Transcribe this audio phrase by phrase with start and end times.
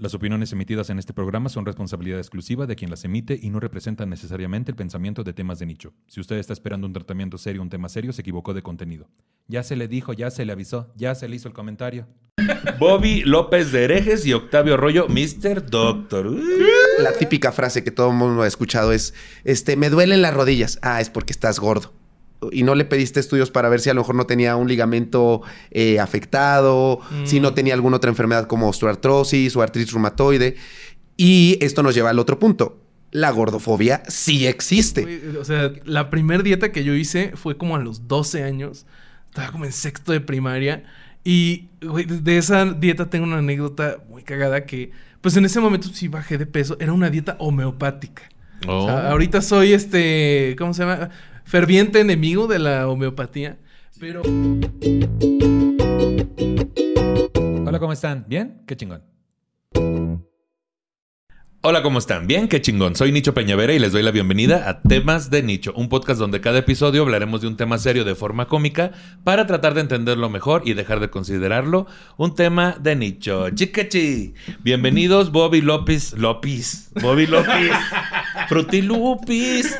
[0.00, 3.60] Las opiniones emitidas en este programa son responsabilidad exclusiva de quien las emite y no
[3.60, 5.92] representan necesariamente el pensamiento de temas de nicho.
[6.06, 9.10] Si usted está esperando un tratamiento serio, un tema serio, se equivocó de contenido.
[9.46, 12.06] Ya se le dijo, ya se le avisó, ya se le hizo el comentario.
[12.78, 15.66] Bobby López de Herejes y Octavio Arroyo, Mr.
[15.68, 16.34] Doctor.
[16.98, 19.12] La típica frase que todo el mundo ha escuchado es,
[19.44, 20.78] este, me duelen las rodillas.
[20.80, 21.92] Ah, es porque estás gordo.
[22.52, 25.42] Y no le pediste estudios para ver si a lo mejor no tenía un ligamento
[25.70, 30.56] eh, afectado, si no tenía alguna otra enfermedad como osteoartrosis o artritis reumatoide.
[31.16, 32.80] Y esto nos lleva al otro punto.
[33.12, 35.36] La gordofobia sí existe.
[35.38, 38.86] O sea, la primer dieta que yo hice fue como a los 12 años.
[39.28, 40.84] Estaba como en sexto de primaria.
[41.24, 45.88] Y güey, de esa dieta tengo una anécdota muy cagada que, pues en ese momento
[45.88, 46.76] sí bajé de peso.
[46.80, 48.22] Era una dieta homeopática.
[48.66, 48.84] Oh.
[48.84, 51.10] O sea, ahorita soy este, ¿cómo se llama?
[51.50, 53.58] Ferviente enemigo de la homeopatía.
[53.98, 54.22] Pero
[57.66, 58.24] Hola, ¿cómo están?
[58.28, 58.62] ¿Bien?
[58.68, 59.02] Qué chingón.
[61.62, 62.28] Hola, ¿cómo están?
[62.28, 62.94] Bien, qué chingón.
[62.94, 66.40] Soy Nicho Peñavera y les doy la bienvenida a Temas de Nicho, un podcast donde
[66.40, 68.92] cada episodio hablaremos de un tema serio de forma cómica
[69.24, 73.50] para tratar de entenderlo mejor y dejar de considerarlo un tema de nicho.
[73.50, 74.34] Chiquechi.
[74.60, 76.12] Bienvenidos, Bobby López.
[76.12, 76.92] López.
[77.02, 77.72] Bobby López.
[78.48, 79.74] Frutilupis.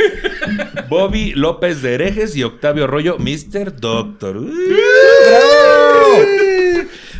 [0.89, 3.77] Bobby López de Herejes y Octavio Arroyo, Mr.
[3.81, 4.41] Doctor.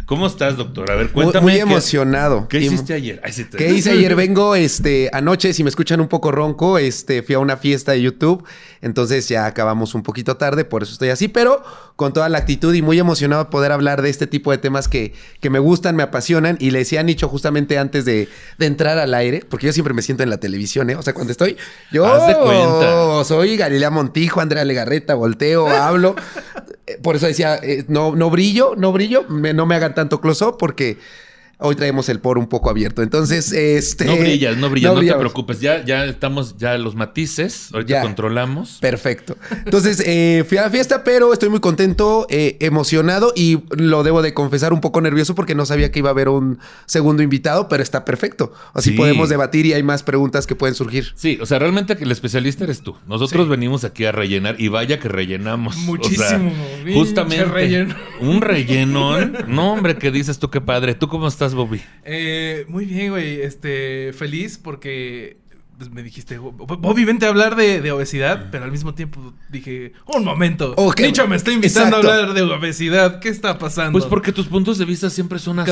[0.07, 0.91] ¿Cómo estás, doctor?
[0.91, 1.43] A ver, Muy, cuéntame.
[1.53, 2.49] muy emocionado.
[2.49, 3.21] ¿Qué hiciste ayer?
[3.23, 4.17] Ay, sí te- ¿Qué hice ayer?
[4.17, 8.03] Vengo, este, anoche, si me escuchan un poco ronco, este, fui a una fiesta de
[8.03, 8.45] YouTube,
[8.81, 11.63] entonces ya acabamos un poquito tarde, por eso estoy así, pero
[12.01, 14.89] con toda la actitud y muy emocionado de poder hablar de este tipo de temas
[14.89, 18.65] que, que me gustan, me apasionan, y le decía a Nicho justamente antes de, de
[18.67, 20.97] entrar al aire, porque yo siempre me siento en la televisión, ¿eh?
[20.97, 21.59] O sea, cuando estoy,
[21.93, 23.23] yo Haz de cuenta.
[23.25, 26.15] soy Galilea Montijo, Andrea Legarreta, volteo, hablo.
[26.87, 30.21] Eh, Por eso decía, eh, no, no brillo, no brillo, me- no me hagan tanto
[30.21, 30.99] close-up porque
[31.61, 33.03] hoy traemos el poro un poco abierto.
[33.03, 34.05] Entonces, este...
[34.07, 35.21] No brillas, no brillas, no, te brillamos.
[35.21, 35.61] preocupes.
[35.61, 38.03] Ya, ya estamos, ya los matices, ahorita Ya.
[38.03, 38.79] controlamos.
[38.81, 39.37] Perfecto.
[39.65, 44.23] Entonces, eh, fui a la fiesta, pero estoy muy contento, eh, emocionado y lo debo
[44.23, 47.69] de confesar un poco nervioso porque no sabía que iba a haber un segundo invitado,
[47.69, 48.53] pero está perfecto.
[48.75, 48.97] Así Sí.
[48.97, 51.13] podemos debatir y hay más preguntas que pueden surgir.
[51.15, 52.97] Sí, o sea, realmente que el especialista eres tú.
[53.07, 55.75] Nosotros venimos aquí a rellenar y vaya que rellenamos.
[55.77, 56.53] O sea, Muchísimo,
[56.95, 57.45] justamente.
[57.45, 57.95] relleno.
[58.21, 59.37] Un rellenón.
[59.49, 60.51] No, hombre, ¿qué dices tú?
[60.51, 60.95] Qué padre.
[60.95, 61.81] ¿Tú cómo estás, Bobby?
[62.05, 63.41] Eh, muy bien, güey.
[63.41, 65.39] Este, feliz porque
[65.81, 69.95] pues, me dijiste, Bobby, vente a hablar de, de obesidad, pero al mismo tiempo dije,
[70.15, 70.75] un momento.
[70.77, 72.11] Ok, Nicho me está invitando exacto.
[72.11, 73.19] a hablar de obesidad.
[73.19, 73.99] ¿Qué está pasando?
[73.99, 75.69] Pues porque tus puntos de vista siempre son ok.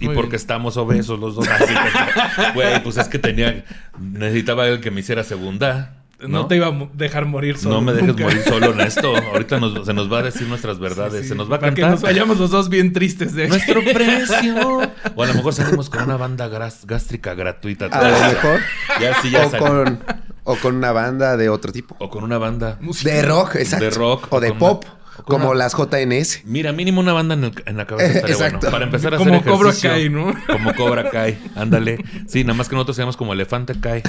[0.00, 0.34] Y Muy porque bien.
[0.34, 1.46] estamos obesos los dos.
[1.46, 3.64] Así que, Güey, pues es que tenía.
[4.00, 6.01] Necesitaba el que me hiciera segunda.
[6.28, 7.76] No, te iba a dejar morir solo.
[7.76, 8.24] No me dejes nunca.
[8.24, 9.14] morir solo en esto.
[9.32, 11.22] Ahorita nos- se nos va a decir nuestras verdades.
[11.22, 11.84] Sí, se nos va a para cantar.
[11.84, 13.50] que nos vayamos los dos bien tristes de aquí.
[13.50, 14.80] Nuestro precio.
[15.14, 16.48] O a lo mejor salimos con una banda
[16.84, 17.86] gástrica gratuita.
[17.86, 18.60] A lo mejor.
[19.00, 20.00] Ya sí, ya o, con,
[20.44, 21.96] o con una banda de otro tipo.
[21.98, 22.78] O con una banda.
[23.04, 23.84] De rock, exacto.
[23.84, 26.42] De rock, O o de pop, una- como una- las JNS.
[26.44, 28.58] Mira, mínimo una banda en, el- en la cabeza estaría Exacto.
[28.60, 28.70] bueno.
[28.72, 29.72] Para empezar a Como hacer Cobra.
[29.82, 30.34] Kai, ¿no?
[30.46, 31.38] Como Cobra Kai.
[31.56, 31.98] Ándale.
[32.26, 34.02] Sí, nada más que nosotros seamos como Elefante Kai.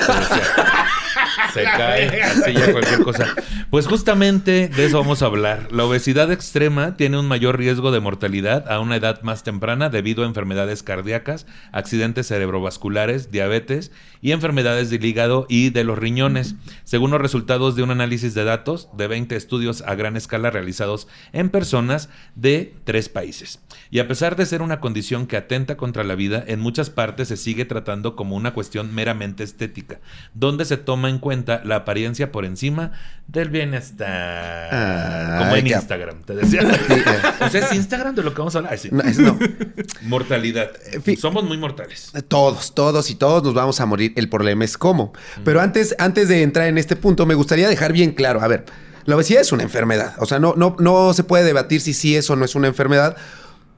[1.54, 3.36] Se cae, así ya cualquier cosa.
[3.70, 5.72] Pues justamente de eso vamos a hablar.
[5.72, 10.24] La obesidad extrema tiene un mayor riesgo de mortalidad a una edad más temprana debido
[10.24, 17.12] a enfermedades cardíacas, accidentes cerebrovasculares, diabetes y enfermedades del hígado y de los riñones, según
[17.12, 21.50] los resultados de un análisis de datos de 20 estudios a gran escala realizados en
[21.50, 23.60] personas de tres países.
[23.92, 27.28] Y a pesar de ser una condición que atenta contra la vida, en muchas partes
[27.28, 30.00] se sigue tratando como una cuestión meramente estética,
[30.34, 32.92] donde se toma en cuenta la apariencia por encima
[33.28, 34.70] del bienestar.
[34.72, 36.62] Ah, como en Instagram, te decía.
[36.62, 37.04] Eh.
[37.46, 38.78] o sea, es Instagram de lo que vamos a hablar.
[38.78, 38.90] Sí.
[38.92, 39.38] No, es- no.
[40.04, 40.72] Mortalidad.
[41.04, 42.12] fi- Somos muy mortales.
[42.28, 44.14] Todos, todos y todos nos vamos a morir.
[44.16, 45.14] El problema es cómo.
[45.44, 48.42] Pero antes, antes de entrar en este punto, me gustaría dejar bien claro.
[48.42, 48.66] A ver,
[49.06, 50.14] la obesidad es una enfermedad.
[50.20, 52.68] O sea, no, no, no se puede debatir si sí es o no es una
[52.68, 53.16] enfermedad,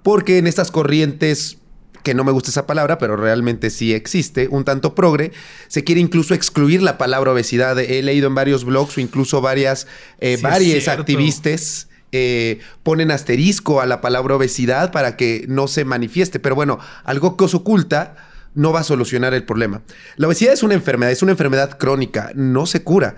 [0.04, 1.58] porque en estas corrientes
[2.06, 5.34] que no me gusta esa palabra, pero realmente sí existe, un tanto progre,
[5.68, 7.78] se quiere incluso excluir la palabra obesidad.
[7.80, 9.88] He leído en varios blogs o incluso varias,
[10.20, 15.84] eh, Sí, varias activistas eh, ponen asterisco a la palabra obesidad para que no se
[15.84, 16.40] manifieste.
[16.40, 18.16] Pero bueno, algo que os oculta
[18.56, 19.84] no va a solucionar el problema.
[20.16, 23.16] La obesidad es una enfermedad, es una enfermedad crónica, no se cura.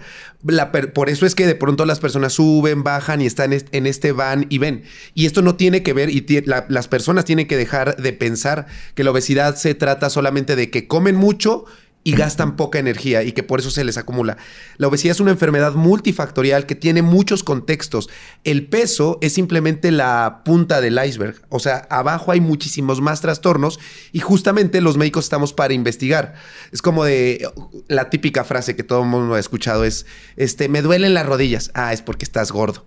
[0.93, 4.45] Por eso es que de pronto las personas suben, bajan y están en este van
[4.49, 4.83] y ven.
[5.13, 9.03] Y esto no tiene que ver, y las personas tienen que dejar de pensar que
[9.03, 11.65] la obesidad se trata solamente de que comen mucho
[12.07, 14.37] y gastan poca energía y que por eso se les acumula.
[14.77, 18.07] La obesidad es una enfermedad multifactorial que tiene muchos contextos.
[18.45, 23.77] El peso es simplemente la punta del iceberg, o sea, abajo hay muchísimos más trastornos
[24.13, 26.35] y justamente los médicos estamos para investigar.
[26.71, 27.45] Es como de
[27.89, 30.05] la típica frase que todo el mundo ha escuchado es,
[30.37, 31.71] este, me duelen las rodillas.
[31.73, 32.85] Ah, es porque estás gordo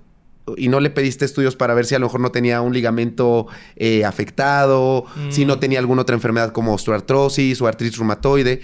[0.57, 3.47] y no le pediste estudios para ver si a lo mejor no tenía un ligamento
[3.77, 5.61] eh, afectado, si no mm.
[5.61, 8.61] tenía alguna otra enfermedad como osteoartrosis o artritis reumatoide.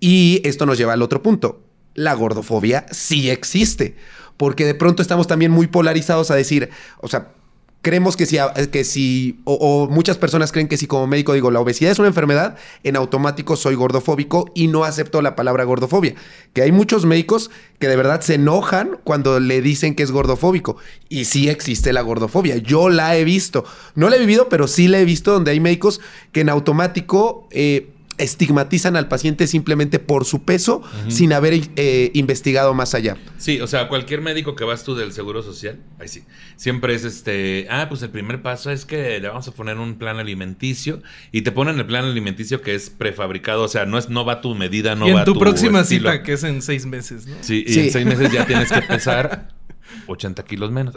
[0.00, 1.60] Y esto nos lleva al otro punto.
[1.94, 3.96] La gordofobia sí existe,
[4.36, 7.32] porque de pronto estamos también muy polarizados a decir, o sea,
[7.80, 8.38] creemos que si,
[8.70, 12.08] que si o, muchas personas creen que si como médico digo la obesidad es una
[12.08, 16.14] enfermedad, en automático soy gordofóbico y no acepto la palabra gordofobia.
[16.52, 20.76] Que hay muchos médicos que de verdad se enojan cuando le dicen que es gordofóbico.
[21.08, 22.56] Y sí existe la gordofobia.
[22.56, 23.64] Yo la he visto.
[23.94, 26.00] No la he vivido, pero sí la he visto donde hay médicos
[26.32, 27.48] que en automático...
[27.50, 33.16] Eh, estigmatizan al paciente simplemente por su peso sin haber eh, investigado más allá.
[33.38, 36.24] Sí, o sea, cualquier médico que vas tú del Seguro Social, ahí sí,
[36.56, 39.98] siempre es este, ah, pues el primer paso es que le vamos a poner un
[39.98, 44.08] plan alimenticio y te ponen el plan alimenticio que es prefabricado, o sea, no es
[44.08, 46.86] no va tu medida, no y va en tu, próxima cita que es en seis
[46.86, 47.36] meses, ¿no?
[47.40, 49.57] Sí, y en seis meses ya tienes que pesar
[50.06, 50.94] 80 kilos menos.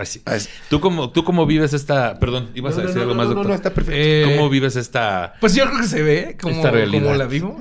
[0.69, 2.19] ¿Tú, cómo, ¿Tú cómo vives esta...
[2.19, 3.45] Perdón, ibas a decir algo más, doctor.
[3.45, 3.99] No, no, está perfecto.
[3.99, 5.33] Eh, ¿Cómo vives esta...
[5.39, 7.59] Pues yo creo que se ve como, como la vivo.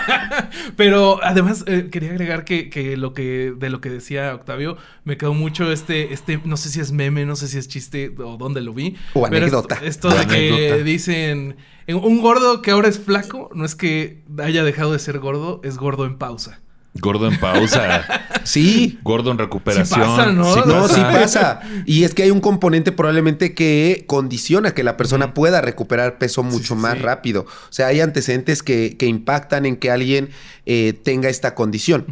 [0.76, 5.34] Pero además eh, quería agregar que, lo que de lo que decía Octavio me quedó
[5.34, 8.60] mucho este, este, no sé si es meme, no sé si es chiste o dónde
[8.60, 8.96] lo vi.
[9.14, 9.78] O anécdota.
[9.82, 11.56] Esto, de que dicen...
[11.88, 15.78] Un gordo que ahora es flaco no es que haya dejado de ser gordo, es
[15.78, 16.61] gordo en pausa.
[16.94, 18.04] Gordo en pausa.
[18.44, 18.98] sí.
[19.02, 20.00] Gordo en recuperación.
[20.00, 20.54] Sí pasa, ¿no?
[20.54, 21.60] Sí, no, sí pasa.
[21.86, 26.42] Y es que hay un componente probablemente que condiciona que la persona pueda recuperar peso
[26.42, 27.42] mucho más rápido.
[27.42, 30.30] O sea, hay antecedentes que, impactan en que alguien
[30.66, 32.06] eh, tenga esta condición.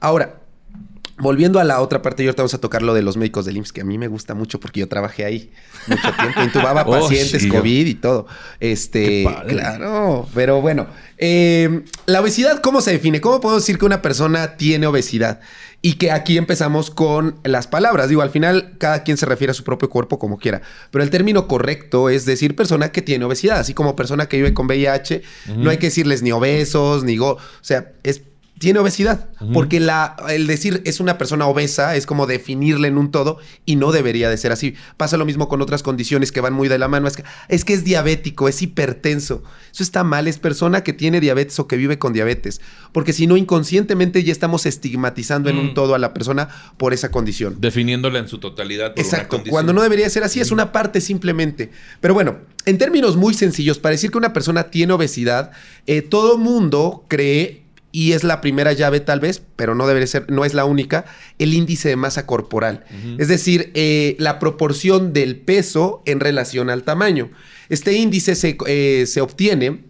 [0.00, 0.39] Ahora,
[1.20, 3.56] Volviendo a la otra parte, y ahorita vamos a tocar lo de los médicos del
[3.56, 5.52] IMSS, que a mí me gusta mucho porque yo trabajé ahí
[5.86, 8.26] mucho tiempo, intubaba oh, pacientes COVID y todo.
[8.58, 10.86] Este, claro, pero bueno,
[11.18, 13.20] em, la obesidad, ¿cómo se define?
[13.20, 15.40] ¿Cómo podemos decir que una persona tiene obesidad?
[15.82, 18.10] Y que aquí empezamos con las palabras.
[18.10, 20.60] Digo, al final cada quien se refiere a su propio cuerpo como quiera.
[20.90, 23.58] Pero el término correcto es decir persona que tiene obesidad.
[23.58, 25.22] Así como persona que vive con VIH,
[25.56, 27.30] no hay que decirles ni obesos, ni go...
[27.30, 28.20] O sea, es
[28.60, 29.30] tiene obesidad.
[29.54, 33.76] Porque la, el decir es una persona obesa es como definirle en un todo y
[33.76, 34.74] no debería de ser así.
[34.98, 37.08] Pasa lo mismo con otras condiciones que van muy de la mano.
[37.08, 39.42] Es que es, que es diabético, es hipertenso.
[39.72, 42.60] Eso está mal, es persona que tiene diabetes o que vive con diabetes.
[42.92, 45.74] Porque si no, inconscientemente ya estamos estigmatizando en un mm.
[45.74, 47.56] todo a la persona por esa condición.
[47.60, 48.92] Definiéndola en su totalidad.
[48.94, 51.70] Por Exacto, cuando no debería ser así, es una parte simplemente.
[52.02, 52.36] Pero bueno,
[52.66, 55.50] en términos muy sencillos, para decir que una persona tiene obesidad,
[55.86, 57.59] eh, todo mundo cree
[57.92, 61.04] y es la primera llave tal vez, pero no debe ser, no es la única,
[61.38, 62.84] el índice de masa corporal.
[63.18, 67.30] Es decir, eh, la proporción del peso en relación al tamaño.
[67.68, 69.89] Este índice se, eh, se obtiene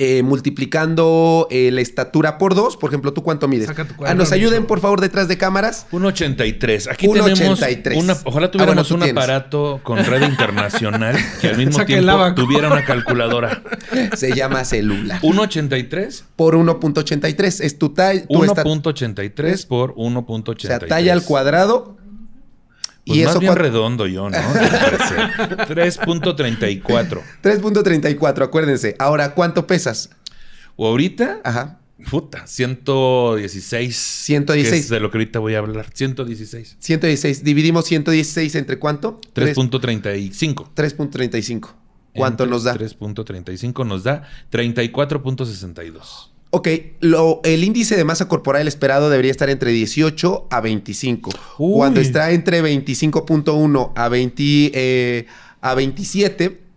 [0.00, 2.76] eh, multiplicando eh, la estatura por dos.
[2.76, 3.68] Por ejemplo, ¿tú cuánto mides?
[4.06, 5.86] ah, nos ayuden, por favor, detrás de cámaras.
[5.90, 6.88] 1.83.
[6.90, 7.40] Aquí tenemos
[7.96, 12.84] una, ojalá tuviéramos ah, un aparato con red internacional que al mismo tiempo tuviera una
[12.84, 13.60] calculadora.
[14.14, 15.20] Se llama celular.
[15.20, 17.60] 1.83 por 1.83.
[17.64, 18.24] Es tu talla.
[18.28, 20.54] 1.83 por 1.83.
[20.56, 21.97] O sea, talla al cuadrado
[23.08, 24.38] pues y más eso bien redondo yo, ¿no?
[24.38, 27.22] 3.34.
[27.42, 28.94] 3.34, acuérdense.
[28.98, 30.10] Ahora, ¿cuánto pesas?
[30.76, 31.40] ¿O ahorita?
[31.42, 31.80] Ajá.
[32.10, 33.96] Puta, 116.
[33.96, 34.84] 116.
[34.84, 35.86] es de lo que ahorita voy a hablar.
[35.92, 36.76] 116.
[36.78, 37.42] 116.
[37.42, 39.20] Dividimos 116 entre cuánto?
[39.34, 40.70] 3.35.
[40.74, 41.74] 3.35.
[42.14, 42.76] ¿Cuánto nos da?
[42.76, 44.22] 3.35 nos da
[44.52, 46.30] 34.62.
[46.50, 46.68] Ok,
[47.00, 51.30] lo, el índice de masa corporal esperado debería estar entre 18 a 25.
[51.58, 54.42] Cuando está entre 25.1 a, 20,
[54.74, 55.26] eh,
[55.60, 56.67] a 27,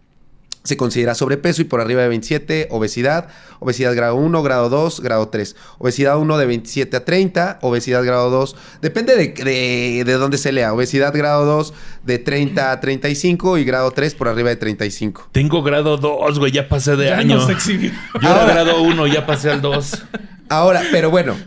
[0.64, 3.28] se considera sobrepeso y por arriba de 27, obesidad,
[3.60, 5.56] obesidad grado 1, grado 2, grado 3.
[5.80, 10.74] Obesidad 1 de 27 a 30, obesidad grado 2, depende de, de, dónde se lea.
[10.74, 15.30] Obesidad grado 2 de 30 a 35 y grado 3 por arriba de 35.
[15.32, 17.40] Tengo grado 2, güey, ya pasé de año.
[17.40, 20.04] Yo era grado 1, ya pasé al 2.
[20.50, 21.38] Ahora, pero bueno,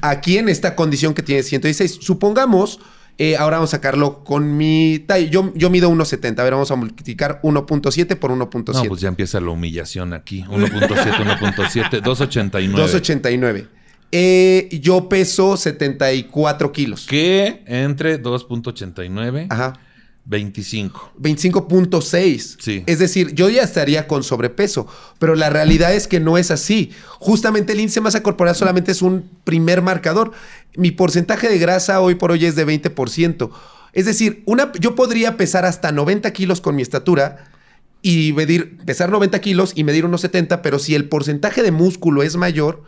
[0.00, 2.80] aquí en esta condición que tiene 116, supongamos
[3.16, 5.28] Eh, ahora vamos a sacarlo con mi talla.
[5.28, 6.38] Yo, yo mido 1.70.
[6.38, 8.72] A ver, vamos a multiplicar 1.7 por 1.7.
[8.72, 10.42] No, pues ya empieza la humillación aquí.
[10.48, 12.74] 1.7, 1.7, 2.89.
[12.74, 13.68] 2.89.
[14.16, 17.06] Eh, yo peso 74 kilos.
[17.06, 19.74] Que entre 2.89, Ajá.
[20.26, 21.12] 25.
[21.20, 22.56] 25.6.
[22.58, 22.82] Sí.
[22.86, 24.86] Es decir, yo ya estaría con sobrepeso,
[25.18, 26.92] pero la realidad es que no es así.
[27.18, 30.32] Justamente el índice de masa corporal solamente es un primer marcador.
[30.76, 33.50] Mi porcentaje de grasa hoy por hoy es de 20%.
[33.92, 37.50] Es decir, una, yo podría pesar hasta 90 kilos con mi estatura
[38.02, 42.22] y medir, pesar 90 kilos y medir unos 70, pero si el porcentaje de músculo
[42.22, 42.82] es mayor,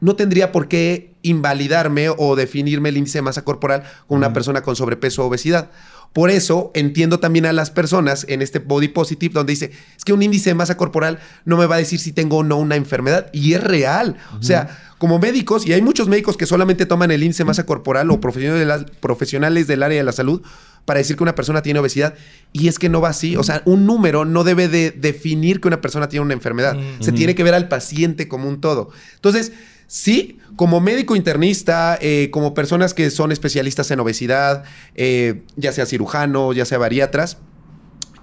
[0.00, 4.62] no tendría por qué invalidarme o definirme el índice de masa corporal con una persona
[4.62, 5.70] con sobrepeso o obesidad.
[6.12, 10.12] Por eso entiendo también a las personas en este body positive donde dice, es que
[10.12, 12.76] un índice de masa corporal no me va a decir si tengo o no una
[12.76, 13.28] enfermedad.
[13.32, 14.16] Y es real.
[14.38, 17.64] O sea, como médicos, y hay muchos médicos que solamente toman el índice de masa
[17.66, 20.42] corporal o profesionales, de la- profesionales del área de la salud
[20.84, 22.14] para decir que una persona tiene obesidad.
[22.52, 23.36] Y es que no va así.
[23.36, 26.76] O sea, un número no debe de definir que una persona tiene una enfermedad.
[27.00, 28.90] Se tiene que ver al paciente como un todo.
[29.16, 29.52] Entonces,
[29.88, 34.62] sí, como médico internista, eh, como personas que son especialistas en obesidad,
[34.94, 37.38] eh, ya sea cirujanos, ya sea bariatras,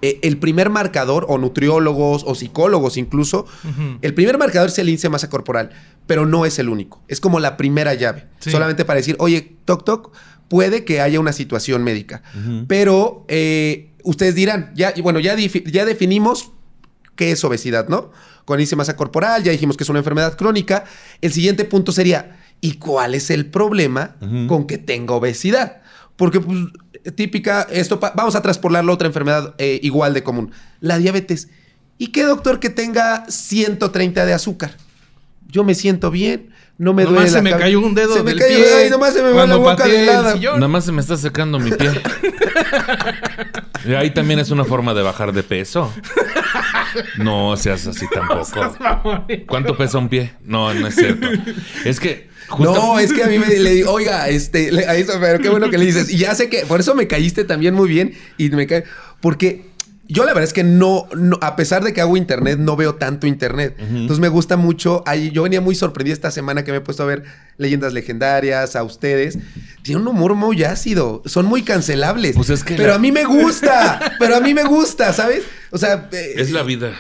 [0.02, 3.46] eh, el primer marcador, o nutriólogos, o psicólogos incluso,
[4.02, 5.72] el primer marcador es el índice de masa corporal,
[6.06, 7.02] pero no es el único.
[7.08, 8.28] Es como la primera llave.
[8.40, 8.52] Sí.
[8.52, 10.12] Solamente para decir, oye, toc toc,
[10.48, 12.22] puede que haya una situación médica.
[12.68, 16.52] Pero eh, ustedes dirán, ya, y bueno, ya, ya definimos
[17.16, 18.12] qué es obesidad, ¿no?
[18.46, 20.86] Con índice de masa corporal, ya dijimos que es una enfermedad crónica.
[21.22, 24.16] El siguiente punto sería, ¿y cuál es el problema
[24.48, 25.82] con que tenga obesidad?
[26.16, 26.58] Porque, pues,
[27.16, 31.50] típica, esto, vamos a traspolarlo a otra enfermedad eh, igual de común, la diabetes.
[31.98, 34.76] ¿Y qué doctor que tenga 130 de azúcar?
[35.48, 38.24] Yo me siento bien, no me Nomás duele se la me cayó un dedo Se
[38.24, 40.56] me cayó, pie ay, nomás se me va la boca de sillón.
[40.56, 41.90] Nada más se me está secando mi pie.
[43.88, 45.94] Y ahí también es una forma de bajar de peso.
[47.18, 49.26] No seas así tampoco.
[49.48, 50.34] ¿Cuánto pesa un pie?
[50.44, 51.28] No, no es cierto.
[51.84, 54.96] Es que justo- No, es que a mí me le digo, oiga, este, le- a
[54.96, 56.10] eso, pero qué bueno que le dices.
[56.10, 58.86] Y ya sé que, por eso me caíste también muy bien y me cae,
[59.22, 59.66] porque
[60.08, 62.96] yo la verdad es que no, no- a pesar de que hago internet, no veo
[62.96, 63.76] tanto internet.
[63.80, 65.04] Entonces me gusta mucho.
[65.06, 67.24] Ahí, yo venía muy sorprendido esta semana que me he puesto a ver
[67.58, 69.38] leyendas legendarias, a ustedes.
[69.82, 72.36] Tiene un humor muy ácido, son muy cancelables.
[72.36, 75.44] Pues es que pero la- a mí me gusta, pero a mí me gusta, ¿sabes?
[75.72, 76.94] O sea, eh, es la vida.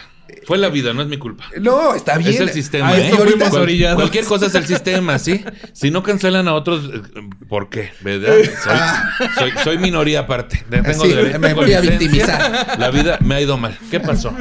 [0.45, 1.45] Fue la vida, no es mi culpa.
[1.59, 2.31] No, está bien.
[2.33, 3.11] Es el sistema, ¿eh?
[3.15, 3.95] Cual- orillados.
[3.95, 5.43] cualquier cosa es el sistema, ¿sí?
[5.73, 7.01] Si no cancelan a otros, eh,
[7.47, 7.91] ¿por qué?
[8.01, 8.33] ¿Verdad?
[8.63, 10.63] Soy, soy, soy minoría aparte.
[10.69, 12.75] Tengo Sí, derecho, me tengo voy a victimizar.
[12.79, 13.77] La vida me ha ido mal.
[13.89, 14.35] ¿Qué pasó?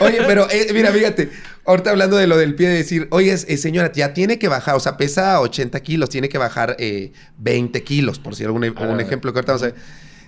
[0.00, 1.30] Oye, pero eh, mira, fíjate,
[1.64, 4.74] ahorita hablando de lo del pie, de decir, oye, eh, señora, ya tiene que bajar,
[4.74, 8.70] o sea, pesa 80 kilos, tiene que bajar eh, 20 kilos, por si algún e-
[8.70, 9.02] un Ah.
[9.02, 9.74] ejemplo que ahorita vamos a ver.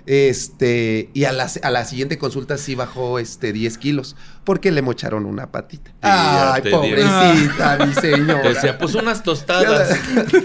[0.09, 4.81] Este, y a la, a la siguiente consulta sí bajó este 10 kilos, porque le
[4.81, 5.93] mocharon una patita.
[6.00, 8.49] Ay, te pobrecita, mi señora.
[8.49, 9.88] Decía, pues unas tostadas.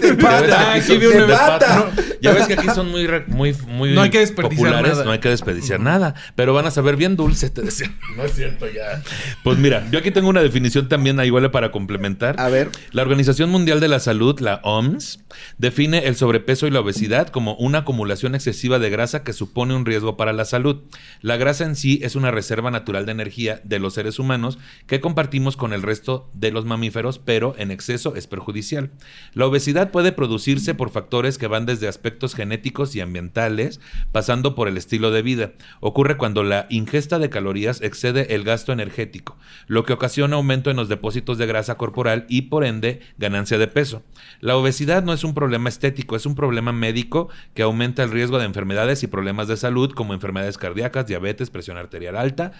[0.00, 1.90] De pata, aquí vi de una- pata.
[2.20, 5.04] Ya ves que aquí son muy, muy, muy No hay que desperdiciar populares, nada.
[5.06, 7.90] no hay que desperdiciar nada, pero van a saber bien dulce, te decía.
[8.16, 9.02] No es cierto ya.
[9.42, 12.38] Pues mira, yo aquí tengo una definición también ahí igual para complementar.
[12.38, 12.70] A ver.
[12.92, 15.20] La Organización Mundial de la Salud, la OMS,
[15.58, 19.86] define el sobrepeso y la obesidad como una acumulación excesiva de grasa que supone un
[19.86, 20.82] riesgo para la salud.
[21.20, 25.00] La grasa en sí es una reserva natural de energía de los seres humanos que
[25.00, 28.90] compartimos con el resto de los mamíferos, pero en exceso es perjudicial.
[29.32, 33.80] La obesidad puede producirse por factores que van desde aspectos genéticos y ambientales,
[34.12, 35.52] pasando por el estilo de vida.
[35.80, 40.76] Ocurre cuando la ingesta de calorías excede el gasto energético, lo que ocasiona aumento en
[40.76, 44.02] los depósitos de grasa corporal y por ende ganancia de peso.
[44.40, 48.38] La obesidad no es un problema estético, es un problema médico que aumenta el riesgo
[48.38, 52.52] de enfermedades y problemas de salud como enfermedades cardíacas, diabetes, presión arterial alta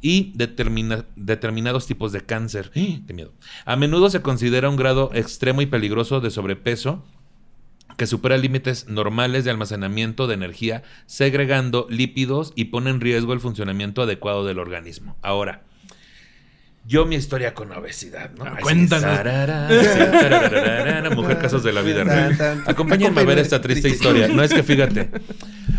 [0.00, 2.70] y determina- determinados tipos de cáncer.
[2.76, 3.00] ¡Ah!
[3.06, 3.32] ¡Qué miedo!
[3.64, 7.04] A menudo se considera un grado extremo y peligroso de sobrepeso
[7.96, 13.40] que supera límites normales de almacenamiento de energía, segregando lípidos y pone en riesgo el
[13.40, 15.16] funcionamiento adecuado del organismo.
[15.22, 15.62] Ahora,
[16.84, 18.44] yo mi historia con obesidad, ¿no?
[18.52, 19.18] Ah, cuéntanos.
[21.16, 22.62] Mujer casos de la vida real.
[22.66, 24.28] Acompáñenme a ver esta triste historia.
[24.28, 25.10] No es que fíjate.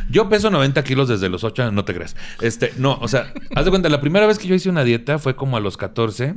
[0.09, 2.15] Yo peso 90 kilos desde los 8, no te creas.
[2.41, 5.19] Este, no, o sea, haz de cuenta, la primera vez que yo hice una dieta
[5.19, 6.35] fue como a los 14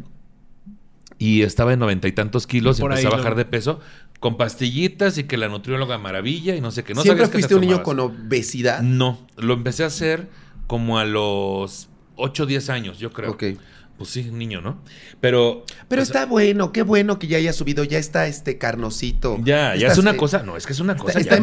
[1.18, 3.80] y estaba en noventa y tantos kilos y ahí empecé a bajar de peso
[4.20, 6.94] con pastillitas y que la nutrióloga maravilla y no sé qué.
[6.94, 8.80] No ¿Siempre fuiste te un niño con obesidad?
[8.82, 10.28] No, lo empecé a hacer
[10.66, 13.32] como a los 8 o 10 años, yo creo.
[13.32, 13.44] Ok.
[13.96, 14.82] Pues sí, niño, ¿no?
[15.20, 15.64] Pero.
[15.88, 19.38] Pero sea, está bueno, qué bueno que ya haya subido, ya está este carnosito.
[19.42, 20.42] Ya, ya es una eh, cosa.
[20.42, 21.18] No, es que es una cosa.
[21.18, 21.34] Está, está.
[21.36, 21.38] Está-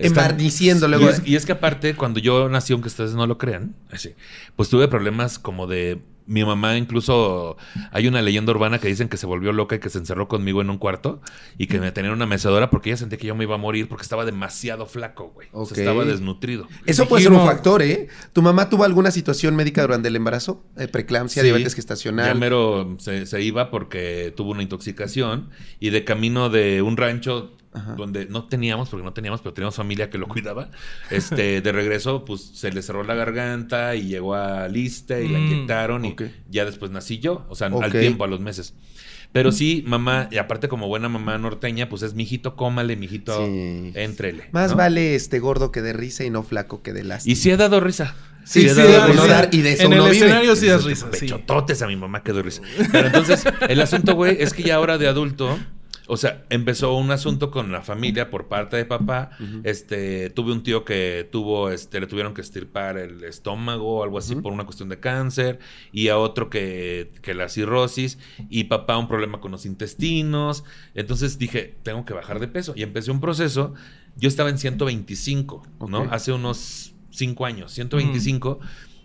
[0.00, 1.08] embarneciendo Y luego.
[1.08, 4.14] es, y es que aparte, cuando yo nací, aunque ustedes no lo crean, así,
[4.56, 6.00] pues tuve problemas como de.
[6.26, 7.56] Mi mamá incluso
[7.92, 10.60] hay una leyenda urbana que dicen que se volvió loca y que se encerró conmigo
[10.62, 11.20] en un cuarto
[11.58, 13.58] y que me tenía en una mecedora porque ella sentía que yo me iba a
[13.58, 15.48] morir porque estaba demasiado flaco, güey.
[15.52, 16.68] O sea, estaba desnutrido.
[16.86, 18.08] Eso puede ser un factor, ¿eh?
[18.32, 20.64] ¿Tu mamá tuvo alguna situación médica durante el embarazo?
[20.76, 21.46] Eh, preeclampsia, Sí.
[21.48, 22.38] diabetes Ya gestacional.
[22.38, 25.50] mero se, se iba porque tuvo una intoxicación
[25.80, 27.94] y de camino de un rancho Ajá.
[27.94, 30.70] donde no teníamos, porque no teníamos, pero teníamos familia que lo cuidaba,
[31.10, 35.38] este, de regreso, pues se le cerró la garganta y llegó a liste y la
[35.38, 36.16] Mm, inyectaron y
[36.50, 37.90] ya después nací yo, o sea, al Ok.
[37.92, 38.74] tiempo, a los meses.
[39.32, 43.92] Pero sí, mamá, y aparte como buena mamá norteña, pues es mijito, cómale, mijito, Sí.
[43.94, 44.48] entrele.
[44.50, 44.78] Más ¿no?
[44.78, 47.32] vale este gordo que de risa y no flaco que de lástima.
[47.32, 48.16] Y sí he dado risa.
[48.44, 49.26] Sí, he sí, risa.
[49.28, 50.24] dar- y de eso en uno el vive.
[50.26, 51.20] escenario sí das risa, sí.
[51.20, 52.62] Pechototes a mi mamá que doy risa.
[52.90, 55.56] Pero entonces, el asunto, güey, es que ya ahora de adulto,
[56.10, 59.30] o sea, empezó un asunto con la familia por parte de papá.
[59.62, 64.18] Este, tuve un tío que tuvo, este, le tuvieron que estirpar el estómago o algo
[64.18, 65.60] así por una cuestión de cáncer.
[65.92, 68.18] Y a otro que, que la cirrosis.
[68.48, 70.64] Y papá un problema con los intestinos.
[70.94, 72.72] Entonces dije, tengo que bajar de peso.
[72.74, 73.74] Y empecé un proceso.
[74.16, 76.08] Yo estaba en 125, ¿no?
[76.10, 78.58] Hace unos 5 años, 125.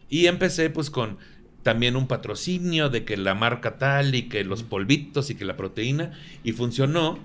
[0.09, 1.19] Y empecé pues con
[1.65, 5.57] también un patrocinio de que la marca tal y que los polvitos y que la
[5.57, 6.11] proteína.
[6.43, 7.17] Y funcionó.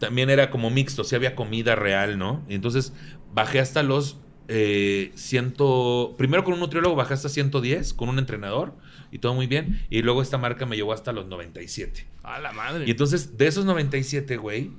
[0.00, 2.44] También era como mixto, si había comida real, ¿no?
[2.48, 2.92] Y entonces
[3.32, 6.16] bajé hasta los eh, ciento...
[6.18, 8.74] Primero con un nutriólogo bajé hasta 110, con un entrenador
[9.12, 9.80] y todo muy bien.
[9.90, 12.04] Y luego esta marca me llevó hasta los 97.
[12.24, 12.86] A la madre.
[12.88, 14.72] Y entonces, de esos 97, güey,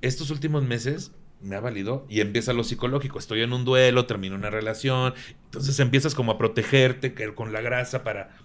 [0.00, 1.10] estos últimos meses
[1.44, 3.18] me ha valido y empieza lo psicológico.
[3.18, 5.12] Estoy en un duelo, termino una relación,
[5.46, 8.43] entonces empiezas como a protegerte con la grasa para...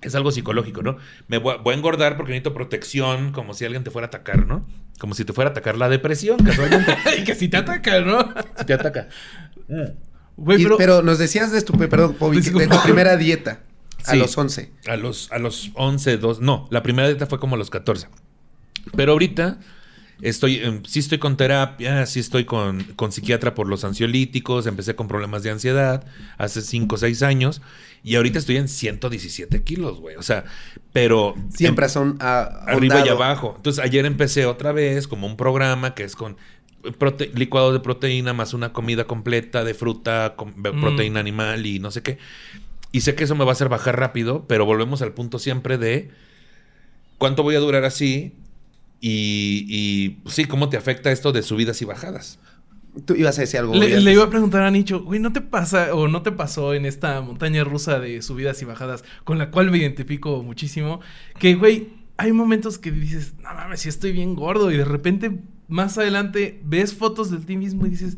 [0.00, 0.96] Es algo psicológico, ¿no?
[1.26, 4.08] Me voy a, voy a engordar porque necesito protección, como si alguien te fuera a
[4.08, 4.64] atacar, ¿no?
[5.00, 6.94] Como si te fuera a atacar la depresión, casualmente.
[7.20, 8.32] y que si te ataca, ¿no?
[8.58, 9.08] si te ataca.
[10.36, 12.76] Güey, Y- pero, pero, nos decías de tu, perdón, Pobi, de Disculpa.
[12.78, 13.60] tu primera dieta
[14.06, 14.18] a Sí.
[14.18, 14.72] los 11.
[14.86, 16.40] A los, a los 11, 2.
[16.40, 18.08] No, la primera dieta fue como a los 14.
[18.96, 19.58] Pero ahorita
[20.22, 24.66] estoy, em, sí estoy con terapia, sí estoy con, con psiquiatra por los ansiolíticos.
[24.66, 26.04] Empecé con problemas de ansiedad
[26.38, 27.60] hace 5 o 6 años.
[28.04, 30.16] Y ahorita estoy en 117 kilos, güey.
[30.16, 30.44] O sea,
[30.92, 31.34] pero.
[31.54, 33.54] Siempre em- son ah, arriba y abajo.
[33.56, 36.36] Entonces ayer empecé otra vez como un programa que es con
[36.98, 40.80] prote- licuado de proteína más una comida completa de fruta, con Mm.
[40.80, 42.18] proteína animal y no sé qué.
[42.92, 45.76] Y sé que eso me va a hacer bajar rápido, pero volvemos al punto siempre
[45.76, 46.10] de
[47.18, 48.32] cuánto voy a durar así
[49.00, 52.38] y, y pues sí, cómo te afecta esto de subidas y bajadas.
[53.04, 53.74] Tú ibas a decir algo.
[53.74, 56.86] le, iba a preguntar a Nicho, güey, ¿no te pasa o no te pasó en
[56.86, 61.00] esta montaña rusa de subidas y bajadas con la cual me identifico muchísimo?
[61.38, 65.40] Que, güey, hay momentos que dices, no mames, si estoy bien gordo y de repente
[65.68, 68.16] más adelante ves fotos de ti mismo y dices,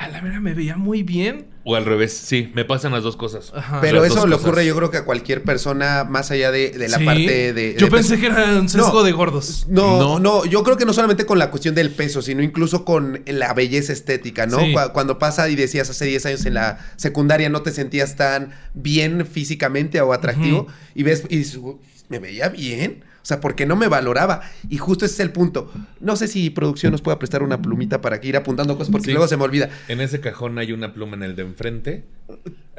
[0.00, 1.46] a la verdad me veía muy bien.
[1.62, 3.52] O al revés, sí, me pasan las dos cosas.
[3.54, 3.80] Ajá.
[3.82, 4.46] Pero las eso le cosas.
[4.48, 7.04] ocurre yo creo que a cualquier persona más allá de, de la Sí.
[7.04, 7.76] parte de...
[7.78, 8.20] Yo de pensé peso.
[8.20, 9.02] que era un sesgo No.
[9.02, 9.66] de gordos.
[9.68, 10.18] No, No.
[10.18, 13.52] no, yo creo que no solamente con la cuestión del peso, sino incluso con la
[13.52, 14.58] belleza estética, ¿no?
[14.60, 14.74] Sí.
[14.94, 19.26] Cuando pasa y decías hace 10 años en la secundaria no te sentías tan bien
[19.26, 21.76] físicamente o atractivo y ves y dices, "Uy,
[22.08, 23.04] me veía bien.
[23.22, 24.40] O sea, porque no me valoraba.
[24.68, 25.70] Y justo ese es el punto.
[26.00, 29.06] No sé si producción nos pueda prestar una plumita para que ir apuntando cosas porque
[29.06, 29.10] Sí.
[29.12, 29.68] luego se me olvida.
[29.88, 32.04] En ese cajón hay una pluma en el de enfrente.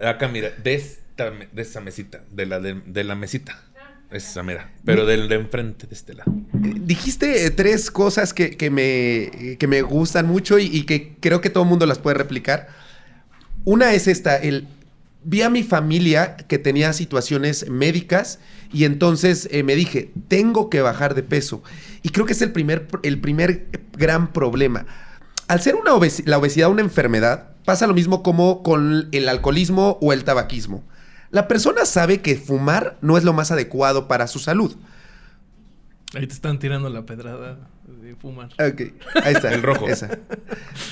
[0.04, 3.60] Acá, mira, de esta, de esta mesita, de la, de, de la mesita.
[4.10, 4.70] Esa, mira.
[4.84, 6.34] Pero del de enfrente, de este lado.
[6.66, 11.16] Eh, Dijiste eh, tres cosas que, que me, que me gustan mucho y, y que
[11.22, 12.68] creo que todo el mundo las puede replicar.
[13.64, 14.68] Una es esta, el
[15.24, 18.40] vi a mi familia que tenía situaciones médicas
[18.74, 21.62] y entonces eh, me dije, tengo que bajar de peso.
[22.04, 24.86] Y creo que es el primer, el primer gran problema.
[25.48, 25.92] Al ser una
[26.26, 30.84] la obesidad una enfermedad, pasa lo mismo como con el alcoholismo o el tabaquismo.
[31.30, 34.76] La persona sabe que fumar no es lo más adecuado para su salud.
[36.14, 37.58] Ahí te están tirando la pedrada
[37.88, 38.48] de fumar.
[38.54, 38.82] Ok,
[39.24, 39.50] ahí está.
[39.54, 39.88] El rojo.
[39.88, 40.20] Esa.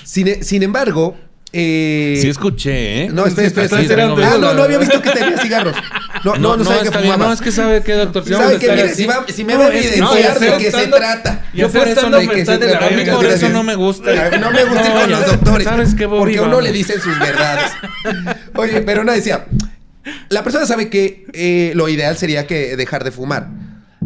[0.03, 1.17] Sin, e- sin embargo.
[1.53, 3.09] Eh, Sí escuché, ¿eh?
[3.09, 3.79] No, Estás espera.
[3.79, 5.75] tirando Ah, no, no había visto que tenía cigarros.
[6.23, 7.01] No, no, no, sabía que bien.
[7.03, 7.27] fumaba.
[7.27, 8.23] No, es que sabe que, doctor.
[8.23, 11.45] Si me va a evidenciar de qué se trata.
[11.53, 12.87] Yo por eso de que se trata.
[12.87, 14.37] A mí por eso no me gusta.
[14.39, 15.63] No me gusta ir con los doctores.
[15.65, 16.07] ¿Sabes qué?
[16.07, 17.71] Porque a uno le dicen sus verdades.
[18.55, 19.45] Oye, pero no decía.
[20.29, 23.47] La persona sabe que eh, lo ideal sería que dejar de fumar.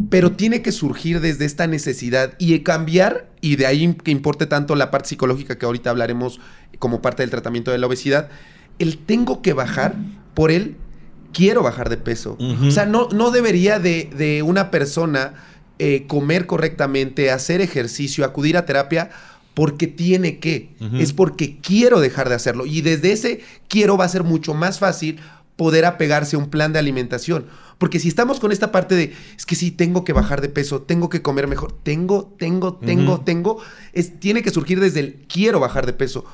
[0.10, 4.76] Pero tiene que surgir desde esta necesidad y cambiar, y de ahí que importe tanto
[4.76, 6.40] la parte psicológica que ahorita hablaremos
[6.80, 8.30] como parte del tratamiento de la obesidad,
[8.80, 9.96] el tengo que bajar
[10.34, 10.76] por el
[11.34, 12.38] quiero bajar de peso.
[12.66, 15.34] O sea, no, no debería de, de una persona
[15.80, 19.10] eh, comer correctamente, hacer ejercicio, acudir a terapia
[19.54, 20.70] porque tiene que.
[21.00, 22.66] Es porque quiero dejar de hacerlo.
[22.66, 25.20] Y desde ese quiero va a ser mucho más fácil
[25.56, 27.48] poder apegarse a un plan de alimentación.
[27.78, 30.82] Porque si estamos con esta parte de, es que sí, tengo que bajar de peso,
[30.82, 33.58] tengo que comer mejor, tengo, tengo, tengo, tengo,
[33.94, 36.26] es, tiene que surgir desde el quiero bajar de peso.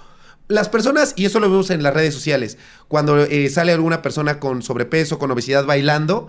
[0.50, 2.58] Las personas, y eso lo vemos en las redes sociales,
[2.88, 6.28] cuando eh, sale alguna persona con sobrepeso, con obesidad bailando,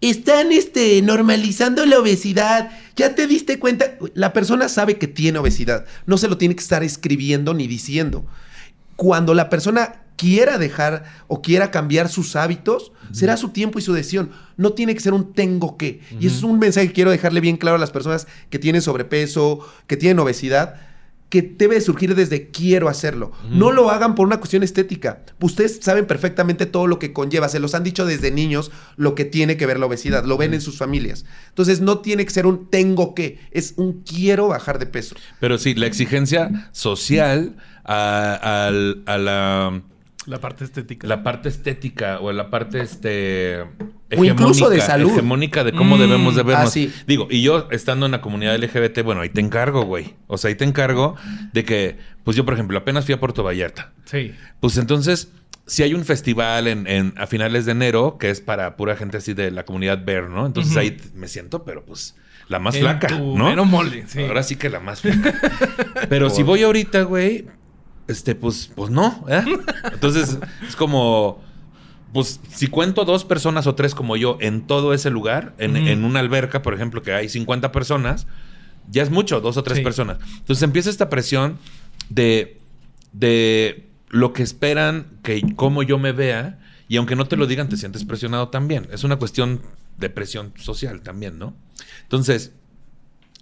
[0.00, 2.72] están este, normalizando la obesidad.
[2.96, 3.96] ¿Ya te diste cuenta?
[4.14, 5.86] La persona sabe que tiene obesidad.
[6.04, 8.26] No se lo tiene que estar escribiendo ni diciendo.
[8.96, 13.92] Cuando la persona quiera dejar o quiera cambiar sus hábitos, será su tiempo y su
[13.92, 14.32] decisión.
[14.56, 16.00] No tiene que ser un tengo que.
[16.18, 18.82] Y eso es un mensaje que quiero dejarle bien claro a las personas que tienen
[18.82, 20.87] sobrepeso, que tienen obesidad,
[21.28, 23.32] que debe surgir desde quiero hacerlo.
[23.50, 25.22] No lo hagan por una cuestión estética.
[25.40, 27.48] Ustedes saben perfectamente todo lo que conlleva.
[27.50, 30.24] Se los han dicho desde niños lo que tiene que ver la obesidad.
[30.24, 31.26] Lo ven en sus familias.
[31.50, 33.38] Entonces no tiene que ser un tengo que.
[33.50, 35.16] Es un quiero bajar de peso.
[35.38, 39.82] Pero sí, la exigencia social a, al- a la,
[40.26, 41.06] La parte estética.
[41.06, 43.64] la parte estética o la parte este
[44.16, 45.10] O incluso de salud.
[45.12, 46.74] hegemónica de cómo Mm, debemos de vernos.
[47.06, 50.14] Digo, y yo estando en la comunidad LGBT, bueno, ahí te encargo, güey.
[50.28, 51.16] O sea, ahí te encargo
[51.52, 53.92] de que, pues yo, por ejemplo, apenas fui a Puerto Vallarta.
[54.06, 54.32] Sí.
[54.60, 55.30] Pues entonces,
[55.66, 59.18] si hay un festival en, en- a finales de enero que es para pura gente
[59.18, 60.46] así de la comunidad ver, ¿no?
[60.46, 62.14] Entonces ahí me siento, pero pues
[62.48, 63.50] la más En flaca, tu ¿no?
[63.50, 64.22] mero mole, sí.
[64.22, 65.34] Ahora sí que la más flaca.
[66.08, 67.44] pero si voy ahorita, güey,
[68.06, 69.44] este, pues, pues no, ¿eh?
[69.92, 71.46] Entonces, es como.
[72.12, 76.04] Pues si cuento dos personas o tres como yo en todo ese lugar, en, en
[76.04, 78.26] una alberca, por ejemplo, que hay 50 personas,
[78.90, 79.84] ya es mucho, dos o tres Sí.
[79.84, 80.18] personas.
[80.38, 81.58] Entonces empieza esta presión
[82.08, 82.58] de,
[83.12, 87.68] de lo que esperan que cómo yo me vea, y aunque no te lo digan,
[87.68, 88.88] te sientes presionado también.
[88.90, 89.60] Es una cuestión
[89.98, 91.54] de presión social también, ¿no?
[92.04, 92.52] Entonces,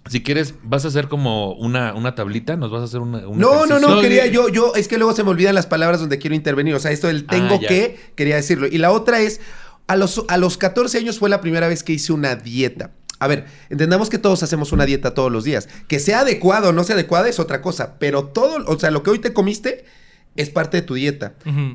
[0.09, 3.37] si quieres, vas a hacer como una, una tablita, nos vas a hacer una, un
[3.39, 3.95] No, no, ejercicio?
[3.95, 6.73] no, quería yo, yo, es que luego se me olvidan las palabras donde quiero intervenir.
[6.75, 7.67] O sea, esto del tengo Ah, ya.
[7.67, 8.67] que, quería decirlo.
[8.67, 9.39] Y la otra es,
[9.87, 12.91] a los, a los 14 años fue la primera vez que hice una dieta.
[13.19, 15.67] A ver, entendamos que todos hacemos una dieta todos los días.
[15.87, 17.95] Que sea adecuado o no sea adecuada es otra cosa.
[17.99, 19.85] Pero todo, o sea, lo que hoy te comiste
[20.35, 21.33] es parte de tu dieta.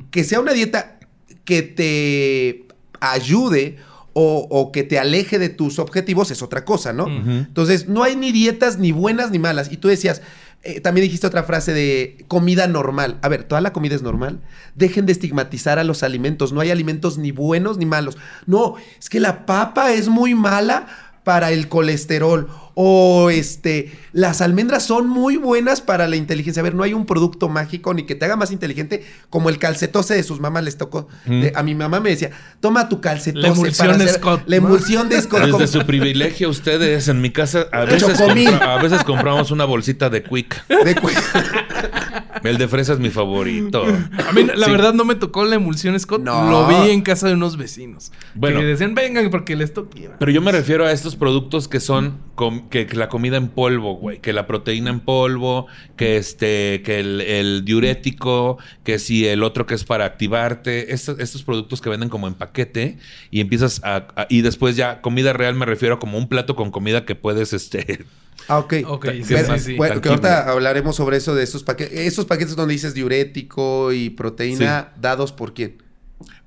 [0.09, 0.99] Que sea una dieta
[1.43, 2.67] que te
[3.01, 3.77] ayude
[4.13, 7.07] o, o que te aleje de tus objetivos es otra cosa, ¿no?
[7.07, 9.71] Entonces, no hay ni dietas ni buenas ni malas.
[9.71, 10.21] Y tú decías,
[10.61, 13.17] eh, también dijiste otra frase de comida normal.
[13.21, 14.39] A ver, toda la comida es normal.
[14.75, 16.53] Dejen de estigmatizar a los alimentos.
[16.53, 18.17] No hay alimentos ni buenos ni malos.
[18.45, 20.87] No, es que la papa es muy mala
[21.23, 22.49] para el colesterol.
[22.75, 26.61] O este, las almendras son muy buenas para la inteligencia.
[26.61, 29.59] A ver, no hay un producto mágico ni que te haga más inteligente como el
[29.59, 31.07] calcetose de sus mamás les tocó.
[31.25, 31.41] Mm.
[31.41, 33.41] De- a mi mamá me decía, toma tu calcetose.
[33.47, 35.43] La emulsión para de hacer- Scott, La emulsión de Scott.
[35.43, 40.09] Desde su privilegio, ustedes en mi casa a veces, compra- a veces compramos una bolsita
[40.09, 40.65] de Quick.
[40.67, 41.09] de cu-
[42.43, 43.83] El de fresa es mi favorito.
[43.83, 44.71] A mí, la Sí.
[44.71, 46.21] verdad, no me tocó la emulsión Scott.
[46.23, 46.49] No.
[46.49, 48.11] Lo vi en casa de unos vecinos.
[48.33, 48.59] Bueno.
[48.59, 49.97] Que decían, vengan porque les toca.
[50.19, 53.49] Pero yo me refiero a estos productos que son com- que, que la comida en
[53.49, 59.27] polvo, güey, que la proteína en polvo, que este, que el, el diurético, que si
[59.27, 62.97] el otro que es para activarte, estos, estos productos que venden como en paquete
[63.31, 66.55] y empiezas a, a- y después ya comida real me refiero a como un plato
[66.55, 68.05] con comida que puedes este
[68.47, 68.73] Ah, ok.
[68.83, 69.75] Ok, Que sí, sí.
[69.77, 71.97] Bueno, que ahorita hablaremos sobre eso de esos paquetes.
[71.99, 75.77] Esos paquetes donde dices diurético y proteína, dados por quién.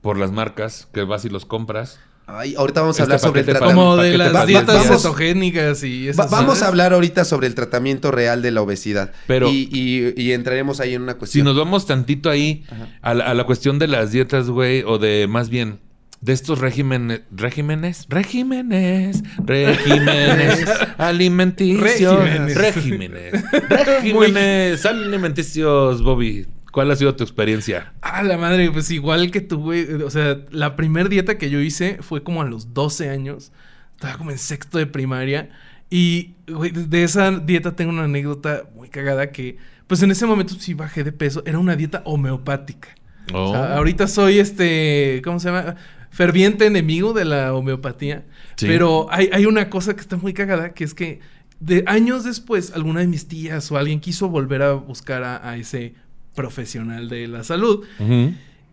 [0.00, 1.98] por las marcas que vas y los compras.
[2.28, 3.80] Ay, ahorita vamos a Este hablar sobre el tratamiento.
[3.80, 8.10] Como de las dietas cetogénicas y Va- esas vamos a hablar ahorita sobre el tratamiento
[8.10, 9.12] real de la obesidad.
[9.28, 11.44] Pero- y, y- y entraremos ahí en una Si cuestión.
[11.44, 12.64] nos vamos tantito ahí
[13.00, 15.78] a la, a la cuestión de las dietas, güey, o de más bien
[16.20, 20.64] de estos regímenes, regímenes, regímenes, regímenes
[20.98, 22.56] alimenticios, Regímenes.
[22.56, 23.32] regímenes,
[23.86, 26.46] regímenes alimenticios, Bobby.
[26.76, 27.94] ¿Cuál ha sido tu experiencia?
[28.02, 29.90] Ah, la madre, pues igual que tú, güey.
[30.02, 33.50] O sea, la primer dieta que yo hice fue como a los 12 años.
[33.94, 35.48] Estaba como en sexto de primaria.
[35.88, 40.52] Y, güey, de esa dieta tengo una anécdota muy cagada que, pues en ese momento
[40.52, 41.42] sí bajé de peso.
[41.46, 42.88] Era una dieta homeopática.
[43.32, 43.44] Oh.
[43.44, 45.76] O sea, ahorita soy este, ¿cómo se llama?
[46.10, 48.26] Ferviente enemigo de la homeopatía.
[48.56, 48.66] Sí.
[48.66, 51.20] Pero hay, hay una cosa que está muy cagada, que es que
[51.58, 55.56] de años después, alguna de mis tías o alguien quiso volver a buscar a, a
[55.56, 55.94] ese
[56.36, 57.84] profesional de la salud.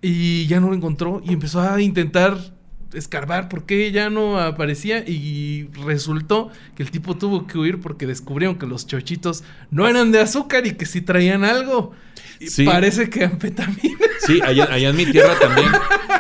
[0.02, 2.38] Y ya no lo encontró y empezó a intentar
[2.94, 8.08] escarbar por qué ya no aparecía y resultó que el tipo tuvo que huir porque
[8.08, 11.94] descubrieron que los chochitos no eran de azúcar y que sí traían algo.
[12.40, 12.66] Y Sí.
[12.66, 13.98] Parece que anfetamina.
[14.26, 15.70] Sí, allá, allá en mi tierra también.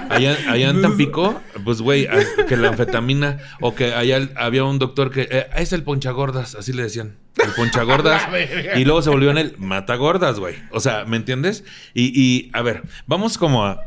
[0.10, 2.08] Allá, allá en Tampico, pues güey,
[2.48, 6.72] que la anfetamina o que allá había un doctor que eh, es el ponchagordas, así
[6.74, 7.18] le decían.
[7.44, 8.28] El ponchagordas.
[8.76, 10.56] y luego se volvió en el matagordas, güey.
[10.72, 11.64] O sea, ¿me entiendes?
[11.94, 13.80] Y, y a ver, vamos como a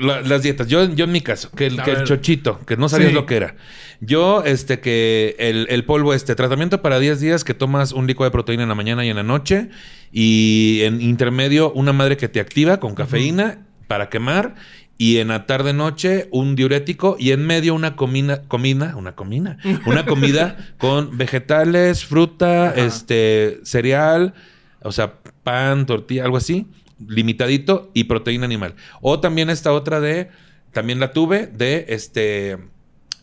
[0.00, 0.66] la- las dietas.
[0.66, 3.14] Yo, yo en mi caso, que el, que el chochito, que no sabías Sí.
[3.14, 3.54] lo que era.
[4.00, 8.30] Yo, este, que el, el polvo, este, tratamiento para 10 días que tomas un licuado
[8.30, 9.68] de proteína en la mañana y en la noche.
[10.12, 14.54] Y en intermedio, una madre que te activa con cafeína para quemar.
[14.98, 17.16] Y en la tarde noche, un diurético.
[17.18, 24.34] Y en medio, una comida, comida, una comida, una comida con vegetales, fruta, este, cereal,
[24.82, 26.66] o sea, pan, tortilla, algo así,
[27.08, 28.74] limitadito y proteína animal.
[29.00, 30.28] O también esta otra de,
[30.72, 32.58] también la tuve, de este,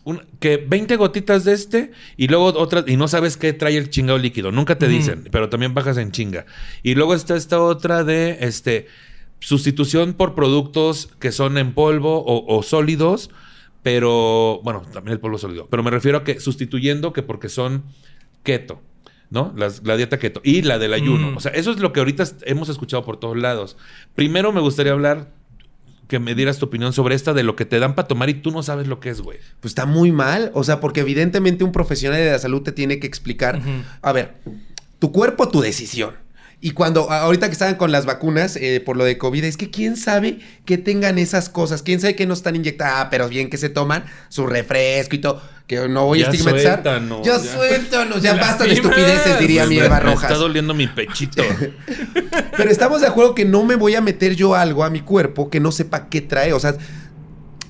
[0.03, 3.89] un- que 20 gotitas de este y luego otra, y no sabes qué trae el
[3.89, 6.45] chingado líquido, nunca te dicen, pero también bajas en chinga.
[6.83, 8.87] Y luego está esta otra de, este,
[9.39, 13.29] sustitución por productos que son en polvo o, o sólidos,
[13.83, 17.83] pero, bueno, también el polvo sólido, pero me refiero a que sustituyendo que porque son
[18.43, 18.81] keto.
[19.29, 19.53] ¿No?
[19.57, 20.39] Las- la dieta keto.
[20.43, 21.31] Y la del ayuno.
[21.31, 21.37] Mm.
[21.37, 23.75] O sea, eso es lo que ahorita hemos escuchado por todos lados.
[24.15, 25.29] Primero me gustaría hablar
[26.07, 28.35] que me dieras tu opinión sobre esta de lo que te dan para tomar y
[28.35, 29.39] tú no sabes lo que es, güey.
[29.59, 30.51] Pues está muy mal.
[30.53, 33.61] O sea, porque evidentemente un profesional de la salud te tiene que explicar.
[34.01, 34.35] A ver,
[34.99, 36.13] tu cuerpo, tu decisión.
[36.59, 39.69] Y cuando, ahorita que estaban con las vacunas eh, por lo de COVID, es que
[39.69, 43.49] quién sabe que tengan esas cosas, quién sabe que no están inyectadas, ah, pero bien
[43.51, 46.81] que se toman su refresco y todo, que no voy a estigmatizar.
[46.81, 47.53] suéltanos, ya, ya.
[47.53, 50.23] suéltanos, ya basta de estupideces, diría mi Me- Eva me Rojas.
[50.31, 51.43] está doliendo mi pechito.
[52.57, 55.49] Pero estamos de acuerdo que no me voy a meter yo algo a mi cuerpo
[55.51, 56.53] que no sepa qué trae.
[56.53, 56.75] O sea,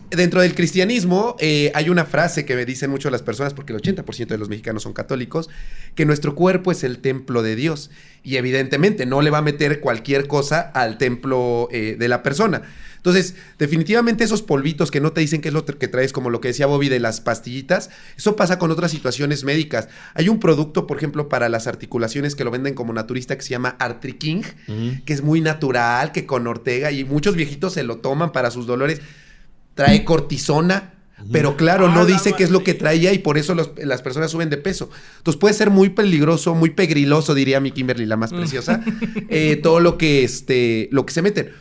[0.09, 3.81] dentro del cristianismo eh, hay una frase que me dicen mucho las personas, porque el
[3.81, 5.49] 80% de los mexicanos son católicos,
[5.95, 7.89] que nuestro cuerpo es el templo de Dios.
[8.23, 12.63] Y evidentemente no le va a meter cualquier cosa al templo eh, de la persona.
[12.97, 16.41] Entonces, definitivamente esos polvitos que no te dicen qué es lo que traes, como lo
[16.41, 19.87] que decía Bobby de las pastillitas, eso pasa con otras situaciones médicas.
[20.13, 23.51] Hay un producto, por ejemplo, para las articulaciones que lo venden como naturista que se
[23.51, 25.05] llama Artriking, Ujú.
[25.05, 28.65] que es muy natural, que con Ortega y muchos viejitos se lo toman para sus
[28.67, 28.99] dolores.
[29.77, 30.93] Trae cortisona,
[31.31, 34.01] pero claro, ¡A no dice qué es lo que traía y por eso los- las
[34.01, 34.89] personas suben de peso.
[35.19, 38.83] Entonces puede ser muy peligroso, muy pegriloso, diría mi Kimberly, la más preciosa,
[39.29, 41.51] eh, todo lo que, este, lo que se meten.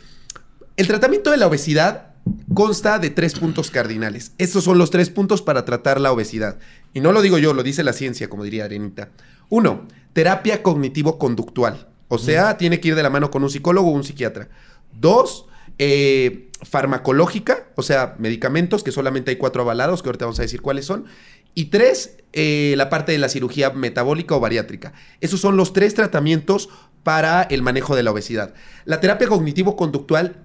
[0.75, 2.09] El tratamiento de la obesidad
[2.53, 4.33] consta de tres puntos cardinales.
[4.37, 6.57] Estos son los tres puntos para tratar la obesidad.
[6.93, 9.09] Y no lo digo yo, lo dice la ciencia, como diría Arenita.
[9.49, 11.87] Uno, terapia cognitivo-conductual.
[12.09, 14.49] O sea, tiene que ir de la mano con un psicólogo o un psiquiatra.
[14.93, 15.45] Dos,
[15.79, 20.61] eh, farmacológica, o sea, medicamentos, que solamente hay cuatro avalados, que ahorita vamos a decir
[20.61, 21.05] cuáles son.
[21.53, 24.93] Y tres, eh, la parte de la cirugía metabólica o bariátrica.
[25.21, 26.69] Esos son los tres tratamientos
[27.03, 28.53] para el manejo de la obesidad.
[28.85, 30.37] La terapia cognitivo-conductual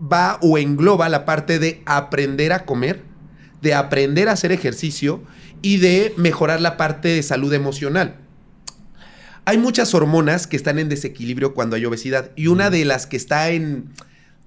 [0.00, 3.02] va o engloba la parte de aprender a comer,
[3.60, 5.22] de aprender a hacer ejercicio
[5.62, 8.16] y de mejorar la parte de salud emocional.
[9.44, 13.16] Hay muchas hormonas que están en desequilibrio cuando hay obesidad y una de las que
[13.16, 13.90] está en,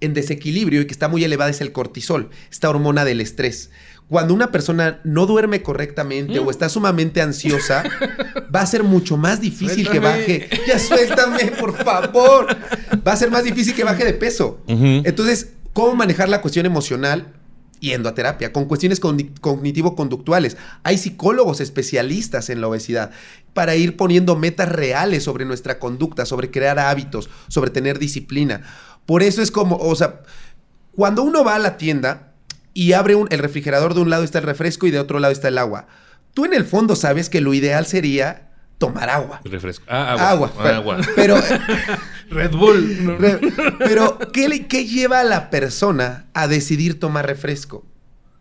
[0.01, 3.69] en desequilibrio y que está muy elevada es el cortisol, esta hormona del estrés.
[4.07, 7.83] Cuando una persona no duerme correctamente o está sumamente ansiosa,
[8.53, 10.49] va a ser mucho más difícil que baje.
[10.67, 12.47] Ya suéltame, por favor.
[13.07, 14.59] Va a ser más difícil que baje de peso.
[14.67, 17.31] Entonces, ¿cómo manejar la cuestión emocional?
[17.79, 20.55] Yendo a terapia, con cuestiones cogni- cognitivo-conductuales.
[20.83, 23.11] Hay psicólogos especialistas en la obesidad
[23.53, 28.61] para ir poniendo metas reales sobre nuestra conducta, sobre crear hábitos, sobre tener disciplina.
[29.05, 30.21] Por eso es como, o sea,
[30.95, 32.33] cuando uno va a la tienda
[32.73, 35.31] y abre un- el refrigerador, de un lado está el refresco y de otro lado
[35.33, 35.87] está el agua.
[36.33, 39.41] Tú en el fondo sabes que lo ideal sería tomar agua.
[39.43, 39.85] Refresco.
[39.87, 40.29] Ah, agua.
[40.29, 40.51] Agua.
[40.59, 40.97] Ah, agua.
[41.15, 41.35] Pero,
[42.29, 43.17] Red Bull.
[43.79, 47.85] Pero, ¿qué, le- qué lleva a la persona a decidir tomar refresco?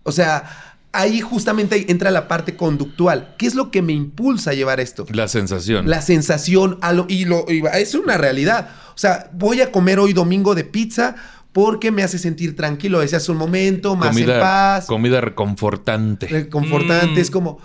[0.03, 3.35] O sea, ahí justamente entra la parte conductual.
[3.39, 5.05] ¿Qué es lo que me impulsa a llevar esto?
[5.11, 5.89] La sensación.
[5.91, 8.71] La sensación a lo, y lo y es una realidad.
[9.01, 11.17] O sea, voy a comer hoy domingo de pizza
[11.53, 13.01] porque me hace sentir tranquilo.
[13.01, 16.27] Ese hace un momento, más en paz, comida reconfortante.
[16.27, 17.19] reconfortante.
[17.19, 17.23] Mm.
[17.23, 17.59] Es como,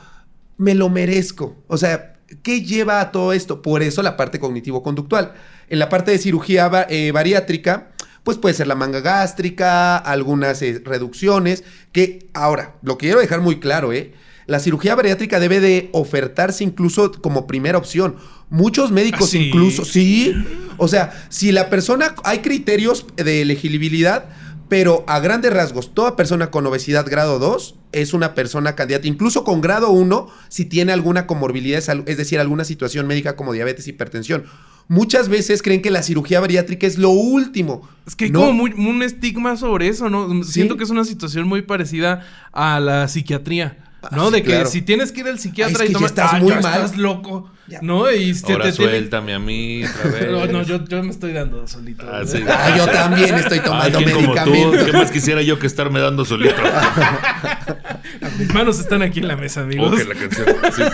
[0.55, 1.61] me lo merezco.
[1.67, 3.61] O sea, ¿qué lleva a todo esto?
[3.61, 5.33] Por eso la parte cognitivo-conductual.
[5.67, 7.91] En la parte de cirugía eh, bariátrica,
[8.23, 13.59] pues puede ser la manga gástrica, algunas eh, reducciones, que ahora, lo quiero dejar muy
[13.59, 14.13] claro, ¿eh?
[14.47, 18.15] La cirugía bariátrica debe de ofertarse incluso como primera opción.
[18.49, 19.47] Muchos médicos ¿Ah, sí?
[19.47, 20.33] incluso, sí.
[20.77, 24.25] O sea, si la persona, hay criterios de elegibilidad
[24.67, 29.43] Pero a grandes rasgos, toda persona con obesidad grado 2 es una persona candidata, incluso
[29.43, 34.45] con grado 1, si tiene alguna comorbilidad, es decir, alguna situación médica como diabetes, hipertensión.
[34.87, 37.87] Muchas veces creen que la cirugía bariátrica es lo último.
[38.07, 38.39] Es que hay No.
[38.39, 40.43] como muy- un estigma sobre eso, ¿no?
[40.43, 43.84] Siento que es una situación muy parecida a la psiquiatría.
[44.11, 44.23] ¿No?
[44.23, 44.69] Ah, sí, de que claro.
[44.69, 46.11] si tienes que ir al psiquiatra Ay, es y que tomas.
[46.11, 46.57] estás "Ah, muy mal".
[46.57, 47.51] estás loco.
[47.67, 47.79] Ya.
[47.81, 48.11] ¿No?
[48.11, 50.31] Y Ahora te tiene- suéltame a mí otra vez.
[50.31, 52.05] No, no, yo, yo me estoy dando solito.
[52.07, 52.43] Ah, sí.
[52.47, 54.51] Ah, yo también estoy Ay, tomando ¿quién como tú?
[54.51, 54.83] medicamentos.
[54.85, 56.55] ¿Qué más quisiera yo que estarme dando solito?
[58.39, 59.97] Mis manos están aquí en la mesa, amigos.
[59.97, 60.47] Que la canción.
[60.75, 60.81] Sí.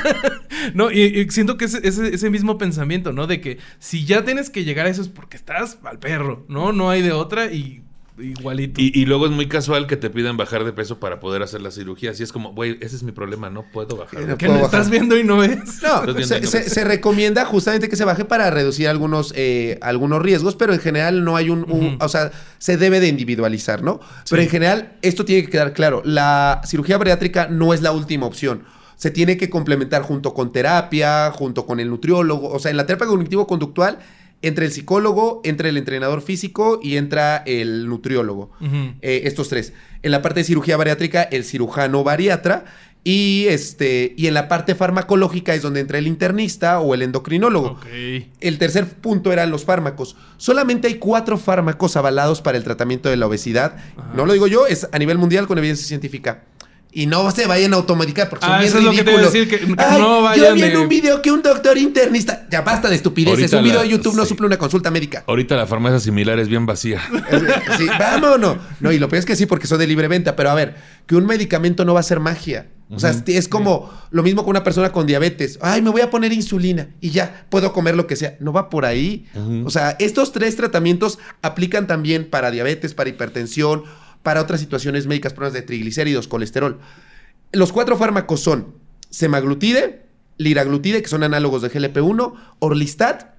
[0.76, 3.26] No, y, y siento que ese, ese, ese mismo pensamiento, ¿no?
[3.26, 6.72] De que si ya tienes que llegar a eso es porque estás al perro, ¿no?
[6.72, 7.82] No hay de otra y
[8.24, 8.80] igualito.
[8.82, 11.62] Y, y luego es muy casual que te pidan bajar de peso para poder hacer
[11.62, 12.12] la cirugía.
[12.12, 14.20] Así es como, güey, ese es mi problema, no puedo bajar.
[14.22, 14.80] de No ¿Qué puedo no bajar.
[14.82, 15.52] estás viendo y no ves?
[15.52, 16.72] Estás No, se, y no se- ves.
[16.74, 21.24] se recomienda justamente que se baje para reducir algunos, eh, algunos riesgos, pero en general
[21.24, 24.00] no hay un, o sea, se debe de individualizar, ¿no?
[24.30, 28.26] Pero en general esto tiene que quedar claro, la cirugía bariátrica no es la última
[28.26, 28.64] opción.
[28.96, 32.86] Se tiene que complementar junto con terapia, junto con el nutriólogo, o sea, en la
[32.86, 33.98] terapia cognitivo-conductual,
[34.42, 38.52] entre el psicólogo, entre el entrenador físico y entra el nutriólogo.
[39.02, 39.74] Eh, estos tres.
[40.02, 42.66] En la parte de cirugía bariátrica, el cirujano bariatra.
[43.04, 47.80] Y, este, y en la parte farmacológica es donde entra el internista o el endocrinólogo.
[48.40, 50.16] El tercer punto eran los fármacos.
[50.38, 53.76] Solamente hay cuatro fármacos avalados para el tratamiento de la obesidad.
[53.98, 54.14] Ajá.
[54.16, 56.44] No lo digo yo, es a nivel mundial con evidencia científica.
[56.94, 59.12] Y no se vayan a automedicar porque son Ah, bien eso es lo que te
[59.12, 59.50] iba a ridículos.
[59.50, 61.78] decir, que- que Ay, no yo vayan vi en de- un video que un doctor
[61.78, 62.48] internista...
[62.52, 63.40] Ya basta de estupideces.
[63.54, 65.24] Ahorita un video la- de YouTube no suple una consulta médica.
[65.26, 67.02] Ahorita la farmacia similar es bien vacía.
[67.78, 68.58] Sí, vámonos.
[68.82, 70.36] No, y lo peor es que sí, porque son de libre venta.
[70.36, 70.76] Pero a ver,
[71.08, 72.68] que un medicamento no va a ser magia.
[72.94, 75.60] O sea, es como lo mismo con una persona con diabetes.
[75.62, 78.36] Ay, me voy a poner insulina y ya puedo comer lo que sea.
[78.42, 79.28] No va por ahí.
[79.64, 83.84] O sea, estos tres tratamientos aplican también para diabetes, para hipertensión,
[84.24, 86.80] para otras situaciones médicas, problemas de triglicéridos, colesterol.
[87.52, 88.76] Los cuatro fármacos son
[89.10, 90.04] semaglutide,
[90.38, 93.36] liraglutide, que son análogos de GLP-1, orlistat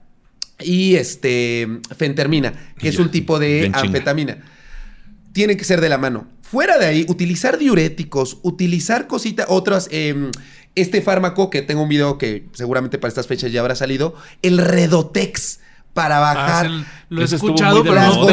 [0.60, 3.80] y este fentermina, que es un tipo de bien chinga.
[3.80, 4.38] anfetamina.
[5.32, 6.26] Tienen que ser de la mano.
[6.42, 9.88] Fuera de ahí, utilizar diuréticos, utilizar cositas, otras.
[9.90, 10.30] em,
[10.74, 14.58] este fármaco, que tengo un video que seguramente para estas fechas ya habrá salido, el
[14.58, 15.60] Redotex
[15.94, 16.66] para Ah, bajar.
[16.68, 18.24] sí, lo he escuchado, pero las no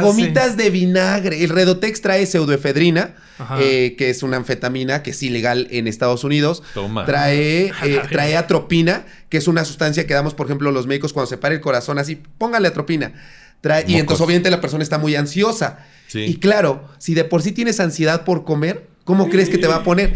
[0.00, 0.56] gomitas, hace.
[0.56, 1.42] de vinagre.
[1.42, 3.14] El Redotex trae pseudoefedrina,
[3.58, 6.62] eh, que es una anfetamina que es ilegal en Estados Unidos.
[6.74, 7.04] Toma.
[7.04, 11.28] Trae, eh, trae atropina, que es una sustancia que damos, por ejemplo, los médicos cuando
[11.28, 13.12] se para el corazón así, póngale atropina.
[13.60, 15.78] Trae, y entonces obviamente la persona está muy ansiosa.
[16.06, 16.20] Sí.
[16.20, 19.76] Y claro, si de por sí tienes ansiedad por comer, ¿cómo crees que te va
[19.76, 20.14] a poner?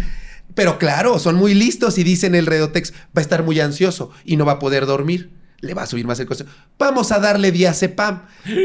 [0.55, 4.37] Pero claro, son muy listos y dicen el Redotex, va a estar muy ansioso y
[4.37, 5.31] no va a poder dormir.
[5.61, 6.45] Le va a subir más el costo.
[6.79, 8.23] Vamos a darle diazepam.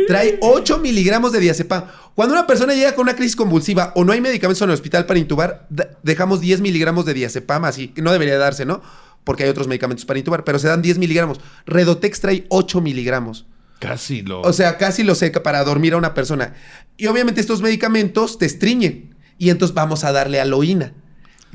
[0.07, 1.85] Trae 8 miligramos de diazepam.
[2.15, 5.05] Cuando una persona llega con una crisis convulsiva o no hay medicamentos en el hospital
[5.05, 5.67] para intubar,
[6.03, 8.81] dejamos 10 miligramos de diazepam, así que no debería darse, ¿no?
[9.25, 11.41] Porque hay otros medicamentos para intubar, pero se dan 10 miligramos.
[11.65, 13.45] Redotex trae 8 miligramos.
[13.79, 14.41] Casi lo.
[14.41, 16.53] O sea, casi lo seca para dormir a una persona.
[16.95, 19.15] Y obviamente estos medicamentos te estriñen.
[19.37, 20.93] Y entonces vamos a darle aloína,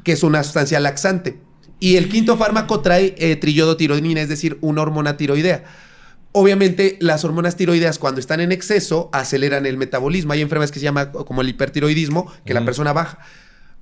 [0.05, 1.41] que es una sustancia laxante.
[1.81, 5.65] Y el quinto fármaco trae eh, triyodotironina, es decir, una hormona tiroidea.
[6.33, 10.33] Obviamente, las hormonas tiroideas, cuando están en exceso, aceleran el metabolismo.
[10.33, 13.19] Hay enfermedades que se llama como el hipertiroidismo, que la persona baja.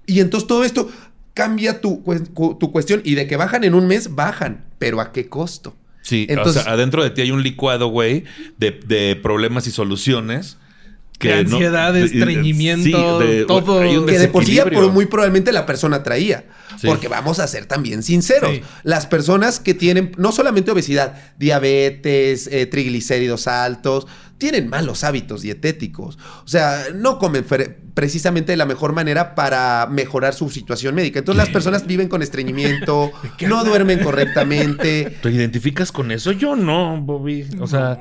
[0.07, 0.91] Y entonces todo esto
[1.35, 2.03] cambia tu,
[2.59, 3.03] tu cuestión.
[3.05, 4.65] Y de que bajan en un mes, bajan.
[4.79, 5.77] Pero ¿a qué costo?
[6.09, 8.25] Sí, Entonces- o sea, adentro de ti hay un licuado, güey,
[8.57, 10.57] de, de problemas y soluciones.
[11.21, 13.81] De ansiedad, de estreñimiento, todo.
[13.81, 14.59] hay un que de por sí
[14.93, 16.45] muy probablemente la persona traía.
[16.81, 16.87] Sí.
[16.87, 18.51] Porque vamos a ser también sinceros.
[18.53, 18.63] Sí.
[18.85, 24.07] Las personas que tienen no solamente obesidad, diabetes, eh, triglicéridos altos,
[24.39, 26.17] tienen malos hábitos dietéticos.
[26.45, 27.45] O sea, no comen
[27.95, 31.19] precisamente de la mejor manera para mejorar su situación médica.
[31.19, 33.11] Entonces las personas viven con estreñimiento,
[33.49, 35.17] no duermen correctamente.
[35.23, 36.31] ¿Te identificas con eso?
[36.31, 37.47] Yo no, Bobby.
[37.59, 38.01] O sea,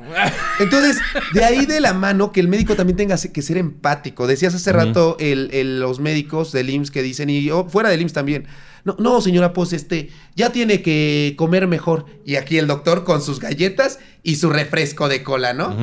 [0.60, 0.98] Entonces,
[1.34, 4.28] de ahí de la mano que el médico también tenga que ser empático.
[4.28, 8.00] Decías hace rato el- el- los médicos del IMSS que dicen, y oh, fuera del
[8.02, 8.46] IMSS también,
[8.88, 12.06] no, no, señora Pos, este, ya tiene que comer mejor.
[12.24, 15.76] Y aquí el doctor con sus galletas y su refresco de cola, ¿no?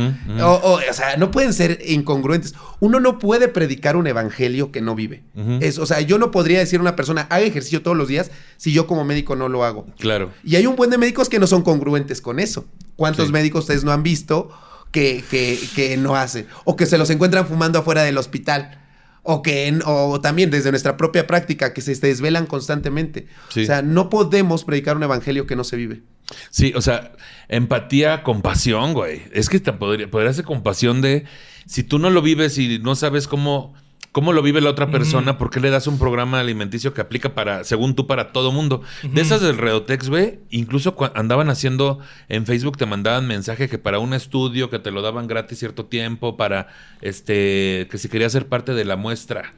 [0.43, 2.53] O, o- o sea, no pueden ser incongruentes.
[2.79, 5.23] Uno no puede predicar un evangelio que no vive.
[5.61, 8.31] Es, o sea, yo no podría decir a una persona, haga ejercicio todos los días
[8.57, 9.85] si yo como médico no lo hago.
[9.99, 10.31] claro.
[10.43, 12.65] Y hay un buen de médicos que no son congruentes con eso.
[12.95, 13.33] ¿Cuántos Sí.
[13.33, 14.49] médicos ustedes no han visto
[14.91, 16.47] que, que, que no hacen?
[16.65, 18.81] O que se los encuentran fumando afuera del hospital.
[19.27, 23.27] O que en- o también desde nuestra propia práctica que se desvelan constantemente.
[23.49, 23.63] Sí.
[23.63, 26.03] O sea, no podemos predicar un evangelio que no se vive.
[26.51, 27.11] Sí, o sea,
[27.49, 29.23] empatía, compasión, güey.
[29.31, 31.25] Es que te podría, podría ser compasión de
[31.65, 33.73] si tú no lo vives y no sabes cómo,
[34.15, 37.35] cómo lo vive la otra persona, ¿por qué le das un programa alimenticio que aplica
[37.35, 38.81] para, según tú, para todo mundo?
[39.03, 41.99] De esas del Redotex, güey, incluso andaban haciendo
[42.29, 45.87] en Facebook, te mandaban mensaje que para un estudio que te lo daban gratis cierto
[45.87, 46.69] tiempo, para
[47.01, 49.53] este, que si querías ser parte de la muestra.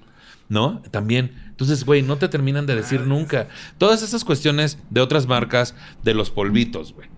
[0.50, 0.82] ¿No?
[0.90, 1.36] También.
[1.50, 3.50] Entonces, güey, no te terminan de decir nunca.
[3.78, 7.10] Todas esas cuestiones de otras marcas, de los polvitos, güey.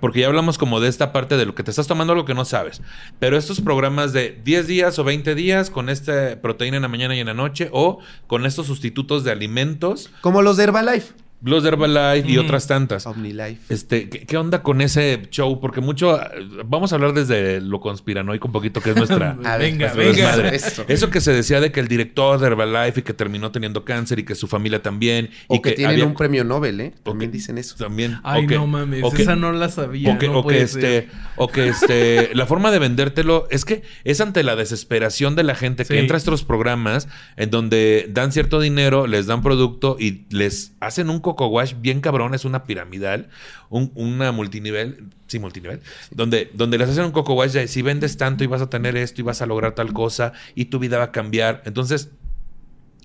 [0.00, 2.34] Porque ya hablamos como de esta parte de lo que te estás tomando algo que
[2.34, 2.82] no sabes.
[3.18, 7.14] Pero estos programas de 10 días o 20 días con esta proteína en la mañana
[7.14, 11.23] y en la noche o con estos sustitutos de alimentos, Como los de Herbalife.
[11.44, 13.06] Los de Herbalife y otras tantas.
[13.06, 13.58] Omnilife.
[13.68, 15.60] Este, ¿qué, qué onda con ese show?
[15.60, 16.18] Porque mucho,
[16.66, 19.36] vamos a hablar desde lo conspiranoico un poquito, que es nuestra...
[19.44, 20.48] A ver, venga, nuestra venga.
[20.48, 20.84] Eso.
[20.88, 24.18] Eso que se decía de que el director de Herbalife y que terminó teniendo cáncer
[24.18, 25.30] y que su familia también.
[25.48, 26.94] O y que, tienen había- un premio Nobel, ¿eh?
[27.02, 27.76] También que- dicen eso.
[27.76, 28.18] También.
[28.22, 30.14] Ay, que- no mames, o que- esa no la sabía.
[30.14, 31.08] o que, no o que puede este, ser.
[31.36, 35.54] o que este, la forma de vendértelo es que es ante la desesperación de la
[35.54, 40.24] gente que entra a estos programas en donde dan cierto dinero, les dan producto y
[40.30, 43.28] les hacen un coco wash bien cabrón, es una piramidal,
[43.70, 45.80] un- una multinivel, sí, multinivel,
[46.10, 48.96] donde, donde les hacen un coco wash de si vendes tanto y vas a tener
[48.96, 51.62] esto y vas a lograr tal cosa y tu vida va a cambiar.
[51.66, 52.10] Entonces,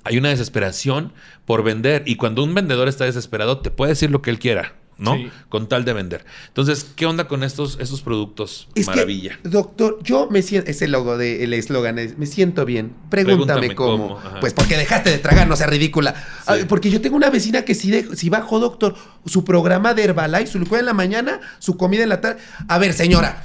[0.04, 1.14] hay una desesperación
[1.46, 4.76] por vender y cuando un vendedor está desesperado te puede decir lo que él quiera,
[5.00, 5.16] ¿no?
[5.16, 5.32] Sí.
[5.50, 6.26] Con tal de vender.
[6.50, 8.68] Entonces, ¿qué onda con estos, estos productos?
[8.76, 9.40] Es Maravilla.
[9.42, 12.94] que, doctor, yo me siento, ese logo de el eslogan es, me siento bien.
[13.10, 14.20] Pregúntame, Pregúntame cómo.
[14.42, 16.14] Pues porque dejaste de tragar, no sea ridícula.
[16.46, 18.96] Ah, porque yo tengo una vecina que sí, de- sí bajó, doctor,
[19.26, 22.42] su programa de Herbalife, su licuado en la mañana, su comida en la tarde.
[22.68, 23.44] A ver, señora.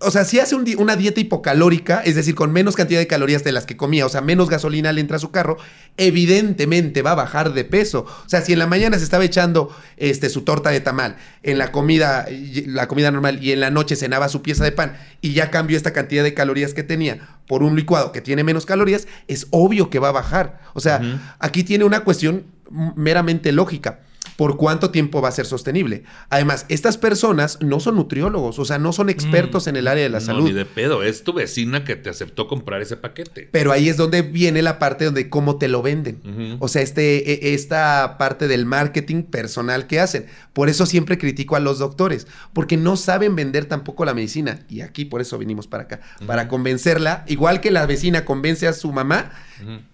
[0.00, 3.08] O sea, si hace un di- una dieta hipocalórica, es decir, con menos cantidad de
[3.08, 5.56] calorías de las que comía, o sea, menos gasolina le entra a su carro,
[5.96, 8.06] evidentemente va a bajar de peso.
[8.24, 11.58] O sea, si en la mañana se estaba echando este, su torta de tamal, en
[11.58, 12.26] la comida,
[12.66, 15.76] la comida normal, y en la noche cenaba su pieza de pan, y ya cambió
[15.76, 19.90] esta cantidad de calorías que tenía por un licuado que tiene menos calorías, es obvio
[19.90, 20.60] que va a bajar.
[20.74, 21.00] O sea,
[21.40, 24.00] aquí tiene una cuestión meramente lógica.
[24.38, 26.04] ¿Por cuánto tiempo va a ser sostenible?
[26.30, 30.10] Además, estas personas no son nutriólogos, o sea, no son expertos en el área de
[30.10, 30.44] la No, salud.
[30.44, 31.02] ni de pedo.
[31.02, 33.48] Es tu vecina que te aceptó comprar ese paquete.
[33.50, 36.20] Pero ahí es donde viene la parte donde cómo te lo venden.
[36.60, 40.26] O sea, este, e- esta parte del marketing personal que hacen.
[40.52, 44.60] Por eso siempre critico a los doctores, porque no saben vender tampoco la medicina.
[44.68, 48.72] Y aquí por eso vinimos para acá, para convencerla, igual que la vecina convence a
[48.72, 49.32] su mamá,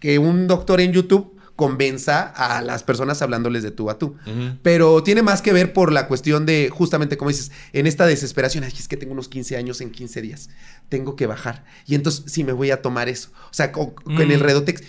[0.00, 4.16] que un doctor en YouTube convenza a las personas hablándoles de tú a tú.
[4.62, 8.64] Pero tiene más que ver por la cuestión de, justamente como dices, en esta desesperación,
[8.64, 10.50] ay, es que tengo unos 15 años en 15 días,
[10.88, 11.64] tengo que bajar.
[11.86, 13.30] Y entonces sí me voy a tomar eso.
[13.44, 14.42] O sea, con, con el Mm.
[14.42, 14.82] Redotex,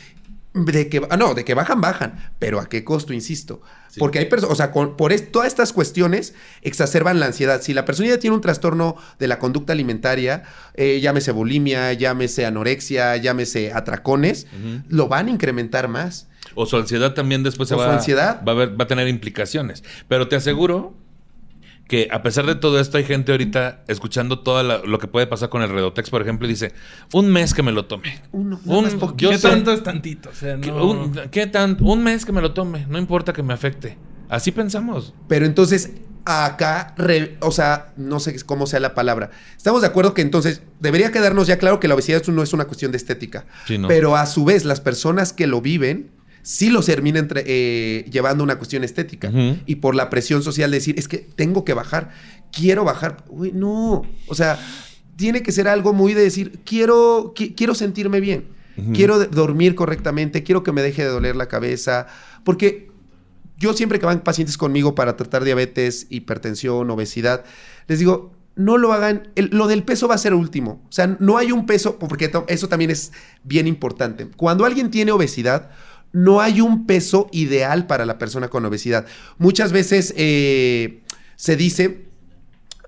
[0.55, 3.61] de que, ah, no, de que bajan, bajan, pero ¿a qué costo, insisto?
[3.89, 3.99] Sí.
[3.99, 7.61] Porque hay personas, o sea, con- por es- todas estas cuestiones exacerban la ansiedad.
[7.61, 10.43] Si la persona ya tiene un trastorno de la conducta alimentaria,
[10.73, 14.47] eh, llámese bulimia, llámese anorexia, llámese atracones,
[14.87, 16.27] lo van a incrementar más.
[16.55, 18.41] O su ansiedad también después se O su va, ansiedad.
[18.47, 19.83] Va, a ver- va a tener implicaciones.
[20.07, 20.93] Pero te aseguro
[21.87, 25.49] que a pesar de todo esto hay gente ahorita escuchando todo lo que puede pasar
[25.49, 26.73] con el Redotex, por ejemplo, y dice,
[27.13, 28.21] un mes que me lo tome.
[28.31, 29.17] Uno, Un- más poquito.
[29.17, 30.29] yo ¿Qué sé- tanto es tantito?
[30.29, 30.83] O sea, ¿Qué, no...
[30.89, 31.77] un, ¿qué tan?
[31.81, 33.97] Un mes que me lo tome, no importa que me afecte.
[34.29, 35.13] Así pensamos.
[35.27, 35.91] Pero entonces,
[36.25, 39.29] acá, re- o sea, no sé cómo sea la palabra.
[39.55, 42.65] Estamos de acuerdo que entonces debería quedarnos ya claro que la obesidad no es una
[42.65, 43.45] cuestión de estética.
[43.67, 43.87] Sí, no.
[43.87, 46.09] Pero a su vez, las personas que lo viven
[46.45, 49.31] sí lo terminan tra- eh, llevando una cuestión estética.
[49.65, 52.11] Y por la presión social de decir, es que tengo que bajar,
[52.51, 53.25] quiero bajar.
[53.29, 54.03] Uy, no.
[54.27, 54.59] O sea,
[55.15, 58.45] tiene que ser algo muy de decir, quiero, qui- quiero sentirme bien.
[58.93, 62.07] Quiero dormir correctamente, quiero que me deje de doler la cabeza.
[62.43, 62.91] Porque
[63.57, 67.43] yo siempre que van pacientes conmigo para tratar diabetes, hipertensión, obesidad,
[67.87, 70.83] les digo, no lo hagan, el- lo del peso va a ser último.
[70.89, 73.11] O sea, no hay un peso, porque eso también es
[73.43, 74.27] bien importante.
[74.35, 75.71] Cuando alguien tiene obesidad,
[76.15, 79.05] no hay un peso ideal para la persona con obesidad.
[79.37, 81.01] Muchas veces eh,
[81.35, 82.05] se dice,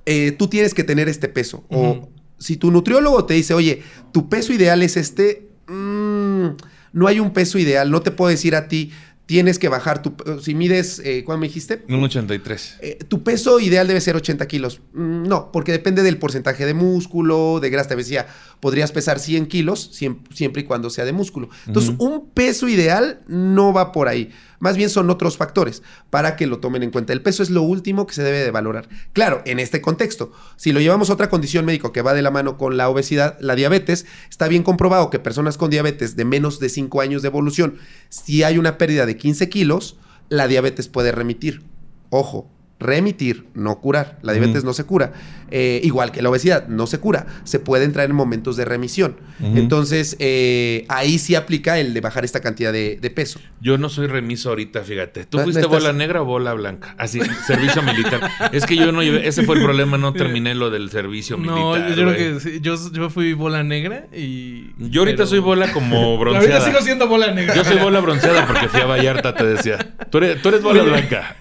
[0.06, 1.66] eh, tú tienes que tener este peso.
[1.70, 2.08] O
[2.38, 6.48] si tu nutriólogo te dice, oye, tu peso ideal es este, mm,
[6.94, 7.92] no hay un peso ideal.
[7.92, 8.94] No te puedo decir a ti,
[9.26, 10.16] tienes que bajar tu...
[10.42, 11.84] Si mides, eh, ¿cuánto me dijiste?
[11.90, 12.78] Un 83.
[12.80, 14.80] Eh, tu peso ideal debe ser 80 kilos.
[14.94, 17.90] Mm, no, porque depende del porcentaje de músculo, de grasa.
[17.90, 18.26] Te decía,
[18.60, 21.50] podrías pesar 100 kilos siem- siempre y cuando sea de músculo.
[21.68, 24.32] Entonces, un peso ideal no va por ahí.
[24.60, 27.14] Más bien son otros factores para que lo tomen en cuenta.
[27.14, 28.90] El peso es lo último que se debe de valorar.
[29.14, 32.32] Claro, en este contexto, si lo llevamos a otra condición médica que va de la
[32.32, 36.60] mano con la obesidad, la diabetes, está bien comprobado que personas con diabetes de menos
[36.60, 37.78] de 5 años de evolución,
[38.10, 39.98] si hay una pérdida de 15 kilos,
[40.30, 41.62] la diabetes puede remitir.
[42.10, 42.50] Ojo,
[42.80, 44.20] remitir, no curar.
[44.22, 45.14] La diabetes no se cura.
[45.50, 47.26] Eh, igual que la obesidad, no se cura.
[47.44, 49.16] Se puede entrar en momentos de remisión.
[49.42, 53.40] Entonces, eh, ahí sí aplica el de bajar esta cantidad de, de peso.
[53.62, 55.26] Yo no soy remiso ahorita, fíjate.
[55.26, 56.94] ¿Tú No, fuiste no estás- bola negra o bola blanca?
[56.98, 58.30] Así, servicio militar.
[58.52, 61.72] Es que yo no llevé, ese fue el problema, no terminé lo del servicio No,
[61.74, 61.90] militar.
[61.90, 64.72] yo creo que sí, yo, yo fui bola negra y.
[64.78, 66.66] Yo ahorita pero- soy bola como Ahorita bronceada.
[66.66, 67.56] sigo siendo bola negra.
[67.56, 69.78] Yo soy bola bronceada porque fui a Vallarta, te decía.
[70.10, 71.36] Tú eres, tú eres bola blanca.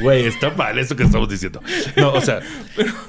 [0.00, 1.60] Güey, está mal eso que estamos diciendo.
[1.96, 2.40] No, o sea,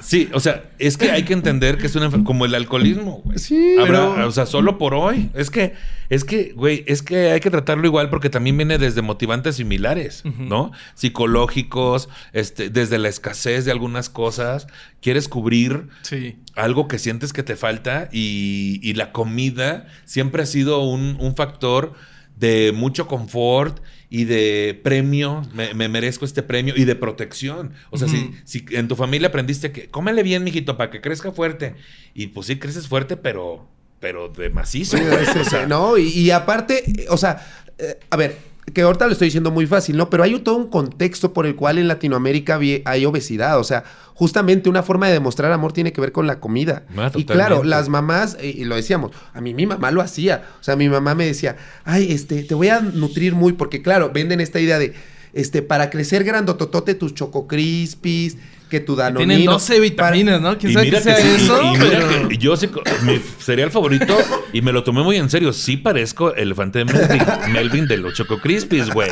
[0.00, 3.38] sí, o sea, es que hay que entender que es una como el alcoholismo, güey.
[3.38, 5.30] Sí, Habrá- pero- O sea, solo por hoy.
[5.34, 5.74] Es que,
[6.08, 10.22] es que, güey, es que hay que tratarlo igual porque también viene desde motivantes similares,
[10.38, 10.72] ¿no?
[10.94, 14.66] Psicológicos, este, desde la escasez de algunas cosas.
[15.02, 16.36] Quieres cubrir Sí.
[16.54, 21.36] algo que sientes que te falta y, y la comida siempre ha sido un, un
[21.36, 21.92] factor
[22.36, 23.80] de mucho confort
[24.10, 27.72] y de premio, me, me merezco este premio y de protección.
[27.90, 31.30] O sea, si, si en tu familia aprendiste que cómele bien, mijito, para que crezca
[31.32, 31.74] fuerte.
[32.14, 33.68] Y pues sí, creces fuerte, pero,
[34.00, 34.96] pero de macizo.
[34.96, 35.26] Sí, güey.
[35.32, 37.46] sí, O sí, sea, no, y, y aparte, eh, o sea,
[37.76, 38.36] eh, a ver,
[38.72, 40.10] que ahorita lo estoy diciendo muy fácil, ¿no?
[40.10, 43.58] Pero hay un- todo un contexto por el cual en Latinoamérica hay obesidad.
[43.58, 46.84] O sea, justamente una forma de demostrar amor tiene que ver con la comida.
[46.96, 50.44] Ah, y claro, las mamás, eh, y lo decíamos, a mí mi mamá lo hacía.
[50.60, 54.10] O sea, mi mamá me decía, ay, este, te voy a nutrir muy, porque claro,
[54.12, 54.94] venden esta idea de,
[55.34, 58.36] este, para crecer grandototote tus choco crispies,
[58.68, 59.26] que tu danonino.
[59.28, 60.56] Tienen 12 vitaminas, ¿no?
[60.58, 61.62] ¿Quién Y sabe mira qué sea que sí, y- eso?
[61.62, 62.68] y, mira pero- que yo sí,
[63.02, 64.16] mi cereal favorito,
[64.52, 67.96] y me lo tomé muy en serio, sí parezco el elefante de Melvin, Melvin de
[67.96, 69.10] los Choco Crispies, güey.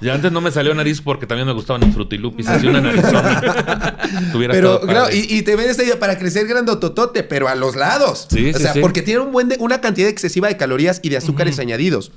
[0.00, 3.96] Ya antes no me salió nariz porque también me gustaban los frutilupis, así una narizona.
[4.32, 7.76] Tuviera Pero, claro, y, y te ven esta idea para crecer grandototote, pero a los
[7.76, 8.26] lados.
[8.28, 8.80] Sí, o sí, sea, sí.
[8.80, 12.10] porque tiene un buen de- una cantidad excesiva de calorías y de azúcares añadidos.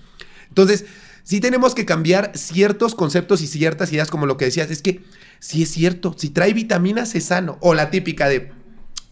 [0.49, 0.85] Entonces,
[1.21, 4.71] sí tenemos que cambiar ciertos conceptos y ciertas ideas, como lo que decías.
[4.71, 5.01] Es que
[5.45, 7.57] sí es cierto, si trae vitaminas es sano.
[7.61, 8.51] O la típica de.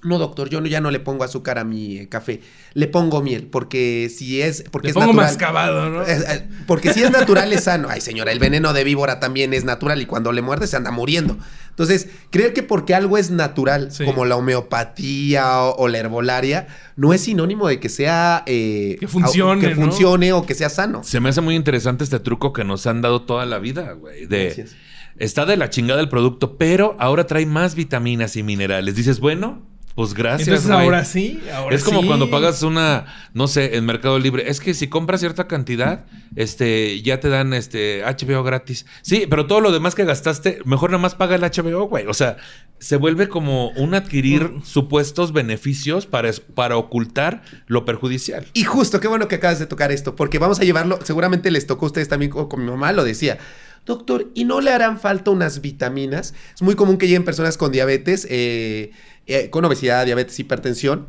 [0.05, 2.41] No, doctor, yo no- ya no le pongo azúcar a mi eh, café.
[2.73, 4.63] Le pongo miel, porque si es.
[4.69, 5.27] Porque Le es pongo natural.
[5.27, 6.03] mascabado, ¿no?
[6.03, 7.87] Eh, eh, Porque si es natural es sano.
[7.89, 10.91] Ay, señora, el veneno de víbora también es natural y cuando le muerde se anda
[10.91, 11.37] muriendo.
[11.69, 14.03] Entonces, creer que porque algo es natural, Sí.
[14.03, 16.67] como la homeopatía o, o la herbolaria,
[16.97, 18.43] no es sinónimo de que sea...
[18.45, 19.81] eh, Que funcione, Que ¿no?
[19.85, 21.03] funcione o que sea sano.
[21.03, 24.25] Se me hace muy interesante este truco que nos han dado toda la vida, güey.
[24.25, 24.75] De Gracias.
[25.17, 28.95] Está de la chingada el producto, pero ahora trae más vitaminas y minerales.
[28.95, 29.61] Dices, bueno,
[29.95, 30.47] pues gracias.
[30.47, 30.83] Entonces güey.
[30.83, 32.07] ahora sí, ahora es como sí.
[32.07, 34.49] cuando pagas una, no sé, en Mercado Libre.
[34.49, 36.05] Es que si compras cierta cantidad,
[36.35, 38.87] este, ya te dan este HBO gratis.
[39.03, 42.07] Sí, pero todo lo demás que gastaste, mejor nada más paga el HBO, güey.
[42.07, 42.37] O sea,
[42.79, 44.63] se vuelve como un adquirir Mm.
[44.63, 48.47] supuestos beneficios para, para ocultar lo perjudicial.
[48.53, 51.67] Y justo, qué bueno que acabas de tocar esto, porque vamos a llevarlo, seguramente les
[51.67, 53.37] tocó a ustedes también, como con mi mamá lo decía.
[53.85, 56.33] Doctor, ¿y no le harán falta unas vitaminas?
[56.55, 58.91] Es muy común que lleguen personas con diabetes, eh,
[59.27, 61.07] eh, con obesidad, diabetes, hipertensión,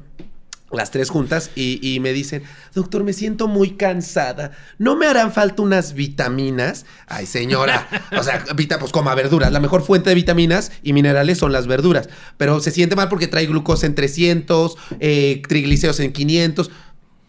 [0.72, 2.42] las tres juntas, y, me dicen,
[2.74, 6.84] doctor, me siento muy cansada, ¿no me harán falta unas vitaminas?
[7.06, 7.86] Ay, señora,
[8.18, 11.68] o sea, vita, pues coma verduras, la mejor fuente de vitaminas y minerales son las
[11.68, 12.08] verduras,
[12.38, 16.70] pero se siente mal porque trae glucosa en 300, eh, triglicéridos en 500,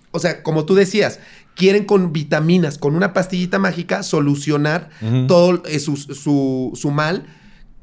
[0.10, 1.20] o sea, como tú decías,
[1.56, 4.90] quieren con vitaminas, con una pastillita mágica, solucionar
[5.28, 7.26] todo eh, su, su- su mal.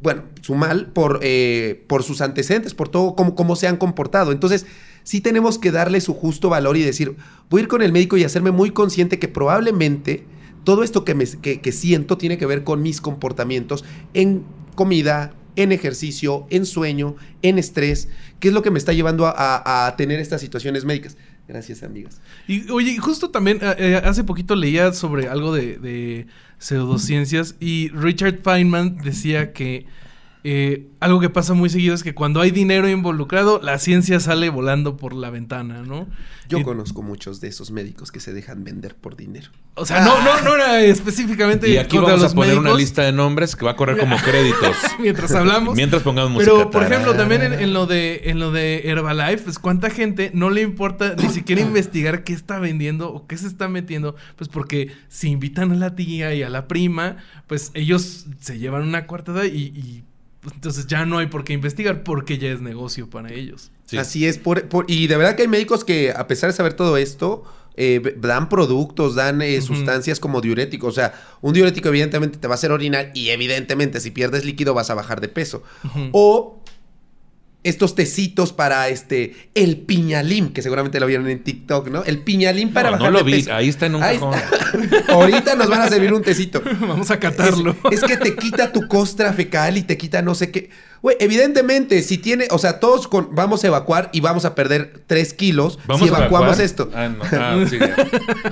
[0.00, 4.32] Bueno, su mal por, eh, por sus antecedentes, por todo cómo, cómo se han comportado.
[4.32, 4.66] Entonces,
[5.04, 7.14] sí tenemos que darle su justo valor y decir,
[7.48, 10.24] voy a ir con el médico y hacerme muy consciente que probablemente
[10.64, 14.42] todo esto que, me, que, que siento tiene que ver con mis comportamientos en
[14.74, 18.08] comida, en ejercicio, en sueño, en estrés,
[18.40, 21.16] que es lo que me está llevando a, a- a tener estas situaciones médicas.
[21.49, 22.20] Gracias, amigas.
[22.47, 26.26] Y oye, justo también eh, eh, hace poquito leía sobre algo de
[26.59, 29.86] pseudociencias y Richard Feynman decía que
[30.45, 34.51] eh, algo que pasa muy seguido es que cuando hay dinero involucrado, la ciencia sale
[34.51, 36.09] volando por la ventana, ¿no?
[36.49, 39.49] Yo Y- conozco muchos de esos médicos que se dejan vender por dinero.
[39.74, 43.03] O sea, no, no, no era específicamente Y aquí vamos a los poner una lista
[43.03, 44.76] de nombres que va a correr como créditos.
[44.99, 45.74] mientras hablamos.
[45.76, 46.53] Mientras pongamos música.
[46.55, 50.30] Pero, por ejemplo, también en, en lo de en lo de Herbalife, pues cuánta gente
[50.34, 54.49] no le importa ni siquiera investigar qué está vendiendo o qué se está metiendo, pues
[54.51, 57.16] porque si invitan a la tía y a la prima,
[57.47, 60.05] pues ellos se llevan una cuartada y, y,
[60.53, 63.70] entonces ya no hay por qué investigar porque ya es negocio para ellos.
[63.86, 63.99] Sí.
[63.99, 64.38] Así es.
[64.38, 67.45] por- por- y de verdad que hay médicos que, a pesar de saber todo esto,
[67.76, 70.93] eh, dan productos, dan eh, sustancias como diuréticos.
[70.93, 74.74] O sea, un diurético evidentemente te va a hacer orinar y evidentemente si pierdes líquido
[74.74, 75.62] vas a bajar de peso.
[76.12, 76.62] O
[77.64, 82.02] estos tecitos para este el piñalim, que seguramente lo vieron en TikTok, ¿no?
[82.04, 83.38] El piñalim para No, bajar no lo de vi.
[83.38, 83.54] peso.
[83.54, 84.34] Ahí está en un Ahí cajón.
[84.34, 85.12] está.
[85.12, 86.62] Ahorita nos van a servir un tecito.
[86.80, 87.76] Vamos a catarlo.
[87.90, 90.70] Es, es que te quita tu costra fecal y te quita no sé qué.
[91.03, 95.03] Güey, evidentemente, si tiene, o sea, todos con- vamos a evacuar y vamos a perder
[95.09, 96.90] 3 kilos Vamos si evacuamos esto.
[96.94, 97.24] Ah, no.
[97.32, 97.76] Ah, sí.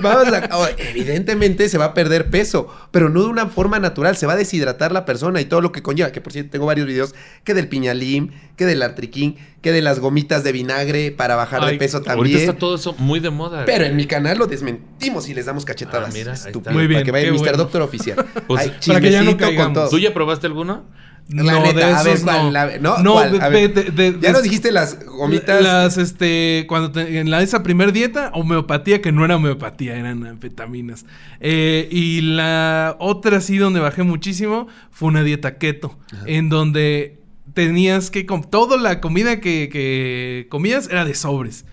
[0.01, 4.17] Vamos a- oh, evidentemente se va a perder peso, pero no de una forma natural.
[4.17, 6.11] Se va a deshidratar la persona y todo lo que conlleva.
[6.11, 9.99] Que por cierto, tengo varios videos que del piñalim, que del artriquín, que de las
[9.99, 12.37] gomitas de vinagre para bajar de Ay, peso Ahorita también.
[12.39, 13.63] está todo eso muy de moda.
[13.65, 16.09] Pero en mi canal lo desmentimos y les damos cachetadas.
[16.09, 16.73] Ah, mira, Estúpido.
[16.73, 17.39] Muy bien, Para que vaya qué Mr.
[17.39, 17.57] bueno.
[17.59, 18.25] Doctor Oficial.
[18.47, 19.89] Pues, Ay, para que ya no con todo.
[19.89, 20.83] ¿Tú ya probaste alguno?
[21.29, 22.43] No, La neta, de a ver, esos ¿cuál?
[22.45, 22.51] no.
[22.51, 23.41] La- no, no, ¿cuál?
[23.41, 23.93] A de- ver.
[23.93, 25.63] de- de- Ya nos dijiste las gomitas.
[25.63, 30.25] Las, este, cuando te- en la, esa primer dieta, homeopatía, que no era homeopatía, eran
[30.25, 31.05] anfetaminas.
[31.39, 37.19] Eh, y la otra, sí, donde bajé muchísimo, fue una dieta keto, en donde
[37.53, 41.65] tenías que, toda la comida que, que comías era de sobres.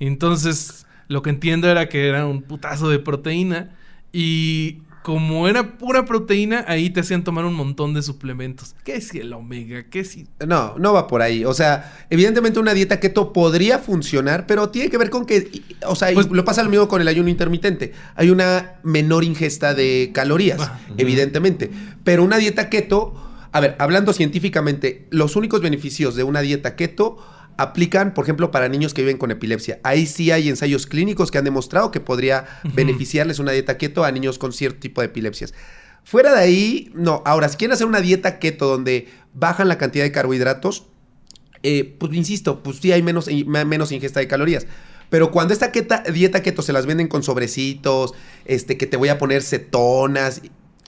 [0.00, 3.70] Entonces, lo que entiendo era que era un putazo de proteína
[4.12, 4.78] y...
[5.04, 8.74] Como era pura proteína, ahí te hacían tomar un montón de suplementos.
[8.84, 9.84] ¿Qué si el omega?
[9.90, 11.44] ¿Qué si No, no va por ahí.
[11.44, 15.94] O sea, evidentemente una dieta keto podría funcionar, pero tiene que ver con que, o
[15.94, 17.92] sea, Pues- lo pasa lo mismo con el ayuno intermitente.
[18.14, 21.70] Hay una menor ingesta de calorías, evidentemente.
[22.02, 23.12] Pero una dieta keto,
[23.52, 27.18] a ver, hablando científicamente, los únicos beneficios de una dieta keto
[27.56, 29.78] aplican, por ejemplo, para niños que viven con epilepsia.
[29.82, 34.10] Ahí sí hay ensayos clínicos que han demostrado que podría beneficiarles una dieta keto a
[34.12, 35.54] niños con cierto tipo de epilepsias.
[36.04, 37.22] Fuera de ahí, no.
[37.24, 40.86] Ahora, si quieren hacer una dieta keto donde bajan la cantidad de carbohidratos,
[41.62, 44.66] eh, pues insisto, pues sí hay menos, me- menos ingesta de calorías.
[45.10, 45.70] Pero cuando esta
[46.12, 48.12] dieta keto se las venden con sobrecitos,
[48.44, 50.42] este, que te voy a poner cetonas,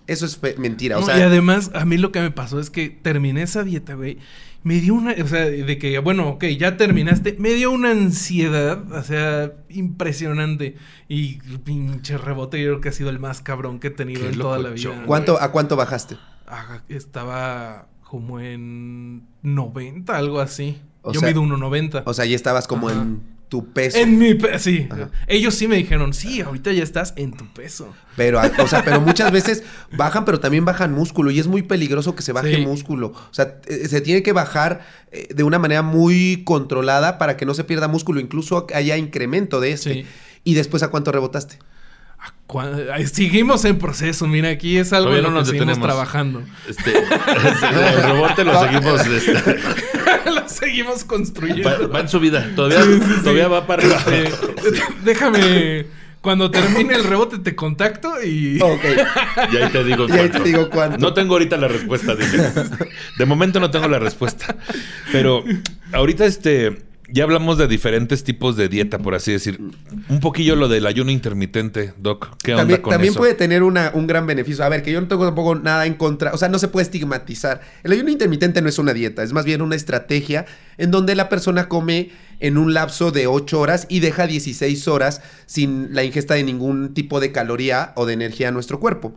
[0.06, 0.98] eso es mentira.
[0.98, 3.64] O No, sea, y además, a mí lo que me pasó es que terminé esa
[3.64, 4.18] dieta, güey.
[4.66, 7.36] Me dio una, o sea, de que, bueno, ok, ya terminaste.
[7.38, 10.74] Me dio una ansiedad, o sea, impresionante.
[11.06, 14.30] Y pinche rebote, yo creo que ha sido el más cabrón que he tenido Qué
[14.30, 15.04] en toda la vida.
[15.06, 16.16] ¿cuánto, ¿a cuánto bajaste?
[16.48, 20.80] Ah, estaba como en 90, algo así.
[21.02, 22.02] O yo sea- mido 1.90.
[22.04, 23.02] O sea, ya estabas como Ajá.
[23.02, 23.98] en tu peso.
[23.98, 24.88] en mi pe- sí.
[24.90, 25.10] Ajá.
[25.28, 27.94] Ellos sí me dijeron, sí, ahorita ya estás en tu peso.
[28.16, 32.16] Pero, o sea, pero muchas veces bajan, pero también bajan músculo y es muy peligroso
[32.16, 32.62] que se baje Sí.
[32.66, 33.08] músculo.
[33.08, 37.46] O sea, eh, se tiene que bajar eh, de una manera muy controlada para que
[37.46, 39.92] no se pierda músculo, incluso haya incremento de este.
[39.94, 40.06] Sí.
[40.44, 41.58] Y después, ¿a cuánto rebotaste?
[42.18, 45.76] ¿A cuán- ay, Seguimos en proceso, mira, aquí es algo Todavía no nos que seguimos
[45.76, 45.88] detenemos.
[45.88, 46.42] trabajando.
[46.68, 49.06] Este, el rebote lo seguimos.
[49.06, 49.32] este,
[50.30, 51.88] lo seguimos va, construyendo.
[51.90, 52.50] va en su vida.
[52.56, 52.78] Todavía,
[53.22, 54.02] todavía va para arriba.
[54.10, 54.32] Eh,
[55.04, 55.86] déjame,
[56.20, 58.60] cuando termine el rebote te contacto y...
[58.60, 58.82] Ok.
[59.52, 60.38] Y ahí te digo Y ahí cuánto.
[60.42, 60.98] te digo cuánto.
[60.98, 62.52] No tengo ahorita la respuesta, dice.
[63.18, 64.56] De momento no tengo la respuesta.
[65.12, 65.44] Pero
[65.92, 69.60] ahorita este ya hablamos de diferentes tipos de dieta, por así decir.
[70.08, 72.36] Un poquillo lo del ayuno intermitente, Doc.
[72.42, 73.18] ¿Qué onda También, con también eso?
[73.20, 74.64] puede tener una- un gran beneficio.
[74.64, 76.32] A ver, que yo no tengo tampoco nada en contra.
[76.32, 77.60] O sea, no se puede estigmatizar.
[77.84, 80.46] El ayuno intermitente no es una dieta, es más bien una estrategia
[80.78, 85.22] en donde la persona come en un lapso de 8 horas y deja 16 horas
[85.46, 89.14] sin la ingesta de ningún tipo de caloría o de energía a nuestro cuerpo.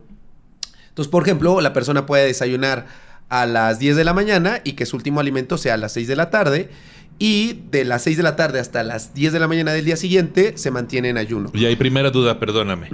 [0.88, 2.86] Entonces, por ejemplo, la persona puede desayunar
[3.28, 6.08] a las 10 de la mañana y que su último alimento sea a las 6
[6.08, 6.68] de la tarde.
[7.20, 9.96] Y de las 6 de la tarde hasta las 10 de la mañana del día
[9.96, 11.50] siguiente se mantiene en ayuno.
[11.54, 12.88] Y hay primera duda, perdóname.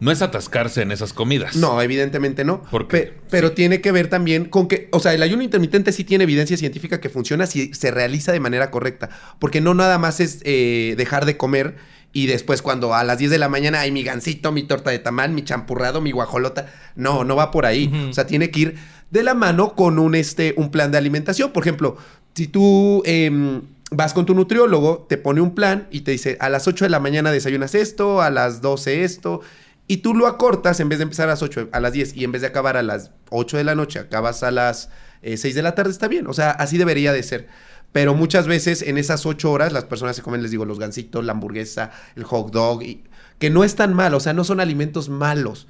[0.00, 1.56] No es atascarse en esas comidas.
[1.56, 2.62] No, evidentemente no.
[2.70, 2.96] ¿Por qué?
[2.98, 6.24] Pe- pero tiene que ver también con que, o sea, el ayuno intermitente sí tiene
[6.24, 9.10] evidencia científica que funciona si se realiza de manera correcta.
[9.40, 11.76] Porque no nada más es eh, dejar de comer
[12.14, 15.00] y después cuando a las 10 de la mañana hay mi gansito, mi torta de
[15.00, 16.72] tamal, mi champurrado, mi guajolota.
[16.96, 17.92] No, no va por ahí.
[18.08, 18.74] O sea, tiene que ir
[19.10, 21.50] de la mano con un, este, un plan de alimentación.
[21.52, 21.96] Por ejemplo,
[22.38, 26.48] si tú em, vas con tu nutriólogo, te pone un plan y te dice, a
[26.48, 29.40] las 8 de la mañana desayunas esto, a las 12 esto,
[29.88, 32.22] y tú lo acortas en vez de empezar a las 8, a las 10, y
[32.22, 34.88] en vez de acabar a las 8 de la noche, acabas a las
[35.22, 36.28] eh, 6 de la tarde, está bien.
[36.28, 37.48] O sea, así debería de ser.
[37.90, 41.24] Pero muchas veces en esas 8 horas las personas se comen, les digo, los gansitos,
[41.24, 43.02] la hamburguesa, el hot dog, y,
[43.40, 45.66] que no es tan malo, o sea, no son alimentos malos,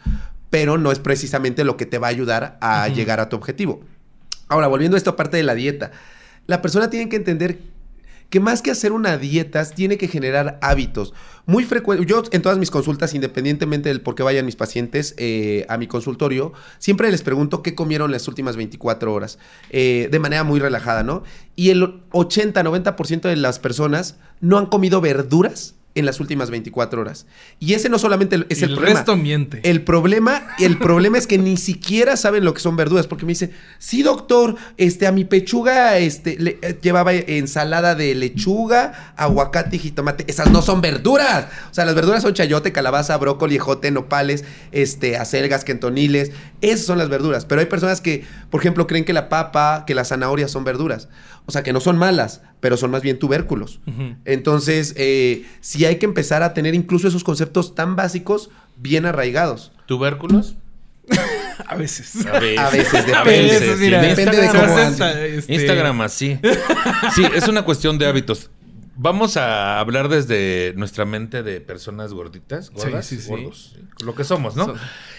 [0.50, 3.80] pero no es precisamente lo que te va a ayudar a llegar a tu objetivo.
[4.48, 5.92] Ahora, volviendo a esta parte de la dieta,
[6.48, 7.58] la persona tiene que entender
[8.30, 11.14] que más que hacer una dieta, tiene que generar hábitos.
[11.46, 15.64] Muy frecuente, yo en todas mis consultas, independientemente del por qué vayan mis pacientes eh,
[15.68, 19.38] a mi consultorio, siempre les pregunto qué comieron las últimas 24 horas,
[19.70, 21.22] eh, de manera muy relajada, ¿no?
[21.54, 27.26] Y el 80-90% de las personas no han comido verduras en las últimas 24 horas.
[27.60, 28.98] Y ese no solamente es el, el problema.
[29.00, 29.60] resto miente.
[29.64, 33.30] El problema, el problema es que ni siquiera saben lo que son verduras, porque me
[33.32, 39.76] dice, sí, doctor, este, a mi pechuga, este, le- eh, llevaba ensalada de lechuga, aguacate
[39.76, 40.24] y jitomate.
[40.28, 41.46] Esas no son verduras.
[41.70, 46.30] O sea, las verduras son chayote, calabaza, brócoli, ejote, nopales, este, acelgas, quentoniles.
[46.60, 47.44] Esas son las verduras.
[47.44, 51.08] Pero hay personas que, por ejemplo, creen que la papa, que las zanahorias son verduras.
[51.48, 53.80] O sea, que no son malas, pero son más bien tubérculos.
[54.26, 59.72] Entonces, eh, sí hay que empezar a tener incluso esos conceptos tan básicos bien arraigados.
[59.86, 60.56] ¿Tubérculos?
[61.66, 62.26] A veces.
[62.26, 62.58] A veces.
[62.58, 63.42] A veces, A depende.
[63.60, 64.08] veces, mira, sí.
[64.10, 66.38] depende de cómo este, Instagram así.
[67.14, 68.50] Sí, es una cuestión de hábitos.
[69.00, 73.28] Vamos a hablar desde nuestra mente de personas gorditas, gordas, Sí, sí, sí.
[73.30, 74.66] gordos, lo que somos, ¿no?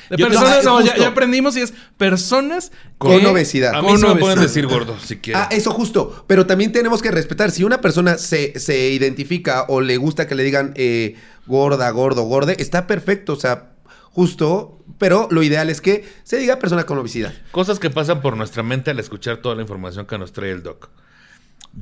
[0.10, 3.76] De Yo- personas, no, no, ya, aprendimos y es personas Con que- obesidad.
[3.76, 5.44] A mí Con no me pueden decir gordo si quieren.
[5.44, 6.26] Ah, eso justo.
[6.28, 7.52] Pero también tenemos que respetar.
[7.52, 11.16] Si una persona se, se identifica o le gusta que le digan eh,
[11.48, 13.32] gorda, gordo, gorde, está perfecto.
[13.34, 13.72] O sea,
[14.12, 14.76] justo.
[14.98, 17.34] Pero lo ideal es que se diga persona con obesidad.
[17.52, 20.64] Cosas que pasan por nuestra mente al escuchar toda la información que nos trae el
[20.64, 20.90] doc.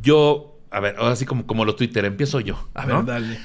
[0.01, 2.69] Yo, a ver, ahora sí como, como los Twitter, empiezo yo.
[2.73, 2.97] A ¿no?
[2.97, 3.39] ver, dale.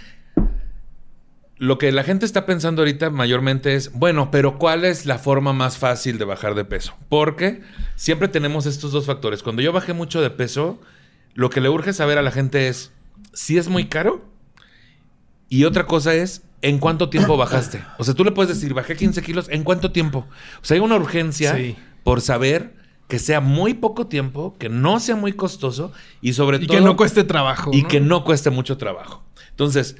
[1.58, 5.52] Lo que la gente está pensando ahorita mayormente es, bueno, pero ¿cuál es la forma
[5.52, 6.94] más fácil de bajar de peso?
[7.08, 7.62] Porque
[7.94, 9.42] siempre tenemos estos dos factores.
[9.44, 10.80] Cuando yo bajé mucho de peso,
[11.34, 12.90] lo que le urge saber a la gente es
[13.32, 14.24] si es muy caro
[15.48, 17.84] y otra cosa es en cuánto tiempo bajaste.
[17.98, 20.26] O sea, tú le puedes decir, bajé 15 kilos, ¿en cuánto tiempo?
[20.60, 21.76] O sea, hay una urgencia Sí.
[22.02, 22.74] por saber
[23.12, 25.92] que sea muy poco tiempo, que no sea muy costoso
[26.22, 26.78] y sobre Y todo...
[26.78, 27.70] que no cueste trabajo.
[27.74, 27.88] Y ¿no?
[27.88, 29.22] que no cueste mucho trabajo.
[29.50, 29.98] Entonces,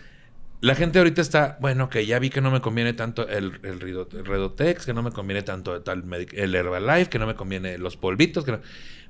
[0.62, 3.80] la gente ahorita está, bueno, que ya vi que no me conviene tanto el, el,
[3.80, 7.76] Rido- el Redotex, que no me conviene tanto tal el Herbalife, que no me conviene
[7.76, 8.60] los polvitos, que no-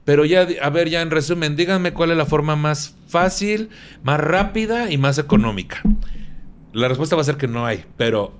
[0.04, 3.70] Pero ya, a ver, ya en resumen, díganme cuál es la forma más fácil,
[4.02, 5.80] más rápida y más económica.
[6.72, 8.34] La respuesta va a ser que no hay, pero...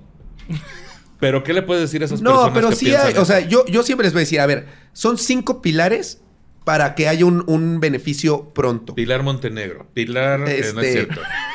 [1.23, 3.13] Pero, ¿qué le puedes decir a esas personas No, pero que sí hay.
[3.15, 6.19] O sea, yo, yo siempre les voy a decir, a ver, son cinco pilares
[6.65, 8.93] para que haya un, un beneficio pronto.
[8.93, 9.87] Pilar Montenegro.
[9.93, 11.07] Pilar, eh, no es Este,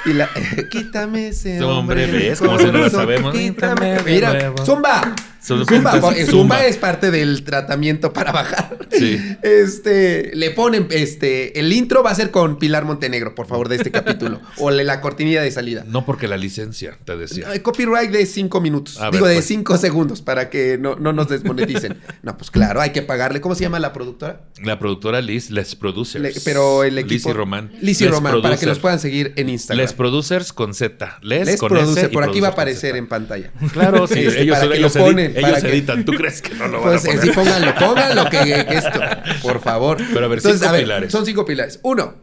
[0.04, 0.30] cierto.
[0.34, 2.28] pila- quítame ese Hombre, hombre.
[2.28, 2.38] ¿ves?
[2.40, 3.34] Como si no lo sabemos.
[3.34, 3.96] Quítame.
[4.04, 4.64] Mira, nuevo.
[4.64, 5.14] Zumba.
[5.40, 6.12] Zumba.
[6.26, 8.76] Zumba, es parte del tratamiento para bajar.
[8.90, 9.18] Sí.
[9.42, 13.76] Este, le ponen, este, el intro va a ser con Pilar Montenegro, por favor, de
[13.76, 14.40] este capítulo.
[14.58, 15.84] O le- la cortinilla de salida.
[15.86, 17.54] No porque la licencia, te decía.
[17.54, 18.98] Eh, Copyright de cinco minutos.
[19.00, 19.46] A ver, Digo, de pues.
[19.46, 21.98] cinco segundos para que no, no nos desmoneticen.
[22.22, 23.40] no, pues claro, hay que pagarle.
[23.40, 24.40] ¿Cómo se llama la productora?
[24.62, 26.20] La productora Liz, Les Producers.
[26.22, 27.14] Le- pero el equipo.
[27.14, 27.70] Liz y Román.
[27.80, 29.82] Liz y Román, para que los puedan seguir en Instagram.
[29.84, 31.18] Les Producers con Z.
[31.22, 33.50] Les, Les con produce, S por aquí va a aparecer en pantalla.
[33.72, 34.18] Claro, sí.
[34.26, 36.04] Este, ellos para que ellos lo edit- ponen, ellos para que- editan.
[36.04, 37.24] ¿Tú crees que no lo van Pues a eh, poner?
[37.24, 39.00] sí, pónganlo, pónganlo que, que esto,
[39.42, 39.98] por favor.
[40.12, 41.12] Pero a ver, cinco pilares.
[41.12, 41.80] Son cinco pilares.
[41.82, 42.14] Uno,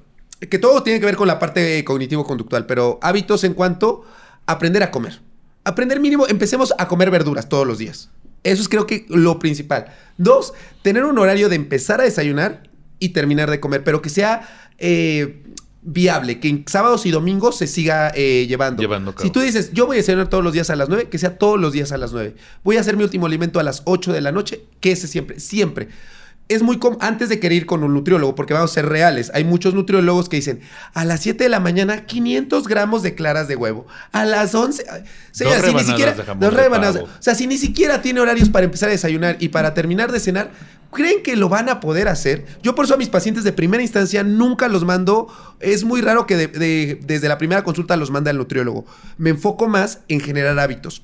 [0.49, 4.03] que todo tiene que ver con la parte cognitivo-conductual, pero hábitos en cuanto
[4.45, 5.20] a aprender a comer.
[5.63, 8.09] Aprender mínimo, empecemos a comer verduras todos los días.
[8.43, 9.88] Eso es creo que lo principal.
[10.18, 10.53] Dos,
[10.84, 12.63] tener un horario de empezar a desayunar
[12.99, 14.47] y terminar de comer, pero que sea
[14.78, 15.41] eh,
[15.86, 18.82] viable, que en sábados y domingos se siga eh, llevando.
[18.82, 19.14] Llevando.
[19.18, 21.38] Si tú dices, yo voy a desayunar todos los días a las 9, que sea
[21.38, 22.36] todos los días a las 9.
[22.64, 25.40] Voy a hacer mi último alimento a las 8 de la noche, que ese siempre,
[25.40, 25.90] siempre.
[26.48, 29.32] Es muy com antes de querer ir con un nutriólogo, porque vamos a ser reales.
[29.34, 30.60] Hay muchos nutriólogos que dicen,
[30.93, 33.88] a las 7 de la mañana, 500 gramos de claras de huevo.
[34.12, 34.86] A las 11...
[34.91, 36.12] ay, señora, si ni siquiera...
[36.14, 36.98] de jamón dos de rebanadas.
[36.98, 37.08] pavo.
[37.08, 40.20] O sea, si ni siquiera tiene horarios para empezar a desayunar y para terminar de
[40.20, 40.52] cenar,
[40.93, 42.46] ¿creen que lo van a poder hacer?
[42.62, 45.28] Yo por eso a mis pacientes de primera instancia nunca los mando.
[45.60, 48.86] Es muy raro que de- de- desde la primera consulta los mande al nutriólogo.
[49.18, 51.02] Me enfoco más en generar hábitos.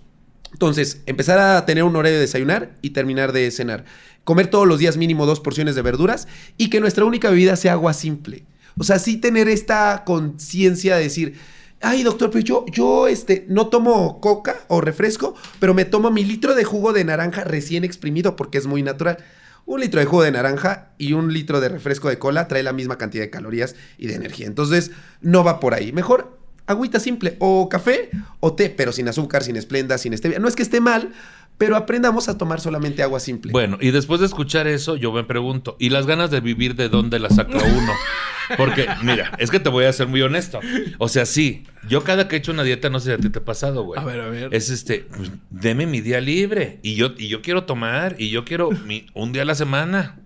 [0.53, 3.85] Entonces, empezar a tener un horario de desayunar y terminar de cenar.
[4.23, 7.73] Comer todos los días mínimo dos porciones de verduras y que nuestra única bebida sea
[7.73, 8.45] agua simple.
[8.77, 11.35] O sea, sí tener esta conciencia de decir,
[11.81, 16.23] ay doctor, pero yo, yo este, no tomo coca o refresco, pero me tomo mi
[16.23, 19.17] litro de jugo de naranja recién exprimido porque es muy natural.
[19.65, 22.73] Un litro de jugo de naranja y un litro de refresco de cola trae la
[22.73, 24.47] misma cantidad de calorías y de energía.
[24.47, 24.91] Entonces,
[25.21, 25.91] no va por ahí.
[25.91, 28.09] Mejor agüita simple, o café,
[28.39, 30.39] o té, pero sin azúcar, sin esplenda, sin stevia.
[30.39, 31.13] No es que esté mal,
[31.61, 33.51] pero aprendamos a tomar solamente agua simple.
[33.51, 36.89] Bueno, y después de escuchar eso, yo me pregunto, ¿y las ganas de vivir de
[36.89, 37.91] dónde las saca uno?
[38.57, 40.59] Porque, mira, es que te voy a ser muy honesto.
[40.97, 43.29] O sea, sí, yo cada que he hecho una dieta, no sé si a ti
[43.29, 44.01] te ha pasado, güey.
[44.01, 44.55] A ver, a ver.
[44.55, 46.79] Es este, pues, deme mi día libre.
[46.81, 50.17] Y yo, y yo quiero tomar, y yo quiero mi- un día a la semana.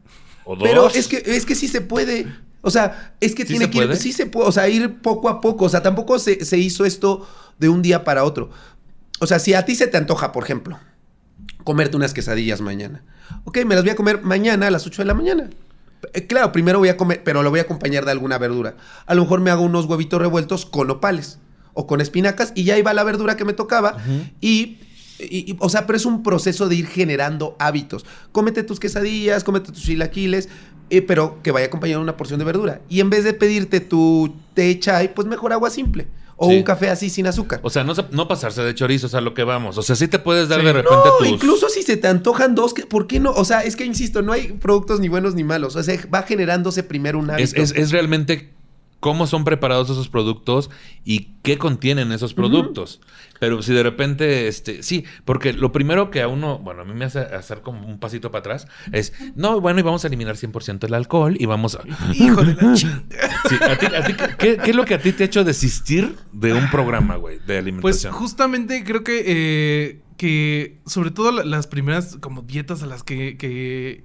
[0.46, 0.66] O dos.
[0.66, 2.28] Pero es que, es que sí se puede.
[2.62, 5.28] O sea, es que ¿Sí tiene que ir, sí se puede, o sea, ir poco
[5.28, 5.66] a poco.
[5.66, 7.28] O sea, tampoco se, se hizo esto
[7.60, 8.52] de un día para otro.
[9.20, 10.80] O sea, si a ti se te antoja, por ejemplo,
[11.66, 13.04] comerte unas quesadillas mañana.
[13.44, 15.50] Ok, me las voy a comer mañana a las 8 de la mañana.
[16.14, 18.78] Eh, Claro, primero voy a comer, pero lo voy a acompañar de alguna verdura.
[19.06, 21.40] A lo mejor me hago unos huevitos revueltos con nopales.
[21.78, 23.98] o con espinacas y ya iba la verdura que me tocaba
[24.40, 24.78] y,
[25.20, 28.06] y- y- o sea, pero es un proceso de ir generando hábitos.
[28.32, 30.48] Cómete tus quesadillas, cómete tus chilaquiles,
[30.90, 32.80] eh, pero que vaya acompañado de una porción de verdura.
[32.88, 36.08] Y en vez de pedirte tu té chai, pues mejor agua simple
[36.38, 36.58] o Sí.
[36.58, 37.60] un café así sin azúcar.
[37.64, 39.78] O sea, no, no pasarse de chorizos a lo que vamos.
[39.78, 40.66] O sea, sí te puedes dar Sí.
[40.66, 41.28] de repente No, tus...
[41.28, 43.32] incluso si se te antojan dos, ¿por qué no?
[43.32, 45.76] O sea, es que insisto, no hay productos ni buenos ni malos.
[45.76, 47.62] O sea, va generándose primero un hábito.
[47.62, 48.52] Es, es- es realmente
[49.06, 50.72] cómo son preparados esos productos
[51.04, 53.02] y qué contienen esos productos.
[53.40, 56.94] Pero si de repente, este, sí, porque lo primero que a uno, bueno, a mí
[56.96, 60.38] me hace hacer como un pasito para atrás, es, no, bueno, y vamos a eliminar
[60.38, 61.84] 100% el alcohol y vamos a...
[62.16, 62.76] Hijo de la.
[62.76, 62.88] Sí,
[63.62, 66.16] a ti- a ti, ¿qué, qué es lo que a ti te ha hecho desistir
[66.32, 68.12] de un programa, güey, de Pues alimentación?
[68.14, 73.38] justamente creo que, eh, que sobre todo la- las primeras como dietas a las que,
[73.38, 74.04] que,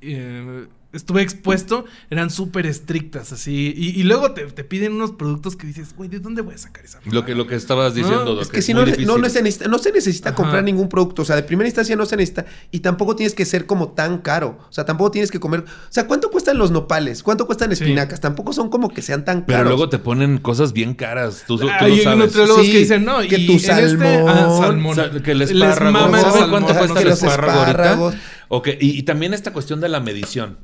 [0.00, 3.72] eh, estuve expuesto eran súper estrictas, así.
[3.76, 6.58] Y, y luego te, te piden unos productos que dices, güey, ¿de dónde voy a
[6.58, 9.18] sacar esa lo que, lo que estabas diciendo, No, Doc, Es que si no, no,
[9.18, 10.36] no se necesita, no se necesita Ajá.
[10.36, 11.22] comprar ningún producto.
[11.22, 12.46] O sea, de primera instancia no se necesita.
[12.70, 14.58] Y tampoco tienes que ser como tan caro.
[14.68, 15.60] O sea, tampoco tienes que comer.
[15.60, 17.22] O sea, ¿cuánto cuestan los nopales?
[17.22, 17.84] ¿Cuánto cuestan Sí.
[17.84, 18.20] espinacas?
[18.20, 19.70] Tampoco son como que sean tan Pero caros.
[19.70, 21.44] luego te ponen cosas bien caras.
[21.46, 22.18] Tú, tú Hay sabes.
[22.18, 24.96] nutriólogos Sí, que dicen, no, que y tu en este- salmón, ah, salmón.
[25.22, 25.98] Que el Les espárrago.
[25.98, 28.76] ¿Saben salmón, cuánto cuesta que el espárrago ahorita?
[28.80, 30.58] Y también esta cuestión de la medición.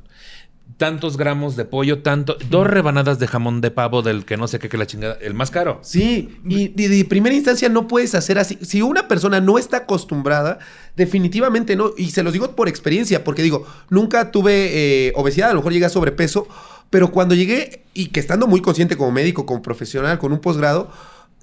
[0.77, 2.37] Tantos gramos de pollo, tanto.
[2.51, 5.17] Dos rebanadas de jamón de pavo del que no sé qué, que la chingada.
[5.21, 5.79] El más caro.
[5.81, 8.59] Sí, y, y de primera instancia no puedes hacer así.
[8.61, 10.59] Si una persona no está acostumbrada,
[10.95, 11.91] definitivamente no.
[11.97, 15.73] Y se los digo por experiencia, porque digo, nunca tuve eh, obesidad, a lo mejor
[15.73, 16.47] llegué a sobrepeso,
[16.89, 20.91] pero cuando llegué, y que estando muy consciente como médico, como profesional, con un posgrado,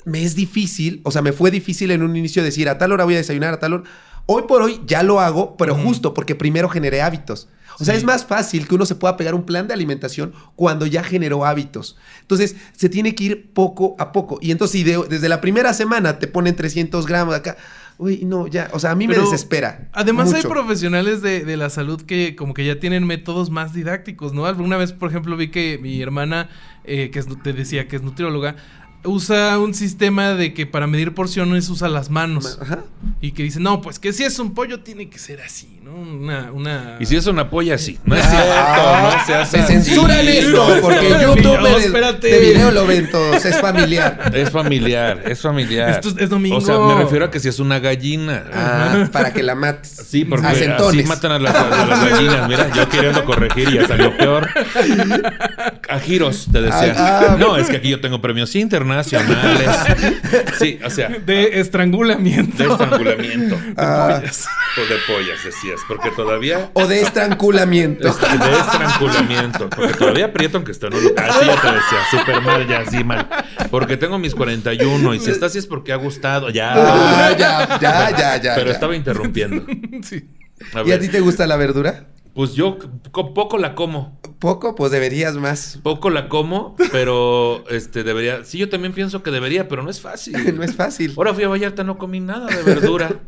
[0.04, 3.04] me es difícil, o sea, me fue difícil en un inicio decir, a tal hora
[3.04, 3.84] voy a desayunar, a tal hora.
[4.26, 7.48] Hoy por hoy ya lo hago, pero justo porque primero generé hábitos.
[7.80, 10.86] O sea, es más fácil que uno se pueda pegar un plan de alimentación cuando
[10.86, 11.96] ya generó hábitos.
[12.20, 14.38] Entonces, se tiene que ir poco a poco.
[14.40, 17.56] Y entonces, si de- desde la primera semana te ponen 300 gramos acá,
[17.98, 19.88] uy, no, ya, o sea, a mí me desespera.
[19.92, 24.32] Además hay profesionales de, de la salud que como que ya tienen métodos más didácticos,
[24.34, 24.46] ¿no?
[24.46, 26.48] Alguna vez, por ejemplo, vi que mi hermana,
[26.84, 28.54] eh, que es te decía que es nutrióloga,
[29.04, 32.58] usa un sistema de que para medir porciones usa las manos.
[32.60, 32.84] Ajá.
[33.20, 35.92] Y que dice, no, pues que si es un pollo tiene que ser así, ¿no?
[35.92, 36.50] Una...
[36.52, 36.96] una...
[36.98, 37.98] Y si es una polla, sí.
[38.04, 42.28] No es Ah, cierto, no se hace censuran esto, porque YouTube no, de, espérate.
[42.28, 44.30] de video lo ven todos, es familiar.
[44.34, 45.90] Es familiar, es familiar.
[45.90, 46.56] Esto es- es domingo.
[46.56, 48.44] O sea, me refiero a que si es una gallina.
[48.52, 50.02] Ah, para que la mates.
[50.08, 52.48] Sí, porque A así matan a las, a las gallinas.
[52.48, 54.48] Mira, yo queriendo corregir y ya salió peor.
[55.88, 56.94] A giros, te decía.
[56.96, 57.36] Ah, ah.
[57.38, 59.68] No, es que aquí yo tengo premios internacionales.
[60.58, 62.62] Sí, o sea, De estrangulamiento.
[62.62, 63.58] de estrangulamiento.
[63.76, 64.16] Ah.
[64.20, 64.46] Pollas.
[64.76, 65.44] O de pollas,
[65.88, 66.70] Porque todavía.
[66.74, 68.08] O de estrangulamiento.
[68.08, 69.70] Este, de estrangulamiento.
[69.70, 71.30] Porque todavía aprieto aunque esté en un lugar.
[71.30, 71.98] Así ya te decía.
[72.10, 73.28] Súper mal, ya, así mal.
[73.70, 76.50] Porque tengo mis 41 y si está así es porque ha gustado.
[76.50, 76.72] Ya.
[76.76, 78.54] Ah, ya, ya, ya, ya.
[78.54, 78.72] Pero ya.
[78.72, 79.64] estaba interrumpiendo.
[80.02, 80.28] Sí.
[80.74, 82.06] A ¿Y a ti te gusta la verdura?
[82.34, 82.78] Pues yo
[83.12, 84.20] co- poco la como.
[84.40, 85.78] Poco, pues deberías más.
[85.82, 88.44] Poco la como, pero este debería.
[88.44, 90.34] Sí, yo también pienso que debería, pero no es fácil.
[90.56, 91.14] No es fácil.
[91.16, 93.20] Ahora fui a Vallarta, no comí nada de verdura.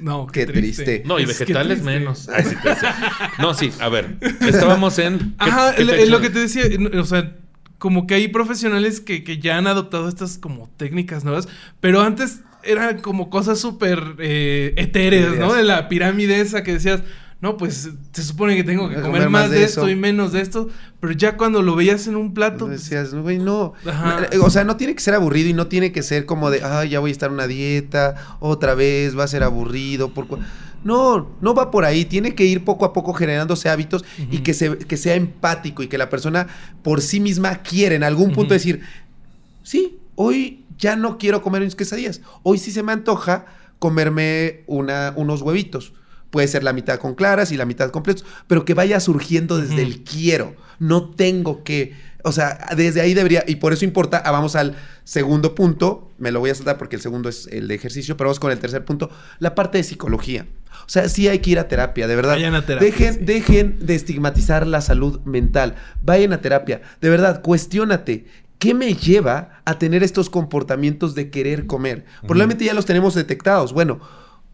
[0.00, 1.02] No, Qué triste.
[1.06, 2.28] No, y Es vegetales menos.
[2.28, 2.94] Ay, sí, te decía.
[3.38, 4.16] No, sí, a ver.
[4.40, 5.18] Estábamos en.
[5.18, 6.64] ¿qué- Ajá, qué lo, que te decía,
[6.98, 7.36] o sea,
[7.78, 11.48] como que hay profesionales que, que ya han adoptado estas como técnicas nuevas,
[11.80, 15.54] pero antes eran como cosas súper eh, etéreas, ¿no?
[15.54, 17.02] De la pirámide esa que decías,
[17.42, 20.68] no, pues se supone que tengo que comer, más de, esto y menos de esto,
[21.00, 23.72] pero ya cuando lo veías en un plato, Decías, güey, no.
[23.84, 24.28] Ajá.
[24.42, 26.90] O sea, no tiene que ser aburrido y no tiene que ser como de, ay,
[26.90, 30.14] ya voy a estar en una dieta, otra vez va a ser aburrido.
[30.14, 30.28] Por...
[30.28, 30.38] cu-".
[30.84, 32.04] No, no va por ahí.
[32.04, 35.88] Tiene que ir poco a poco generándose hábitos y que, se, que sea empático y
[35.88, 36.46] que la persona
[36.84, 38.82] por sí misma quiera en algún punto decir,
[39.64, 42.20] sí, hoy ya no quiero comer mis quesadillas.
[42.44, 43.46] Hoy sí se me antoja
[43.80, 45.92] comerme una, unos huevitos.
[46.32, 49.82] Puede ser la mitad con claras y la mitad completos, pero que vaya surgiendo desde
[49.82, 50.56] el quiero.
[50.78, 51.94] No tengo que.
[52.24, 53.44] O sea, desde ahí debería.
[53.46, 54.22] Y por eso importa.
[54.24, 54.74] ah, vamos al
[55.04, 56.10] segundo punto.
[56.16, 58.50] Me lo voy a saltar porque el segundo es el de ejercicio, pero vamos con
[58.50, 59.10] el tercer punto.
[59.40, 60.46] La parte de psicología.
[60.86, 62.32] O sea, sí hay que ir a terapia, de verdad.
[62.32, 63.20] Vayan a terapia, dejen, sí.
[63.26, 65.74] dejen de estigmatizar la salud mental.
[66.02, 66.80] Vayan a terapia.
[67.02, 68.24] De verdad, cuestiónate.
[68.58, 72.06] ¿Qué me lleva a tener estos comportamientos de querer comer?
[72.20, 73.74] Probablemente ya los tenemos detectados.
[73.74, 74.00] Bueno,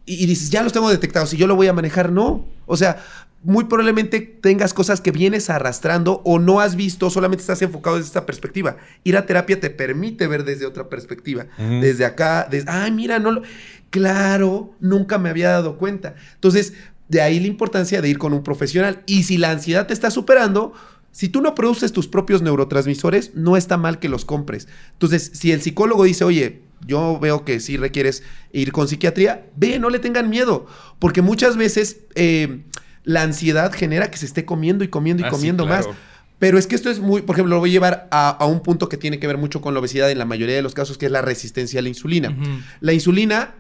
[0.09, 2.11] y, y dices, ya los tengo detectados y yo lo voy a manejar.
[2.11, 2.47] No.
[2.67, 3.03] O sea,
[3.43, 8.09] muy probablemente tengas cosas que vienes arrastrando o no has visto, solamente estás enfocado desde
[8.09, 8.77] esta perspectiva.
[9.05, 11.47] Ir a terapia te permite ver desde otra perspectiva.
[11.57, 13.43] Desde acá, desde, ay, mira, no lo.
[13.91, 16.15] Claro, nunca me había dado cuenta.
[16.35, 16.75] Entonces,
[17.09, 19.03] de ahí la importancia de ir con un profesional.
[19.07, 20.73] Y si la ansiedad te está superando,
[21.13, 24.69] si tú no produces tus propios neurotransmisores, no está mal que los compres.
[24.93, 28.23] Entonces, si el psicólogo dice, oye, yo veo que si requieres
[28.53, 30.67] ir con psiquiatría, ve, no le tengan miedo,
[30.99, 32.63] porque muchas veces eh,
[33.05, 35.89] la ansiedad genera que se esté comiendo y comiendo y Ah, sí, comiendo claro.
[35.89, 35.97] más.
[36.39, 38.61] Pero es que esto es muy, por ejemplo, lo voy a llevar a, a un
[38.61, 40.97] punto que tiene que ver mucho con la obesidad en la mayoría de los casos,
[40.97, 42.37] que es la resistencia a la insulina.
[42.81, 43.57] La insulina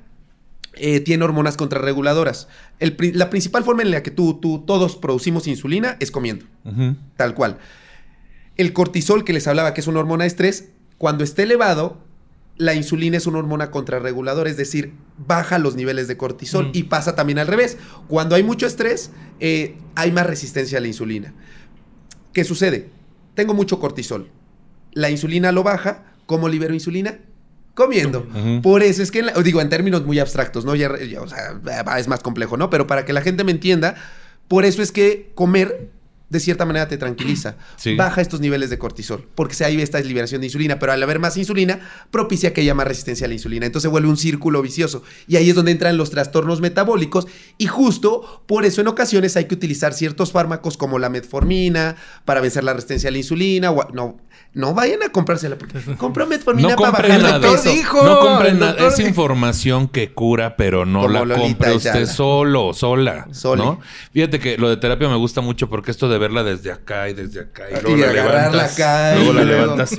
[0.75, 2.47] eh, tiene hormonas contrarreguladoras.
[2.79, 6.45] El la principal forma en la que tú, tú, todos producimos insulina es comiendo,
[7.17, 7.59] tal cual.
[8.57, 12.01] El cortisol que les hablaba, que es una hormona de estrés, cuando esté elevado,
[12.59, 16.71] la insulina es una hormona contrarreguladora, es decir, baja los niveles de cortisol Mm.
[16.75, 17.79] y pasa también al revés.
[18.09, 21.33] Cuando hay mucho estrés, eh, hay más resistencia a la insulina.
[22.33, 22.91] ¿Qué sucede?
[23.35, 24.29] Tengo mucho cortisol.
[24.93, 26.05] La insulina lo baja.
[26.27, 27.19] ¿Cómo libero insulina?
[27.75, 28.27] Comiendo.
[28.63, 30.75] Por eso es que, en la- digo, en términos muy abstractos, ¿no?
[30.75, 32.71] Ya, ya, o sea, va, es más complejo, ¿no?
[32.71, 33.95] Pero para que la gente me entienda,
[34.49, 35.91] por eso es que comer
[36.31, 37.57] de cierta manera te tranquiliza.
[37.77, 37.95] Sí.
[37.95, 41.19] Baja estos niveles de cortisol, porque se- ahí esta liberación de insulina, pero al haber
[41.21, 41.79] más insulina,
[42.11, 43.67] propicia que haya más resistencia a la insulina.
[43.67, 45.03] Entonces vuelve un círculo vicioso.
[45.27, 47.27] Y ahí es donde entran los trastornos metabólicos.
[47.57, 52.41] Y justo por eso en ocasiones hay que utilizar ciertos fármacos como la metformina para
[52.41, 53.71] vencer la resistencia a la insulina.
[53.71, 54.19] o no,
[54.55, 57.41] no vayan a comprársela, porque compra metformina No para bajar de nada.
[57.53, 57.71] peso.
[57.71, 58.73] dijo, no compren el nada.
[58.73, 63.29] doctor Es información que cura, pero no Como la Lolita compre usted solo, sola.
[63.57, 63.81] ¿no?
[64.13, 67.15] Fíjate que lo de terapia me gusta mucho porque esto de verla desde acá y
[67.15, 68.73] desde acá y Y luego la levantas.
[68.75, 69.99] acá y luego la luego- levantas.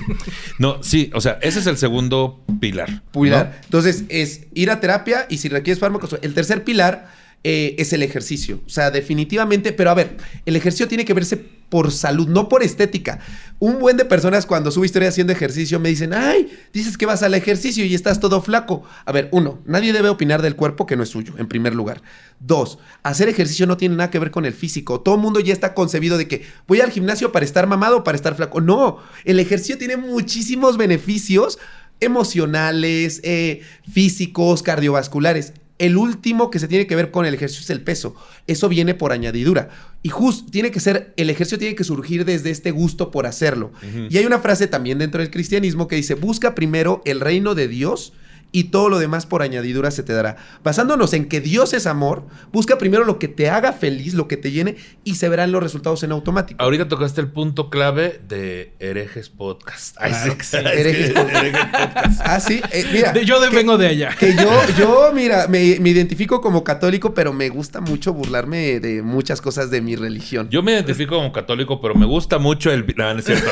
[0.59, 3.01] No, sí, o sea, ese es el segundo pilar.
[3.11, 3.59] Pilar.
[3.63, 6.17] Entonces, es ir a terapia y si requieres fármacos.
[6.21, 7.07] El tercer pilar
[7.43, 8.61] eh, es el ejercicio.
[8.65, 11.37] O sea, definitivamente, pero a ver, el ejercicio tiene que verse
[11.69, 13.19] por salud, no por estética.
[13.59, 17.23] Un buen de personas cuando subo historia haciendo ejercicio me dicen, ay, dices que vas
[17.23, 18.83] al ejercicio y estás todo flaco.
[19.05, 22.01] A ver, uno, nadie debe opinar del cuerpo que no es suyo, en primer lugar.
[22.39, 24.99] Dos, hacer ejercicio no tiene nada que ver con el físico.
[25.01, 28.03] Todo el mundo ya está concebido de que voy al gimnasio para estar mamado o
[28.03, 28.59] para estar flaco.
[28.59, 31.59] No, el ejercicio tiene muchísimos beneficios
[32.01, 33.61] emocionales, eh,
[33.91, 35.53] físicos, cardiovasculares.
[35.79, 38.15] El último que se tiene que ver con el ejercicio es el peso.
[38.45, 39.69] Eso viene por añadidura.
[40.03, 43.71] Y justo tiene que ser, el ejercicio tiene que surgir desde este gusto por hacerlo.
[44.09, 47.67] Y hay una frase también dentro del cristianismo que dice, busca primero el reino de
[47.67, 48.13] Dios
[48.51, 50.37] y todo lo demás por añadidura se te dará.
[50.63, 54.37] Basándonos en que Dios es amor, busca primero lo que te haga feliz, lo que
[54.37, 56.61] te llene y se verán los resultados en automático.
[56.63, 59.95] Ahorita tocaste el punto clave de herejes podcast.
[59.99, 60.57] Ay, Claro sí, sí.
[60.57, 62.21] Herejes podcast.
[62.25, 63.11] Ah, sí, eh, mira.
[63.13, 64.15] De- yo de- que- vengo de allá.
[64.19, 69.01] Que yo, yo, mira, me, me identifico como católico, pero me gusta mucho burlarme de
[69.03, 70.49] muchas cosas de mi religión.
[70.49, 72.85] Yo me identifico como católico, pero me gusta mucho el...
[72.97, 73.49] No, no es cierto.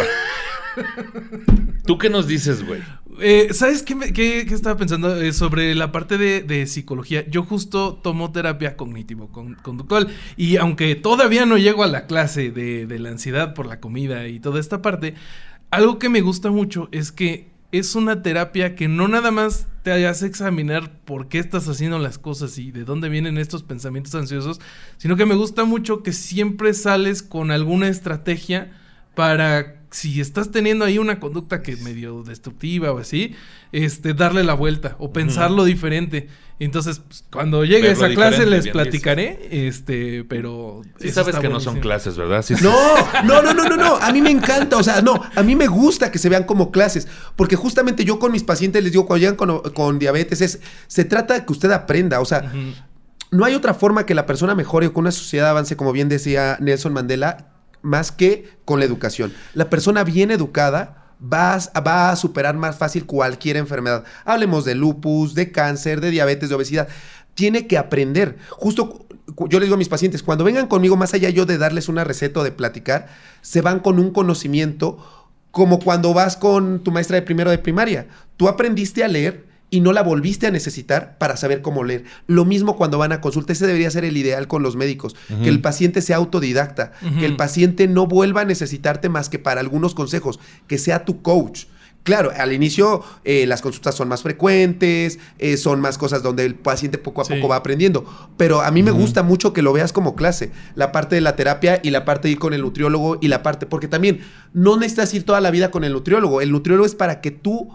[1.86, 2.82] ¿Tú qué nos dices, güey?
[3.20, 7.26] Eh, ¿Sabes qué, me- estaba pensando Eh, sobre la parte de, de psicología?
[7.28, 13.00] Yo justo tomo terapia cognitivo-conductual y aunque todavía no llego a la clase de, de
[13.00, 15.16] la ansiedad por la comida y toda esta parte,
[15.72, 20.06] algo que me gusta mucho es que es una terapia que no nada más te
[20.08, 24.60] hace examinar por qué estás haciendo las cosas y de dónde vienen estos pensamientos ansiosos,
[24.98, 28.72] sino que me gusta mucho que siempre sales con alguna estrategia
[29.16, 33.36] para si estás teniendo ahí una conducta que medio destructiva o así,
[33.72, 36.28] este darle la vuelta o pensarlo diferente.
[36.60, 41.50] Entonces, pues, cuando llegue a Verlo esa clase les platicaré, este, pero Sí sabes que
[41.50, 42.42] no son clases, ¿verdad?
[42.42, 42.64] Sí, sí.
[42.64, 42.74] No,
[43.24, 43.96] no, no, no, no, no.
[43.98, 44.78] A mí me encanta.
[44.78, 47.08] O sea, no, a mí me gusta que se vean como clases.
[47.36, 51.06] Porque justamente yo con mis pacientes les digo, cuando llegan con, con diabetes, es, se
[51.06, 52.20] trata de que usted aprenda.
[52.22, 52.52] O sea,
[53.30, 56.10] no hay otra forma que la persona mejore o que una sociedad avance, como bien
[56.10, 57.57] decía Nelson Mandela,
[57.88, 59.34] más que con la educación.
[59.54, 64.04] La persona bien educada va a, va a superar más fácil cualquier enfermedad.
[64.26, 66.88] Hablemos de lupus, de cáncer, de diabetes, de obesidad.
[67.34, 68.38] Tiene que aprender.
[68.50, 69.08] Justo
[69.50, 72.04] yo les digo a mis pacientes, cuando vengan conmigo, más allá yo de darles una
[72.04, 73.08] receta o de platicar,
[73.42, 74.98] se van con un conocimiento
[75.52, 78.08] como cuando vas con tu maestra de primero de primaria.
[78.38, 82.06] Tú aprendiste a leer y no la volviste a necesitar para saber cómo leer.
[82.26, 83.52] Lo mismo cuando van a consulta.
[83.54, 85.16] Ese debería ser el ideal con los médicos.
[85.44, 86.94] Que el paciente sea autodidacta.
[87.20, 90.40] Que el paciente no vuelva a necesitarte más que para algunos consejos.
[90.68, 91.66] Que sea tu coach.
[92.04, 96.56] Claro, al inicio eh, las consultas son más frecuentes, eh, son más cosas donde el
[96.56, 97.34] paciente poco a Sí.
[97.36, 98.06] poco va aprendiendo.
[98.38, 100.52] Pero a mí me gusta mucho que lo veas como clase.
[100.76, 103.44] La parte de la terapia y la parte de ir con el nutriólogo y la
[103.44, 104.22] parte, porque también
[104.54, 106.40] no necesitas ir toda la vida con el nutriólogo.
[106.40, 107.70] El nutriólogo es para que tú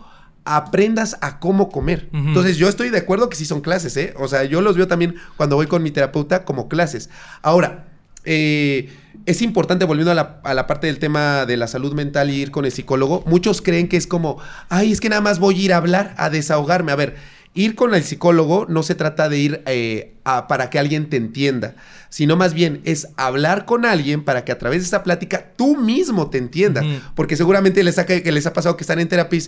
[0.44, 2.08] aprendas a cómo comer.
[2.12, 4.14] Entonces yo estoy de acuerdo que sí son clases, ¿eh?
[4.18, 7.10] O sea, yo los veo también cuando voy con mi terapeuta como clases.
[7.42, 7.86] Ahora,
[8.24, 8.92] eh,
[9.26, 12.34] es importante, volviendo a la, a la parte del tema de la salud mental y
[12.34, 14.38] ir con el psicólogo, muchos creen que es como,
[14.68, 16.90] ay, es que nada más voy a ir a hablar, a desahogarme.
[16.92, 17.14] A ver,
[17.54, 21.16] ir con el psicólogo no se trata de ir eh, a- para que alguien te
[21.18, 21.74] entienda,
[22.08, 25.76] sino más bien es hablar con alguien para que a través de esa plática tú
[25.76, 26.84] mismo te entiendas.
[26.84, 26.94] Ujú.
[27.14, 29.40] Porque seguramente les ha, que les ha pasado que están en terapia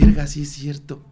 [0.00, 1.02] verga, sí es cierto.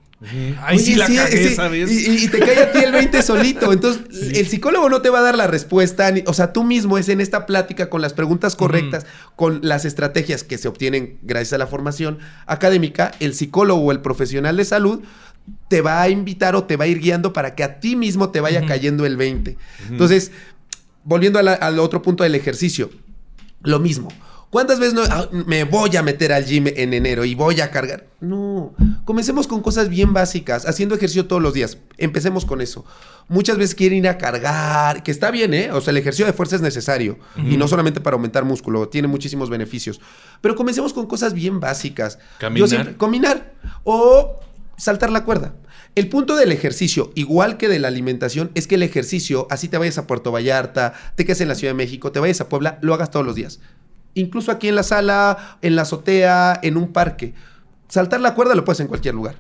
[0.63, 1.91] Ay, sí, la sí, cagué, sí, ¿sabes?
[1.91, 3.73] Y, te cae a ti el 20 solito.
[3.73, 4.03] Entonces,
[4.39, 6.11] el psicólogo no te va a dar la respuesta.
[6.13, 9.05] ni- o sea, tú mismo es en esta plática con las preguntas correctas,
[9.37, 14.01] con las estrategias que se obtienen gracias a la formación académica, el psicólogo o el
[14.01, 15.01] profesional de salud
[15.69, 18.31] te va a invitar o te va a ir guiando para que a ti mismo
[18.31, 19.59] te vaya cayendo el 20.
[19.91, 20.31] Entonces,
[21.05, 22.89] volviendo la- al otro punto del ejercicio,
[23.63, 24.09] lo mismo.
[24.55, 27.73] ¿Cuántas veces no, ah, me voy a meter al gym en enero y voy a
[27.73, 28.07] cargar?
[28.21, 28.73] No,
[29.05, 31.79] comencemos con cosas bien básicas, haciendo ejercicio todos los días.
[31.99, 32.85] Empecemos con eso.
[33.27, 35.73] Muchas veces quieren ir a cargar, que está bien, ¿eh?
[35.73, 39.09] O sea, el ejercicio de fuerza es necesario y no solamente para aumentar músculo, tiene
[39.09, 40.01] muchísimos beneficios.
[40.41, 42.19] Pero comencemos con cosas bien básicas.
[42.19, 42.69] Yo Caminar.
[42.69, 44.39] siempre- caminar o
[44.77, 45.55] saltar la cuerda.
[45.97, 49.79] El punto del ejercicio, igual que de la alimentación, es que el ejercicio, así te
[49.79, 52.79] vayas a Puerto Vallarta, te quedes en la Ciudad de México, te vayas a Puebla,
[52.83, 53.59] lo hagas todos los días.
[54.15, 57.35] Incluso aquí en la sala, en la azotea, en un parque.
[57.89, 59.37] Saltar la cuerda lo puedes en cualquier lugar.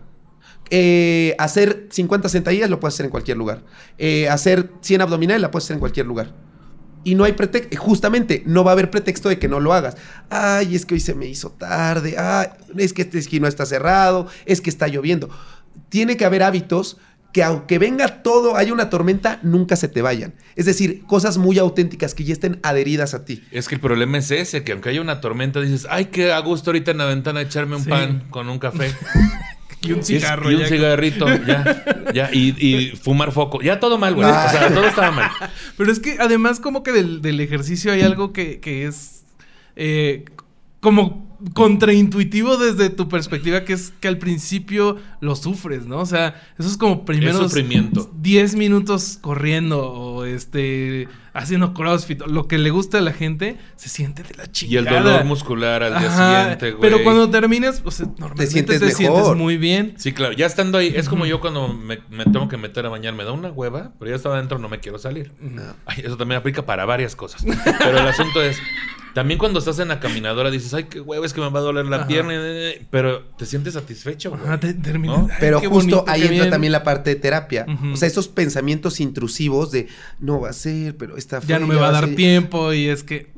[0.70, 3.62] Eh, hacer 50 sentadillas lo puedes hacer en cualquier lugar.
[3.98, 6.32] Eh, hacer 100 abdominales la puedes hacer en cualquier lugar.
[7.04, 9.96] Y no hay pretexto, justamente, no va a haber pretexto de que no lo hagas.
[10.30, 12.16] Ay, es que hoy se me hizo tarde.
[12.18, 12.48] Ay,
[12.78, 14.26] es que este esquino está cerrado.
[14.46, 15.28] Es que está lloviendo.
[15.90, 16.96] Tiene que haber hábitos
[17.34, 20.34] que aunque venga todo, haya una tormenta, nunca se te vayan.
[20.56, 23.42] Es decir, cosas muy auténticas que ya estén adheridas a ti.
[23.50, 26.38] Es que el problema es ese, que aunque haya una tormenta, dices, ay, qué a
[26.38, 27.90] gusto ahorita en la ventana echarme un Sí.
[27.90, 28.90] pan con un café.
[29.82, 30.50] Y un Y es- cigarro.
[30.50, 30.68] Y un ya.
[30.68, 33.60] cigarrito, ya, ya, y, y fumar foco.
[33.60, 34.26] Ya todo mal, güey.
[34.26, 34.46] Ah.
[34.48, 35.30] O sea, todo estaba mal.
[35.76, 39.24] Pero es que además como que del, del ejercicio hay algo que, que es
[39.76, 40.24] eh,
[40.80, 41.23] como
[41.54, 45.98] contraintuitivo desde tu perspectiva, que es que al principio lo sufres, ¿no?
[45.98, 48.10] O sea, eso es como primeros sufrimiento.
[48.20, 53.58] 10 minutos corriendo o este haciendo crossfit, o lo que le gusta a la gente,
[53.74, 54.98] se siente de la Y chingada.
[54.98, 56.80] el dolor muscular al día Ajá, siguiente, güey.
[56.80, 59.36] Pero cuando terminas, o sea, normalmente te sientes mejor.
[59.36, 59.94] muy bien.
[59.98, 60.32] Sí, claro.
[60.34, 63.24] Ya estando ahí, es como yo cuando me, me tengo que meter a bañar, me
[63.24, 65.32] da una hueva, pero ya estaba adentro, no me quiero salir.
[65.86, 67.44] Ay, eso también aplica para varias cosas.
[67.80, 68.56] Pero el asunto es,
[69.14, 71.62] también cuando estás en la caminadora dices, ay, qué hueva, es que me va a
[71.62, 72.06] doler la Ajá.
[72.08, 72.32] pierna,
[72.90, 74.42] pero te sientes satisfecho, güey.
[74.42, 75.18] Ajá, te- terminas.
[75.18, 75.28] ¿No?
[75.30, 76.50] ay, Pero justo bonito, ahí entra bien.
[76.50, 77.64] también la parte de terapia.
[77.92, 79.88] O sea, esos pensamientos intrusivos de
[80.18, 82.16] no va a ser, pero está Ya no me va a dar ser".
[82.16, 83.32] tiempo y es que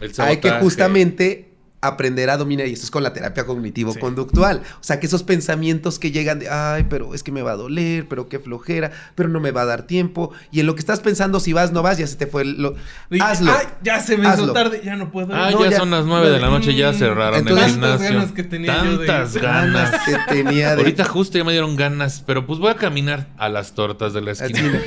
[0.00, 1.51] El Hay que justamente
[1.82, 4.62] aprender a dominar, y esto es con la terapia cognitivo-conductual.
[4.80, 7.56] O sea, que esos pensamientos que llegan de, ay, pero es que me va a
[7.56, 10.32] doler, pero qué flojera, pero no me va a dar tiempo.
[10.50, 12.42] Y en lo que estás pensando, si vas, no vas, ya se te fue.
[12.42, 12.74] el- Lo...
[13.10, 13.52] y- Hazlo.
[13.52, 14.52] ay, ya se me hizo Hazlo.
[14.52, 15.34] tarde, ya no puedo.
[15.34, 17.90] Ah, No, ya, ya- son las nueve de la noche, ya cerraron entonces- el Tantas
[18.00, 18.16] gimnasio.
[18.18, 19.90] ganas que tenía yo de- Tantas ganas.
[20.06, 20.82] que tenía de...
[20.82, 24.20] Ahorita justo ya me dieron ganas, pero pues voy a caminar a las tortas de
[24.20, 24.80] la esquina.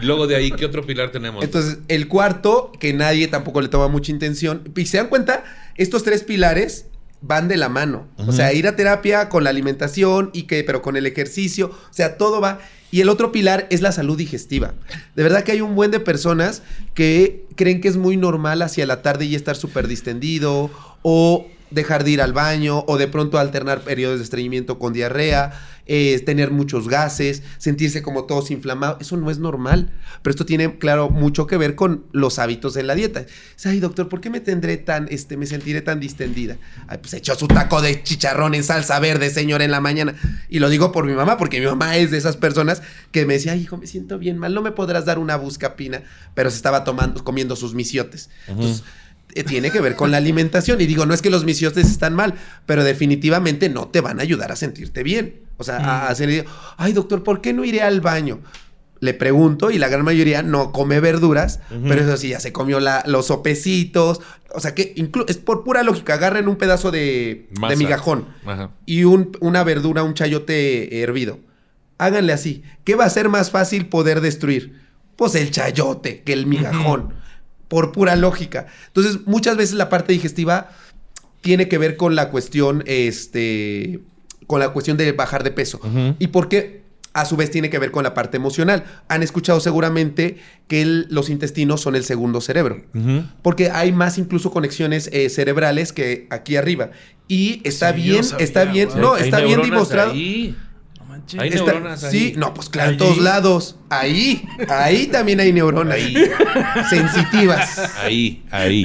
[0.00, 1.42] Luego de ahí, ¿qué otro pilar tenemos?
[1.44, 4.62] Entonces, el cuarto, que nadie tampoco le toma mucha intención.
[4.76, 5.44] Y se dan cuenta,
[5.76, 6.86] estos tres pilares
[7.20, 8.06] van de la mano.
[8.18, 11.68] O sea, ir a terapia con la alimentación y que, pero con el ejercicio.
[11.68, 12.60] O sea, todo va.
[12.90, 14.74] Y el otro pilar es la salud digestiva.
[15.16, 18.86] De verdad que hay un buen de personas que creen que es muy normal hacia
[18.86, 20.70] la tarde y estar súper distendido
[21.02, 25.52] o dejar de ir al baño o de pronto alternar periodos de estreñimiento con diarrea,
[25.86, 28.98] eh, tener muchos gases, sentirse como todos inflamados.
[29.00, 29.92] Eso no es normal.
[30.22, 33.20] Pero esto tiene, claro, mucho que ver con los hábitos en la dieta.
[33.20, 36.56] Dice, Ay, doctor, ¿por qué me tendré tan, este, me sentiré tan distendida?
[36.88, 40.14] Ay, pues echó su taco de chicharrón en salsa verde, señor, en la mañana.
[40.48, 43.34] Y lo digo por mi mamá, porque mi mamá es de esas personas que me
[43.34, 46.02] decía, Ay, hijo, me siento bien mal, no me podrás dar una buscapina,
[46.34, 48.30] pero se estaba tomando, comiendo sus misiotes.
[48.46, 48.84] Entonces,
[49.42, 50.80] tiene que ver con la alimentación.
[50.80, 52.34] Y digo, no es que los misiotes están mal,
[52.66, 55.40] pero definitivamente no te van a ayudar a sentirte bien.
[55.56, 56.44] O sea, a hacer,
[56.76, 58.40] ay doctor, ¿por qué no iré al baño?
[59.00, 62.80] Le pregunto y la gran mayoría no come verduras, pero eso sí, ya se comió
[62.80, 64.20] la- los sopecitos.
[64.54, 64.94] O sea que
[65.26, 68.26] es por pura lógica, agarren un pedazo de, de migajón
[68.86, 71.40] y un- una verdura, un chayote hervido.
[71.98, 72.62] Háganle así.
[72.84, 74.80] ¿Qué va a ser más fácil poder destruir?
[75.16, 77.14] Pues el chayote que el migajón.
[77.68, 78.66] Por pura lógica.
[78.88, 80.70] Entonces, muchas veces la parte digestiva
[81.40, 84.00] tiene que ver con la cuestión, este,
[84.46, 85.80] con la cuestión de bajar de peso.
[86.18, 86.82] ¿Y por qué?
[87.12, 88.84] A su vez tiene que ver con la parte emocional.
[89.08, 92.82] Han escuchado seguramente que el- los intestinos son el segundo cerebro.
[93.42, 96.90] Porque hay más incluso conexiones eh, cerebrales que aquí arriba.
[97.28, 100.10] Y está Sí, bien, sabía, está bien, no, está bien demostrado.
[100.10, 100.56] ahí.
[101.24, 101.40] Manches.
[101.40, 102.10] Hay Está- neuronas ahí.
[102.18, 102.98] Sí, no, pues claro, en Allí.
[103.04, 103.76] todos lados.
[103.88, 105.94] Ahí, ahí también hay neuronas.
[105.94, 106.14] Ahí.
[106.90, 107.78] Sensitivas.
[107.98, 108.84] Ahí, ahí.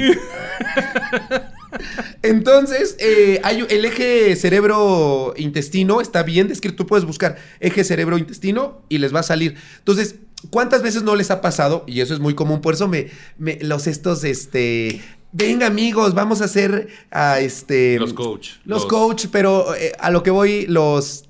[2.21, 6.77] Entonces, eh, hay el eje cerebro-intestino está bien descrito.
[6.77, 9.55] Tú puedes buscar eje cerebro-intestino y les va a salir.
[9.79, 10.15] Entonces,
[10.49, 11.83] ¿cuántas veces no les ha pasado?
[11.87, 12.61] Y eso es muy común.
[12.61, 13.07] Por eso me,
[13.37, 15.01] me- los estos, este.
[15.31, 17.99] Venga, amigos, vamos a hacer a este.
[17.99, 18.49] Los coach.
[18.65, 21.25] Los, coach, pero eh, a lo que voy, los.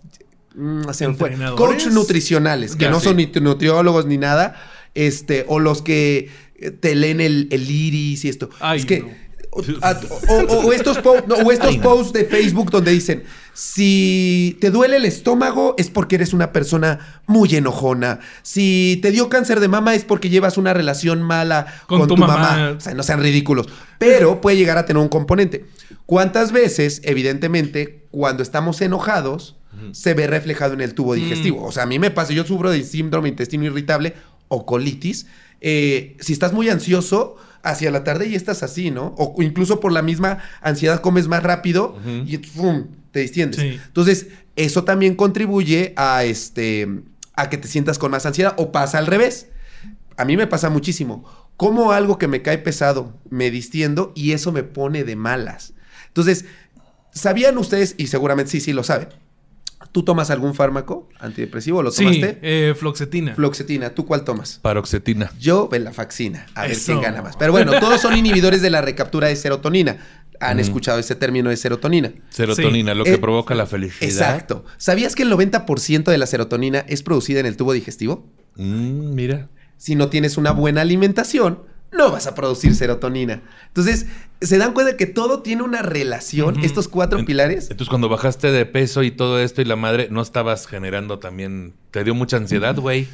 [0.60, 1.30] Mm, se me fue.
[1.32, 1.84] ¿Entrenadores?
[1.84, 3.06] Coach nutricionales, que Ya, no sí.
[3.08, 4.56] son ni nutriólogos ni nada,
[4.96, 8.50] este, o los que eh, te leen el, el iris y esto.
[8.60, 9.00] Ay, es que.
[9.00, 9.30] no.
[9.52, 10.00] O, a-
[10.30, 13.24] o- o- o estos, po- no, o estos posts de Facebook donde dicen,
[13.56, 18.20] si te duele el estómago es porque eres una persona muy enojona.
[18.44, 22.14] Si te dio cáncer de mama es porque llevas una relación mala Con con, tu
[22.16, 22.38] tu, mamá.
[22.38, 22.70] mamá.
[22.78, 23.68] O sea, no sean ridículos.
[23.98, 25.66] Pero puede llegar a tener un componente.
[26.06, 29.56] ¿Cuántas veces, evidentemente, cuando estamos enojados,
[29.92, 31.64] se ve reflejado en el tubo digestivo?
[31.64, 34.14] O sea, a mí me pasa, yo sufro de síndrome intestino irritable
[34.48, 35.28] o colitis.
[35.62, 39.16] Eh, si estás muy ansioso, hacia la tarde y estás así, ¿no?
[39.18, 42.88] O incluso por la misma ansiedad comes más rápido y ¡fum!
[43.12, 43.60] te distiendes.
[43.60, 43.80] Sí.
[43.86, 46.88] Entonces, eso también contribuye a este
[47.36, 49.48] a que te sientas con más ansiedad o pasa al revés.
[50.18, 51.24] A mí me pasa muchísimo.
[51.56, 55.74] Como algo que me cae pesado, me distiendo y eso me pone de malas.
[56.08, 56.46] Entonces,
[57.12, 57.96] ¿sabían ustedes?
[57.98, 59.10] Y seguramente sí, sí lo saben.
[59.92, 61.82] ¿Tú tomas algún fármaco antidepresivo?
[61.82, 62.40] ¿Lo Sí, tomaste?
[62.42, 63.34] eh, floxetina.
[63.36, 63.90] Floxetina.
[63.90, 64.60] ¿Tú cuál tomas?
[64.62, 65.32] Paroxetina.
[65.40, 66.46] Yo, Venlafaxina.
[66.54, 66.92] A ver Eso.
[66.94, 67.36] quién gana más.
[67.38, 69.98] Pero bueno, todos son inhibidores de la recaptura de serotonina.
[70.40, 72.14] Han escuchado ese término de serotonina.
[72.30, 74.10] Serotonina, lo que Eh, provoca la felicidad.
[74.10, 74.64] Exacto.
[74.78, 78.26] ¿Sabías que el 90% de la serotonina es producida en el tubo digestivo?
[78.56, 79.50] Mm, mira.
[79.78, 81.60] si no tienes una buena alimentación,
[81.92, 83.42] no vas a producir serotonina.
[83.68, 84.06] Entonces,
[84.42, 86.60] ¿se dan cuenta que todo tiene una relación?
[86.64, 87.64] Estos cuatro En- pilares.
[87.72, 91.74] Entonces, cuando bajaste de peso y todo esto y la madre, ¿no estabas generando también...
[91.92, 93.08] ¿Te dio mucha ansiedad, güey?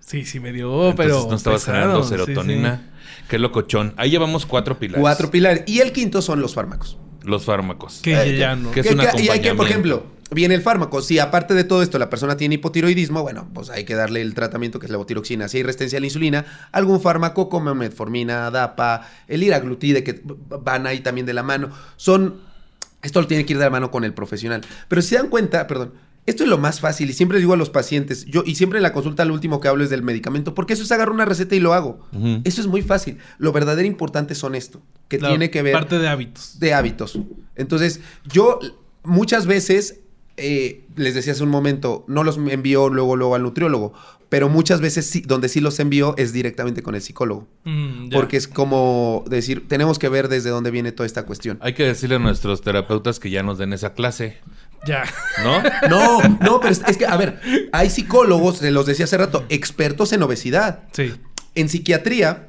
[0.00, 1.26] Sí, sí me dio, Entonces, pero.
[1.30, 2.90] no estabas pesado, generando sí, serotonina.
[3.28, 3.94] Qué locochón.
[3.96, 5.00] Ahí llevamos cuatro pilares.
[5.00, 5.64] Cuatro pilares.
[5.66, 6.98] Y el quinto son los fármacos.
[7.22, 7.94] Los fármacos.
[7.94, 8.02] sí.
[8.02, 8.70] Que Eh, ya no.
[8.70, 10.04] que- Es Que- un que- y hay que, por ejemplo,
[10.34, 11.00] viene el fármaco.
[11.00, 14.34] Si aparte de todo esto la persona tiene hipotiroidismo, bueno, pues hay que darle el
[14.34, 15.48] tratamiento que es la levotiroxina.
[15.48, 20.86] Si hay resistencia a la insulina, algún fármaco como metformina, DAPA, el iraglutide, que van
[20.86, 21.70] ahí también de la mano.
[21.96, 22.40] Son.
[23.02, 24.62] Esto lo tiene que ir de la mano con el profesional.
[24.88, 25.92] Pero si se dan cuenta, perdón.
[26.26, 28.82] Esto es lo más fácil y siempre digo a los pacientes, yo y siempre en
[28.82, 31.54] la consulta lo último que hablo es del medicamento, porque eso es agarrar una receta
[31.54, 32.00] y lo hago.
[32.44, 33.18] Eso es muy fácil.
[33.36, 36.58] Lo verdadero importante son esto, que tiene que ver Parte de hábitos.
[36.58, 37.18] de hábitos.
[37.56, 38.58] Entonces, yo
[39.02, 40.00] muchas veces,
[40.36, 43.92] eh, les decía hace un momento, no los envío luego, luego al nutriólogo,
[44.28, 47.46] pero muchas veces sí, donde sí los envío es directamente con el psicólogo.
[47.64, 48.08] Mm.
[48.10, 51.58] Porque es como decir, tenemos que ver desde dónde viene toda esta cuestión.
[51.60, 54.38] Hay que decirle a nuestros terapeutas que ya nos den esa clase,
[54.86, 55.04] Ya.
[55.44, 55.62] ¿no?
[55.88, 57.40] No, no, pero es, es que, a ver,
[57.72, 60.80] hay psicólogos, se los decía hace rato, expertos en obesidad.
[60.92, 61.12] Sí.
[61.54, 62.48] En psiquiatría,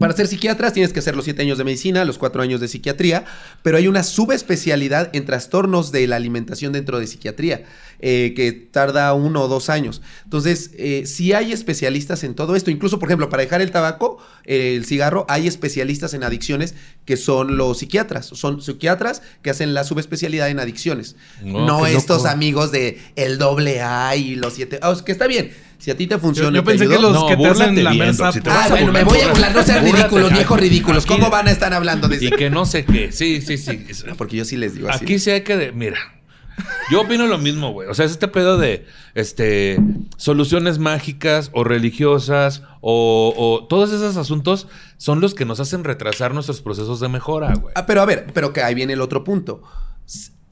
[0.00, 2.68] para ser psiquiatras tienes que hacer los siete años de medicina, los cuatro años de
[2.68, 3.26] psiquiatría,
[3.62, 7.64] pero hay una subespecialidad en trastornos de la alimentación dentro de psiquiatría,
[7.98, 10.00] eh, que tarda uno o dos años.
[10.24, 12.70] Entonces, eh, sí hay especialistas en todo esto.
[12.70, 14.16] Incluso, por ejemplo, para dejar el tabaco,
[14.46, 16.74] eh, el cigarro, hay especialistas en adicciones
[17.04, 18.24] que son los psiquiatras.
[18.24, 21.16] Son psiquiatras que hacen la subespecialidad en adicciones.
[21.42, 22.30] No, estos loco.
[22.30, 24.78] amigos de el doble A y los siete.
[24.80, 25.52] Ah, que está bien.
[25.80, 26.50] Si a ti te Yo, funciona.
[26.50, 28.92] yo y te pensé que los No, que te hacen la si te Ah, bueno,
[28.92, 31.06] me voy a burlar, no sean ridículos, viejos ridículos.
[31.06, 32.36] ¿Cómo van a estar hablando de Y eso?
[32.36, 33.10] que no sé qué.
[33.12, 33.86] Sí, sí, sí.
[34.18, 35.04] Porque yo sí les digo así.
[35.04, 35.56] Aquí sí hay que...
[35.56, 35.96] de- Mira,
[36.90, 37.88] yo opino lo mismo, güey.
[37.88, 38.84] O sea, es este pedo de
[39.14, 39.78] este
[40.18, 46.34] soluciones mágicas o religiosas o, o todos esos asuntos son los que nos hacen retrasar
[46.34, 47.72] nuestros procesos de mejora, güey.
[47.74, 49.62] Ah, pero a ver, pero que ahí viene el otro punto.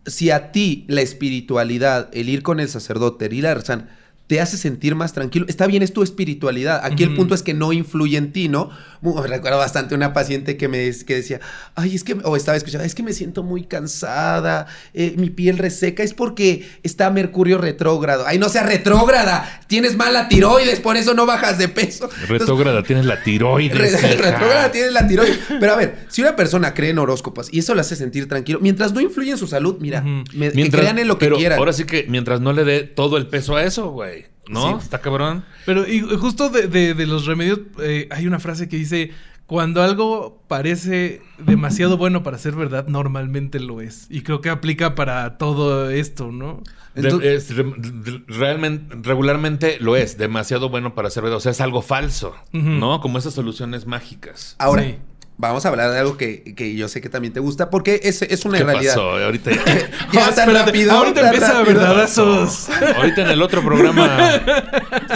[0.06, 3.97] Si a ti la espiritualidad, el ir con el sacerdote, el ir a rezar,
[4.28, 6.80] te hace sentir más tranquilo, está bien, es tu espiritualidad.
[6.84, 8.70] Aquí el punto es que no influye en ti, ¿no?
[9.00, 11.40] Mu- Recuerdo bastante una paciente que me que decía,
[11.74, 15.58] ay, es que, o estaba escuchando, es que me siento muy cansada, eh, mi piel
[15.58, 18.24] reseca, es porque está Mercurio retrógrado.
[18.26, 22.08] Ay, no sea retrógrada, tienes mala tiroides, por eso no bajas de peso.
[22.28, 23.76] Retrógrada, tienes la tiroides.
[23.78, 25.38] Re- retrógrada tiene la tiroides.
[25.58, 28.58] Pero a ver, si una persona cree en horóscopos y eso le hace sentir tranquilo,
[28.60, 31.36] mientras no influye en su salud, mira, me- que Mientras- crean en lo que pero
[31.38, 31.58] quieran.
[31.58, 34.17] Ahora sí que mientras no le dé todo el peso a eso, güey.
[34.48, 34.78] ¿No?
[34.80, 34.84] Sí.
[34.84, 35.44] Está cabrón.
[35.66, 39.10] Pero y justo de, de- de los remedios, eh, hay una frase que dice:
[39.46, 44.06] Cuando algo parece demasiado bueno para ser verdad, normalmente lo es.
[44.10, 46.62] Y creo que aplica para todo esto, ¿no?
[46.94, 51.36] Re- es re- re- realmente, regularmente lo es, demasiado bueno para ser verdad.
[51.38, 52.34] O sea, es algo falso.
[52.52, 53.00] ¿no?
[53.00, 54.56] Como esas soluciones mágicas.
[54.58, 54.96] Ahora, Sí.
[55.38, 58.20] Vamos a hablar de algo que, que yo sé que también te gusta, porque es,
[58.22, 58.94] es una ¿Qué realidad.
[58.94, 59.10] pasó?
[59.12, 59.50] Ahorita,
[60.12, 60.92] Ya Ah, tan espérate, rápido.
[60.92, 61.78] ahorita tan empieza rápido.
[61.78, 62.68] verdadazos.
[62.96, 64.40] ahorita en el otro programa.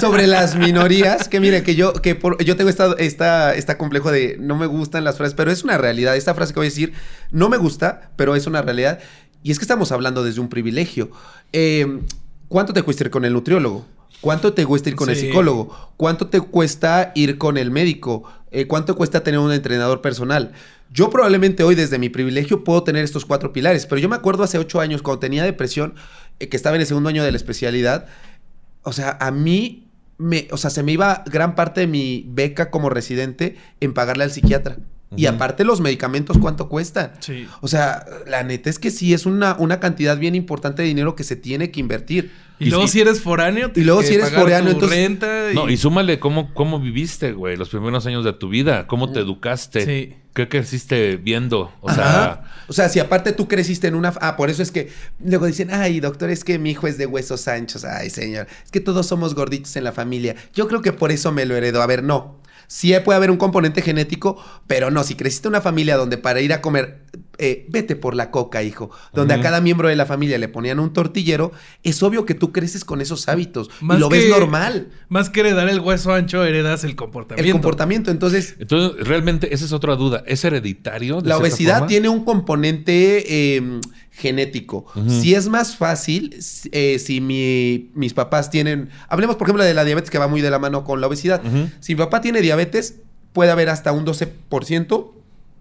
[0.01, 4.11] Sobre las minorías, que mire, que yo, que por- yo tengo esta, esta, esta complejo
[4.11, 6.16] de no me gustan las frases, pero es una realidad.
[6.16, 6.93] Esta frase que voy a decir
[7.31, 9.01] no me gusta, pero es una realidad.
[9.43, 11.11] Y es que estamos hablando desde un privilegio.
[11.53, 12.01] Eh,
[12.49, 13.86] ¿Cuánto te cuesta ir con el nutriólogo?
[14.20, 15.23] ¿Cuánto te cuesta ir con el Sí.
[15.27, 15.93] psicólogo?
[15.97, 18.23] ¿Cuánto te cuesta ir con el médico?
[18.53, 20.53] Eh, ¿Cuánto cuesta tener un entrenador personal?
[20.91, 24.45] Yo probablemente hoy desde mi privilegio puedo tener estos cuatro pilares, pero yo me acuerdo
[24.45, 25.95] hace ocho años cuando tenía depresión,
[26.39, 28.07] eh, que estaba en el segundo año de la especialidad,
[28.83, 29.89] o sea, a mí,
[30.19, 34.24] me, o sea, se me iba gran parte de mi beca como residente en pagarle
[34.24, 34.77] al psiquiatra.
[35.17, 37.13] Y aparte los medicamentos, ¿cuánto cuestan?
[37.21, 37.47] Sí.
[37.61, 41.15] O sea, la neta es que sí, es una, una cantidad bien importante de dinero
[41.17, 42.31] que se tiene que invertir.
[42.59, 45.27] Y, Y luego si- eres foráneo, tienes luego si eres pagar foráneo, tu entonces- renta
[45.53, 49.19] No, y súmale cómo, cómo viviste, güey, los primeros años de tu vida, cómo te
[49.21, 50.15] educaste, Sí.
[50.33, 52.03] qué creciste viendo, o Ajá.
[52.03, 54.15] sea, O sea, si aparte tú creciste en una...
[54.21, 54.91] Ah, por eso es que
[55.23, 57.85] luego dicen, ay, doctor, es que mi hijo es de huesos anchos.
[57.85, 60.37] Ay, señor, es que todos somos gorditos en la familia.
[60.55, 61.83] Yo creo que por eso me lo heredó.
[61.83, 62.41] A ver, no.
[62.73, 66.40] Sí puede haber un componente genético, pero no, si creciste en una familia donde para
[66.40, 67.03] ir a comer,
[67.36, 70.81] eh, vete por la coca, hijo, donde a cada miembro de la familia le ponían
[70.81, 74.89] un tortillero, es obvio que tú creces con esos hábitos Más y lo ves normal,
[75.11, 77.47] Más que heredar el hueso ancho, heredas el comportamiento.
[77.47, 78.11] el comportamiento.
[78.11, 81.20] Entonces, entonces realmente esa es otra duda, ¿es hereditario?
[81.20, 81.89] de La obesidad forma?
[81.89, 83.81] tiene un componente eh,
[84.13, 84.85] genético.
[85.09, 86.37] Si es más fácil,
[86.71, 88.91] eh, si mi- mis papás tienen...
[89.09, 91.43] Hablemos, por ejemplo, de la diabetes que va muy de la mano con la obesidad.
[91.81, 92.97] Si mi papá tiene diabetes,
[93.33, 95.13] puede haber hasta un 12%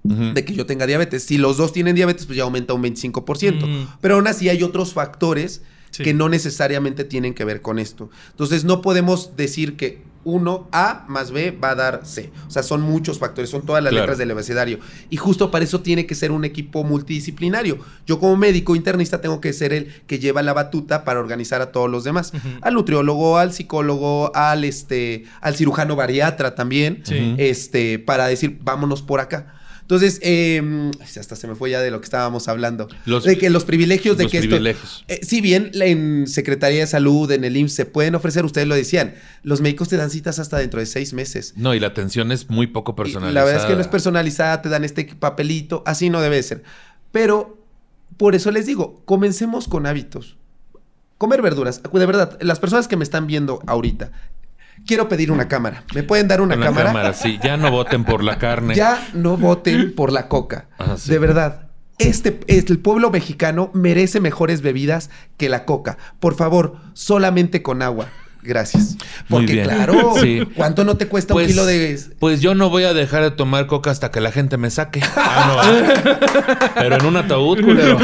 [0.04, 0.34] Ujú.
[0.34, 1.24] de que yo tenga diabetes.
[1.24, 3.66] Si los dos tienen diabetes, pues ya aumenta un 25%.
[3.68, 3.88] Mm.
[4.02, 5.62] Pero aún así hay otros factores
[5.92, 6.04] Sí.
[6.04, 8.10] que no necesariamente tienen que ver con esto.
[8.30, 12.32] Entonces no podemos decir que uno A más B va a dar C.
[12.48, 14.04] O sea, son muchos factores, son todas las Claro.
[14.06, 14.80] letras del abecedario.
[15.10, 17.80] Y justo para eso tiene que ser un equipo multidisciplinario.
[18.06, 21.72] Yo como médico internista tengo que ser el que lleva la batuta para organizar a
[21.72, 22.34] todos los demás.
[22.62, 27.02] Al nutriólogo, al psicólogo, al este, al cirujano bariatra también.
[27.04, 27.36] Sí.
[27.38, 29.56] Este, para decir, vámonos por acá.
[29.92, 30.90] Entonces, eh,
[31.20, 32.88] hasta se me fue ya de lo que estábamos hablando.
[33.06, 35.04] Los- de que los privilegios de los que esto- privilegios.
[35.10, 38.76] eh, si bien en Secretaría de Salud, en el IMSS, se pueden ofrecer, ustedes lo
[38.76, 41.56] decían, los médicos te dan citas hasta dentro de seis meses.
[41.58, 43.34] No, y la atención es muy poco Y personalizada.
[43.34, 46.64] la verdad es que no es personalizada, te dan este papelito, así no debe ser.
[47.12, 47.58] Pero
[48.16, 50.38] por eso les digo, comencemos con hábitos.
[51.18, 54.12] Comer verduras, de verdad, las personas que me están viendo ahorita,
[54.86, 55.84] quiero pedir una cámara.
[55.94, 56.86] ¿Me pueden dar una En la cámara?
[56.88, 58.76] cámara, sí, ya no voten por la carne.
[58.76, 60.68] Ya no voten por la coca.
[60.80, 61.10] Ah, sí.
[61.12, 61.68] De verdad.
[61.98, 65.98] Este, este- el pueblo mexicano merece mejores bebidas que la coca.
[66.20, 68.08] Por favor, solamente con agua.
[68.44, 68.96] Gracias.
[69.30, 69.66] Muy Porque bien.
[69.68, 70.42] claro, Sí.
[70.56, 73.68] ¿cuánto no te cuesta un kilo de Pues yo no voy a dejar de tomar
[73.68, 75.00] coca hasta que la gente me saque.
[75.16, 76.70] Ah, no.
[76.74, 78.00] Pero en un ataúd, culero.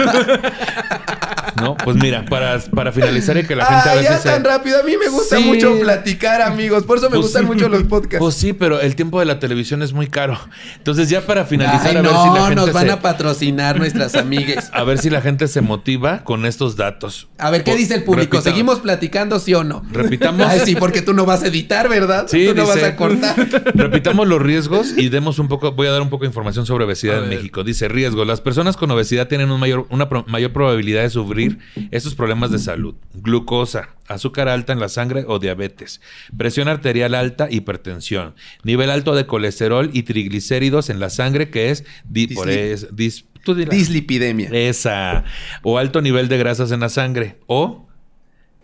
[1.61, 4.29] No, pues mira, para, para finalizar y que la gente Ah, a veces ya se-
[4.29, 4.79] tan rápido.
[4.79, 5.43] A mí me gusta Sí.
[5.43, 6.83] mucho platicar, amigos.
[6.83, 7.47] Por eso me Pues gustan sí.
[7.47, 8.19] mucho los podcasts.
[8.19, 10.39] Pues sí, pero el tiempo de la televisión es muy caro.
[10.77, 13.01] Entonces ya para finalizar Ay, a ver no, si la gente nos van se, a
[13.01, 14.69] patrocinar nuestras amigues.
[14.73, 17.27] a ver si la gente se motiva con estos datos.
[17.37, 18.41] A ver, ¿qué dice el público?
[18.41, 19.83] ¿Seguimos platicando, sí o no?
[19.91, 20.45] Repitamos.
[20.47, 22.25] Ay, sí, porque tú no vas a editar, ¿verdad?
[22.27, 23.35] Sí, tú no dice- vas a cortar.
[23.75, 26.85] Repitamos los riesgos y demos un poco, voy a dar un poco de información sobre
[26.85, 27.37] obesidad A en ver.
[27.39, 27.63] México.
[27.63, 31.46] Dice riesgo, las personas con obesidad tienen un mayor, una pro- mayor probabilidad de sufrir
[31.91, 32.95] estos problemas de salud.
[33.13, 36.01] Glucosa, azúcar alta en la sangre o diabetes,
[36.37, 41.83] presión arterial alta, hipertensión, nivel alto de colesterol y triglicéridos en la sangre que es,
[42.05, 43.71] di- por Disli- es- dis- tú dila.
[43.71, 44.49] Dislipidemia.
[44.51, 45.23] Esa.
[45.63, 47.37] O alto nivel de grasas en la sangre.
[47.47, 47.86] O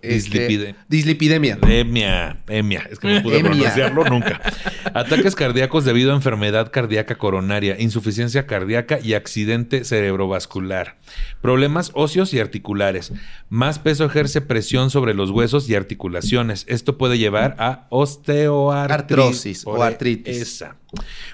[0.04, 1.58] Este, dislipide- dislipidemia.
[1.68, 3.52] Emia, emia, es que no pude Emia.
[3.52, 4.42] pronunciarlo nunca.
[4.94, 10.98] Ataques cardíacos debido a enfermedad cardíaca coronaria, insuficiencia cardíaca y accidente cerebrovascular.
[11.42, 13.14] Problemas óseos y articulares.
[13.50, 16.66] Más peso ejerce presión sobre los huesos y articulaciones.
[16.68, 18.94] Esto puede llevar a osteoartritis.
[19.18, 20.42] Artrosis o artritis.
[20.42, 20.76] Esa.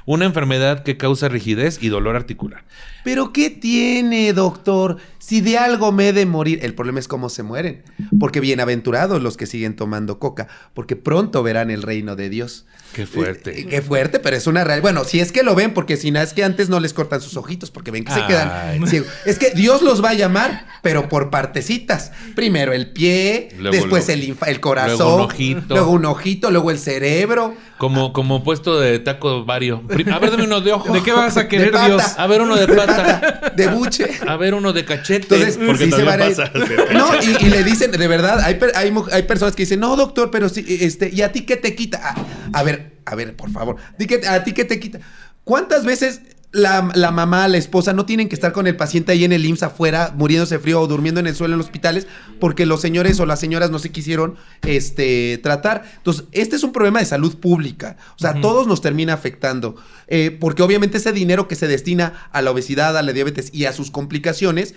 [0.06, 2.64] Una enfermedad que causa rigidez y dolor articular.
[3.10, 4.98] ¿Pero qué tiene, doctor?
[5.18, 6.60] Si de algo me he de morir.
[6.62, 7.82] El problema es cómo se mueren.
[8.20, 10.48] Porque bienaventurados los que siguen tomando coca.
[10.76, 12.68] Porque pronto verán el reino de Dios.
[12.94, 13.60] Qué fuerte.
[13.62, 14.82] Eh, qué fuerte, pero es una real.
[14.82, 17.22] Bueno, si es que lo ven, porque si no es que antes no les cortan
[17.22, 19.08] sus ojitos, porque ven que se quedan ciegos.
[19.26, 22.12] Es que Dios los va a llamar, pero por partecitas.
[22.36, 25.74] Primero el pie, Luego después lo- el, infa- el corazón, luego un ojito.
[25.76, 27.54] luego un ojito, luego el cerebro.
[27.78, 29.84] Como, como puesto de taco vario.
[30.12, 30.92] A ver, dame uno de ojo.
[30.92, 31.86] ¿De qué vas a De querer, pata.
[31.86, 32.04] Dios?
[32.18, 33.54] A ver, uno de pata.
[33.56, 34.10] de buche.
[34.28, 35.36] A ver, uno de cachete.
[35.36, 36.52] Entonces, porque sí se también van a pasa.
[36.94, 40.30] No, y, y le dicen, de verdad, hay, hay, hay personas que dicen, no, doctor,
[40.32, 42.00] pero sí, este, ¿y a ti qué te quita?
[42.04, 42.16] Ah,
[42.54, 45.00] a ver, a ver, por favor, que- ¿a ti qué te quita?
[45.44, 49.24] ¿Cuántas veces la, la mamá, la esposa, no tienen que estar con el paciente ahí
[49.24, 52.08] en el IMSS afuera, muriéndose de frío o durmiendo en el suelo en los hospitales,
[52.40, 54.36] porque los señores o las señoras no se quisieron
[54.66, 55.84] este, tratar?
[55.98, 57.98] Entonces, este es un problema de salud pública.
[58.16, 59.76] O sea, a todos nos termina afectando.
[60.08, 63.66] Eh, porque obviamente ese dinero que se destina a la obesidad, a la diabetes y
[63.66, 64.74] a sus complicaciones,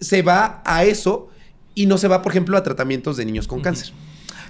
[0.00, 1.28] se va a eso
[1.74, 3.92] y no se va, por ejemplo, a tratamientos de niños con cáncer.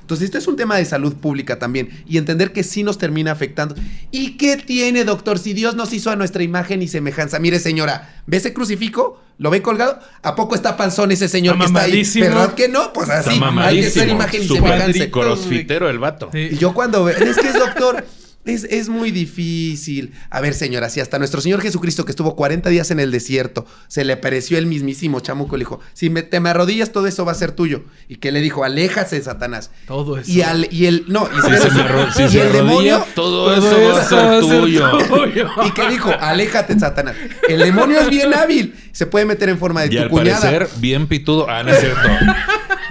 [0.04, 3.32] Entonces, esto es un tema de salud pública también y entender que sí nos termina
[3.32, 3.74] afectando.
[4.10, 5.38] ¿Y qué tiene, doctor?
[5.38, 7.38] Si Dios nos hizo a nuestra imagen y semejanza.
[7.38, 9.18] Mire, señora, ¿ve ese crucifijo?
[9.38, 9.98] ¿Lo ve colgado?
[10.22, 12.22] ¿A poco está panzón ese señor Está que está ahí?
[12.22, 12.92] ¿Verdad que no?
[12.92, 15.10] Pues así, Está hay que ser imagen y semejanza.
[15.10, 16.28] crossfitero el vato.
[16.32, 16.48] Sí.
[16.52, 18.04] Y yo cuando veo, es que es doctor,
[18.44, 20.12] es, es muy difícil.
[20.30, 23.66] A ver, señora, si hasta nuestro Señor Jesucristo, que estuvo 40 días en el desierto,
[23.88, 27.24] se le apareció el mismísimo chamuco, le dijo, si me, te me arrodillas, todo eso
[27.24, 27.84] va a ser tuyo.
[28.08, 29.70] Y que le dijo, aléjase, Satanás.
[29.86, 30.30] Todo eso.
[30.30, 32.46] Y, al, y el, no, y, Si pero- se, me arro- si y se el
[32.48, 34.98] arrodilla, demonio, todo, Todo eso va a ser tuyo.
[35.08, 35.48] tuyo.
[35.66, 37.16] y que dijo, aléjate, Satanás.
[37.48, 40.40] El demonio es bien hábil, se puede meter en forma de Y tu al cuñada.
[40.40, 41.46] parecer, bien pitudo.
[41.48, 42.08] Ah, no es cierto.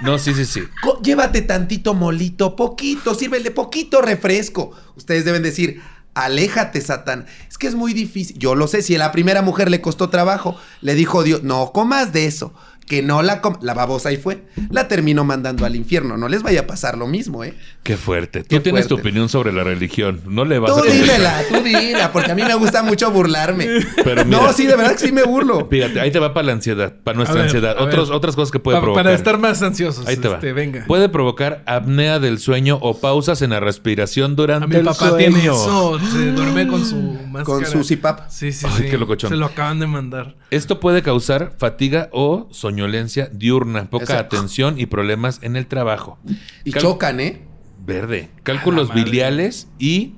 [0.02, 0.60] No, sí, sí, sí.
[1.02, 4.72] Llévate tantito molito, poquito, sírvele poquito refresco.
[4.96, 5.80] Ustedes deben decir,
[6.14, 7.26] aléjate, Satán.
[7.48, 8.38] Es que es muy difícil.
[8.38, 11.72] Yo lo sé, si a la primera mujer le costó trabajo, le dijo Dios, no
[11.72, 12.54] comas de eso.
[12.86, 14.44] Que no la com La babosa ahí fue.
[14.70, 16.16] La terminó mandando al infierno.
[16.18, 17.54] No les vaya a pasar lo mismo, ¿eh?
[17.82, 18.40] Qué fuerte.
[18.42, 20.20] Tú Qué tienes tu opinión sobre la religión.
[20.26, 21.06] No le vas Tú a contestar.
[21.06, 23.66] dímela, tú dímela, porque a mí me gusta mucho burlarme.
[24.04, 24.38] Pero mira.
[24.42, 25.66] no, sí, de verdad que sí me burlo.
[25.70, 27.76] Fíjate, ahí te va para la ansiedad, para nuestra ver, ansiedad.
[27.80, 29.04] Otros, otras cosas que puede Pa- provocar.
[29.04, 30.06] para estar más ansiosos.
[30.06, 30.34] Ahí te va.
[30.34, 30.84] este, venga.
[30.86, 35.08] Puede provocar apnea del sueño o pausas en la respiración durante A mi el papá
[35.10, 35.16] sueño.
[35.16, 35.98] tiene eso.
[36.12, 37.44] Se duerme con su máscara.
[37.44, 38.28] Con su CPAP.
[38.28, 38.90] Sí, sí, Ay, sí.
[38.90, 39.30] qué locochón.
[39.30, 40.34] Se lo acaban de mandar.
[40.50, 46.18] Esto puede causar fatiga o soñolencia diurna, poca atención y problemas en el trabajo.
[46.64, 47.42] Y Cal- chocan, ¿eh?
[47.86, 48.30] Verde.
[48.42, 50.14] Cálculos biliares y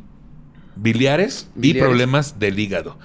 [0.76, 2.98] biliares, y problemas del hígado.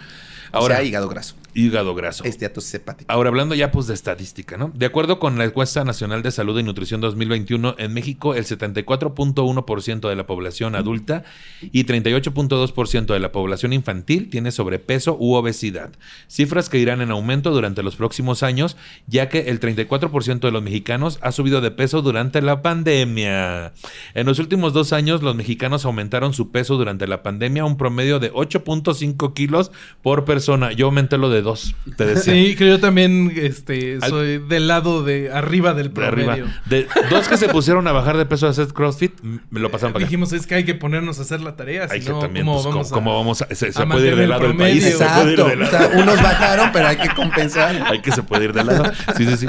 [0.51, 1.35] Ahora, Ahora, hígado graso.
[1.53, 2.23] Hígado graso.
[2.23, 3.13] Esteatosis hepática.
[3.13, 4.71] Ahora, hablando ya pues de estadística, ¿no?
[4.73, 10.09] De acuerdo con la encuesta nacional de salud y nutrición 2021, en México el 74.1%
[10.09, 11.23] de la población adulta
[11.61, 15.91] y 38.2% de la población infantil tiene sobrepeso u obesidad.
[16.27, 20.63] Cifras que irán en aumento durante los próximos años, ya que el 34% de los
[20.63, 23.73] mexicanos ha subido de peso durante la pandemia.
[24.13, 27.77] En los últimos dos años, los mexicanos aumentaron su peso durante la pandemia a un
[27.77, 29.71] promedio de 8.5 kilos
[30.01, 30.71] por persona.
[30.71, 32.33] Yo aumenté lo de dos, te decía.
[32.33, 36.31] Sí, que yo también este, Al- soy del lado de arriba del de promedio.
[36.31, 36.61] arriba.
[36.65, 39.13] De dos que se pusieron a bajar de peso a hacer CrossFit,
[39.49, 40.09] me lo pasaron para acá.
[40.09, 41.87] Dijimos, es que hay que ponernos a hacer la tarea.
[41.89, 43.47] Hay Si que no, también, ¿cómo pues, ¿cómo, vamos a- cómo vamos a...
[43.55, 44.83] Se, se a puede ir de mantener lado el el país.
[44.83, 44.97] promedio?
[44.97, 45.47] Se puede ir Exacto.
[45.47, 45.89] de O lado.
[45.91, 47.83] sea, unos bajaron, pero hay que compensar.
[47.87, 48.83] Hay que se puede ir de lado.
[49.17, 49.47] Sí, sí, sí.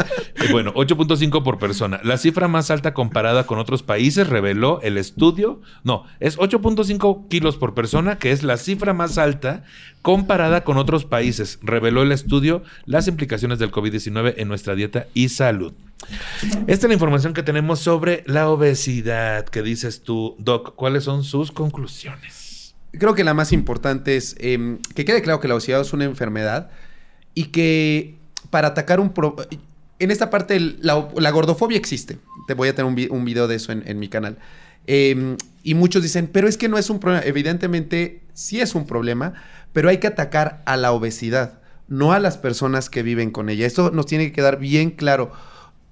[0.48, 2.01] Y Bueno, 8.5 por persona.
[2.05, 5.60] La cifra más alta comparada con otros países reveló el estudio.
[5.85, 9.64] No, es 8.5 kilos por persona, que es la cifra más alta
[10.02, 11.58] comparada con otros países.
[11.62, 15.72] Reveló el estudio las implicaciones del COVID-19 en nuestra dieta y salud.
[16.66, 19.44] Esta es la información que tenemos sobre la obesidad.
[19.46, 20.74] ¿Qué dices tú, Doc?
[20.74, 22.74] ¿Cuáles son sus conclusiones?
[22.98, 26.04] Creo que la más importante es em, que quede claro que la obesidad es una
[26.04, 26.70] enfermedad
[27.34, 28.16] y que
[28.50, 29.14] para atacar un...
[29.14, 29.36] pro-
[29.98, 30.94] en esta parte la,
[31.30, 32.18] gordofobia existe.
[32.48, 34.36] Te voy a tener un, vi- un video de eso en, en mi canal.
[34.88, 37.24] Em, y muchos dicen, pero es que no es un problema.
[37.24, 39.34] Evidentemente sí es un problema,
[39.72, 43.66] pero hay que atacar a la obesidad, no a las personas que viven con ella.
[43.66, 45.32] Eso nos tiene que quedar bien claro.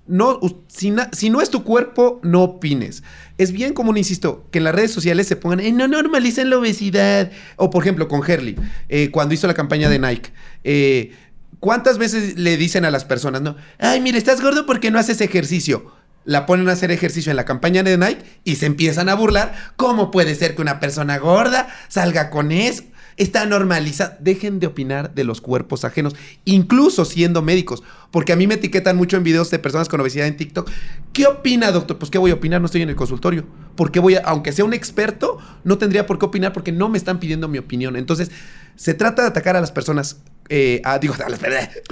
[0.06, 3.04] No, si, no es tu cuerpo, no opines.
[3.38, 6.58] Es bien común, insisto, que en las redes sociales se pongan, "Eh, no normalicen la
[6.58, 7.30] obesidad.
[7.56, 8.56] O por ejemplo, con Herley,
[8.88, 10.32] eh, cuando hizo la campaña de Nike.
[10.64, 11.12] eh,
[11.60, 13.54] ¿Cuántas veces le dicen a las personas, no?
[13.78, 15.92] Ay, mire, estás gordo porque no haces ejercicio.
[16.24, 19.52] La ponen a hacer ejercicio en la campaña de Nike y se empiezan a burlar.
[19.76, 22.84] ¿Cómo puede ser que una persona gorda salga con eso?
[23.20, 24.14] Está normalizado.
[24.20, 26.16] Dejen de opinar de los cuerpos ajenos,
[26.46, 27.82] incluso siendo médicos.
[28.10, 30.70] Porque a mí me etiquetan mucho en videos de personas con obesidad en TikTok.
[31.12, 31.98] ¿Qué opina, doctor?
[31.98, 32.62] Pues, ¿qué voy a opinar?
[32.62, 33.44] No estoy en el consultorio.
[33.76, 36.88] ¿Por qué voy a, aunque sea un experto, no tendría por qué opinar porque no
[36.88, 37.94] me están pidiendo mi opinión?
[37.96, 38.30] Entonces,
[38.76, 40.22] se trata de atacar a las personas.
[40.50, 41.14] Eh, a- digo,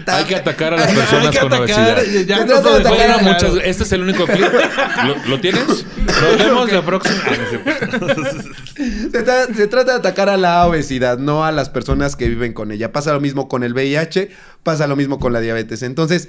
[0.07, 2.03] Hay que atacar a las Hay personas que con obesidad.
[2.27, 3.23] ya trata lo de dejó atacar.
[3.23, 4.47] Muchas, este es el único clip.
[5.07, 5.65] ¿Lo, lo tienes?
[5.67, 7.23] Nos vemos la próxima.
[8.81, 12.29] Ah, no tra- se trata de atacar a la obesidad, no a las personas que
[12.29, 12.93] viven con ella.
[12.93, 14.31] Pasa lo mismo con el VIH,
[14.63, 15.83] pasa lo mismo con la diabetes.
[15.83, 16.29] Entonces,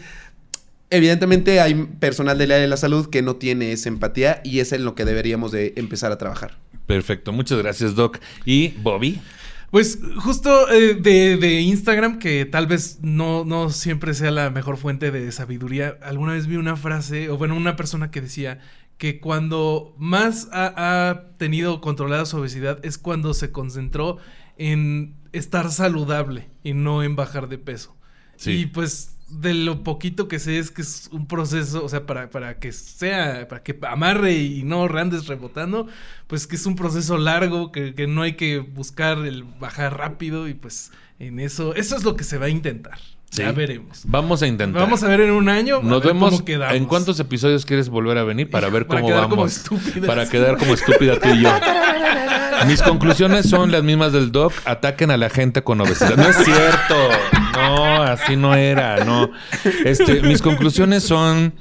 [0.89, 4.71] evidentemente hay personal del área de la salud que no tiene esa empatía y es
[4.71, 6.57] en lo que deberíamos de empezar a trabajar.
[6.87, 8.17] Perfecto, muchas gracias, Doc.
[8.45, 9.21] Y Bobby.
[9.71, 14.77] Pues justo eh, de, de Instagram, que tal vez no, no siempre sea la mejor
[14.77, 18.59] fuente de sabiduría, alguna vez vi una frase, o bueno, una persona que decía
[18.97, 24.17] que cuando más ha, ha tenido controlada su obesidad es cuando se concentró
[24.57, 27.95] en estar saludable y no en bajar de peso.
[28.35, 28.51] Sí.
[28.51, 32.29] Y pues de lo poquito que sé es que es un proceso, o sea, para,
[32.29, 35.87] para que sea, para que amarre y no andes rebotando,
[36.27, 40.47] pues que es un proceso largo, que, que no hay que buscar el bajar rápido
[40.47, 42.97] y pues en eso, eso es lo que se va a intentar.
[43.31, 43.43] Sí.
[43.43, 44.01] Ya veremos.
[44.05, 44.81] Vamos a intentar.
[44.81, 45.81] Vamos a ver en un año.
[45.83, 46.31] Nos vemos.
[46.31, 46.75] cómo quedamos.
[46.75, 49.57] ¿En cuántos episodios quieres volver a venir para ver Para cómo como vamos?
[49.57, 50.07] estúpidas.
[50.07, 51.51] Para quedar como estúpida tú y yo.
[52.65, 54.51] Mis conclusiones son las mismas del doc.
[54.65, 56.17] Ataquen a la gente con obesidad.
[56.17, 56.95] No es cierto.
[57.53, 59.03] No, así no era.
[59.05, 59.29] No.
[59.85, 61.53] Este, mis conclusiones son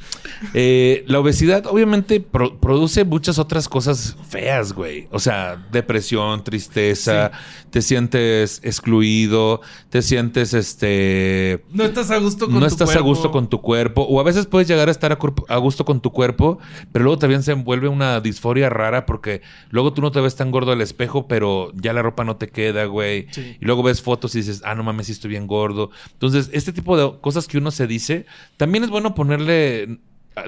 [0.55, 1.67] eh, la obesidad.
[1.67, 5.09] Obviamente pro- produce muchas otras cosas feas, güey.
[5.11, 7.31] O sea, depresión, tristeza.
[7.71, 9.61] Te sientes excluido.
[9.91, 13.61] Te sientes este No estás a gusto con no tu estás a gusto con tu
[13.61, 14.03] cuerpo.
[14.03, 15.13] O a veces puedes llegar a estar
[15.49, 16.59] a, gusto con tu cuerpo,
[16.93, 20.51] pero luego también se envuelve una disforia rara porque luego tú no te ves tan
[20.51, 23.27] gordo al espejo, pero ya la ropa no te queda, güey.
[23.31, 23.57] Sí.
[23.61, 25.91] Y luego ves fotos y dices, ah, no mames, sí estoy bien gordo.
[26.13, 29.99] Entonces, este tipo de cosas que uno se dice, también es bueno ponerle...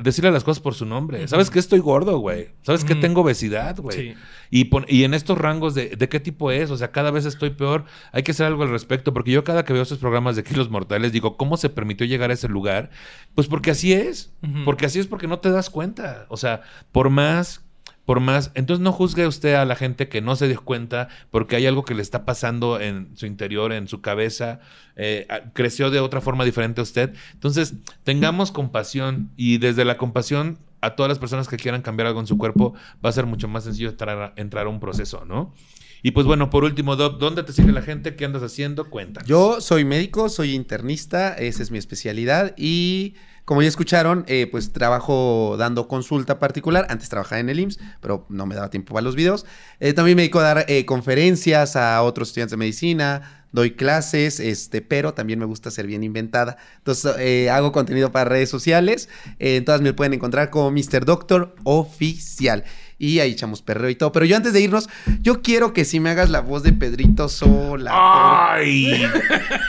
[0.05, 1.27] Decirle las cosas por su nombre.
[1.27, 2.51] ¿Sabes que estoy gordo, güey?
[2.63, 3.97] ¿Sabes que tengo obesidad, güey?
[3.99, 4.15] Sí.
[4.49, 7.25] Y, pon- y en estos rangos de, de qué tipo es, o sea, cada vez
[7.25, 10.37] estoy peor, hay que hacer algo al respecto, porque yo cada que veo esos programas
[10.37, 12.91] de Kilos Mortales digo, ¿cómo se permitió llegar a ese lugar?
[13.35, 14.33] Pues porque así es,
[14.65, 16.63] porque así es porque no te das cuenta, o sea,
[16.93, 17.65] por más,
[18.05, 21.57] por más, entonces no juzgue usted a la gente que no se dio cuenta porque
[21.57, 24.61] hay algo que le está pasando en su interior, en su cabeza,
[24.97, 30.59] eh, creció de otra forma diferente a usted, entonces tengamos compasión y desde la compasión
[30.81, 32.75] a todas las personas que quieran cambiar algo en su cuerpo,
[33.05, 35.55] va a ser mucho más sencillo entrar a, entrar a un proceso, ¿no?
[36.03, 38.17] Y pues bueno, por último, Doc, ¿dónde te sigue la gente?
[38.17, 38.89] ¿Qué andas haciendo?
[38.89, 39.29] Cuéntanos.
[39.29, 43.15] Yo soy médico, soy internista, esa es mi especialidad y
[43.51, 46.87] como ya escucharon, eh, pues trabajo dando consulta particular.
[46.89, 49.45] Antes trabajaba en el IMSS, pero no me daba tiempo para los videos.
[49.81, 54.39] Eh, también me dedico a dar eh, conferencias a otros estudiantes de medicina, doy clases,
[54.39, 56.59] este, pero también me gusta ser bien inventada.
[56.77, 59.09] Entonces hago contenido para redes sociales.
[59.41, 61.05] En todas me pueden encontrar como Mr.
[61.05, 62.63] Doctor Oficial.
[63.03, 64.13] Y ahí echamos perreo y todo.
[64.13, 64.89] Pero yo antes de irnos,
[65.23, 67.91] yo quiero que si me hagas la voz de Pedrito Sola.
[67.95, 69.07] ¡Ay!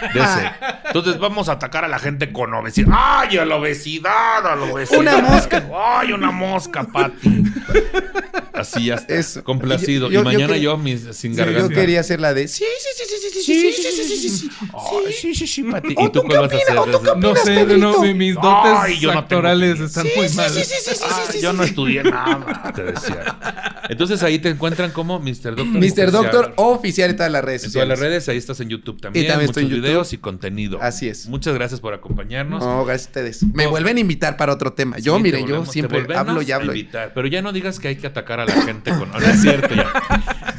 [0.86, 2.90] Entonces vamos a atacar a la gente con obesidad.
[2.92, 4.46] ¡Ay, a la obesidad!
[4.46, 5.00] ¡A la obesidad!
[5.00, 5.64] Una mosca.
[5.74, 7.44] ¡Ay, una mosca, Pati!
[8.54, 9.14] Así ya está.
[9.16, 9.44] Eso.
[9.44, 10.10] Complacido.
[10.10, 11.62] Yo- yo- y mañana yo yo, quería- mis, sin Sí, garganta.
[11.62, 14.30] yo quería hacer la de sí, sí, sí, sí, sí, sí, sí, sí, sí, sí,
[14.30, 15.36] sí.
[15.36, 15.96] Sí, sí, Pati.
[15.98, 17.18] ¿Y tú qué vas a hacer?
[17.18, 20.50] No sé, no, mis dotes actorales están muy mal.
[20.50, 23.38] Sí, sí, sí, sí, sí, Yo no estudié nada, te decía.
[23.90, 25.56] Entonces ahí te encuentran como Mr.
[25.56, 26.12] Doctor Mr.
[26.12, 27.84] Doctor oficial en todas las redes sociales.
[27.84, 29.26] En todas las redes, ahí estás en YouTube también.
[29.26, 30.80] Y también muchos videos y contenido.
[30.82, 31.28] Así es.
[31.28, 32.64] Muchas gracias por acompañarnos.
[32.64, 33.44] No, gracias a ustedes.
[33.54, 34.98] Me vuelven a invitar para otro tema.
[35.00, 36.74] Yo, mire, yo siempre hablo y hablo.
[37.14, 39.12] Pero ya no digas que hay que atacar a la gente con...
[39.12, 39.92] No es cierto ya.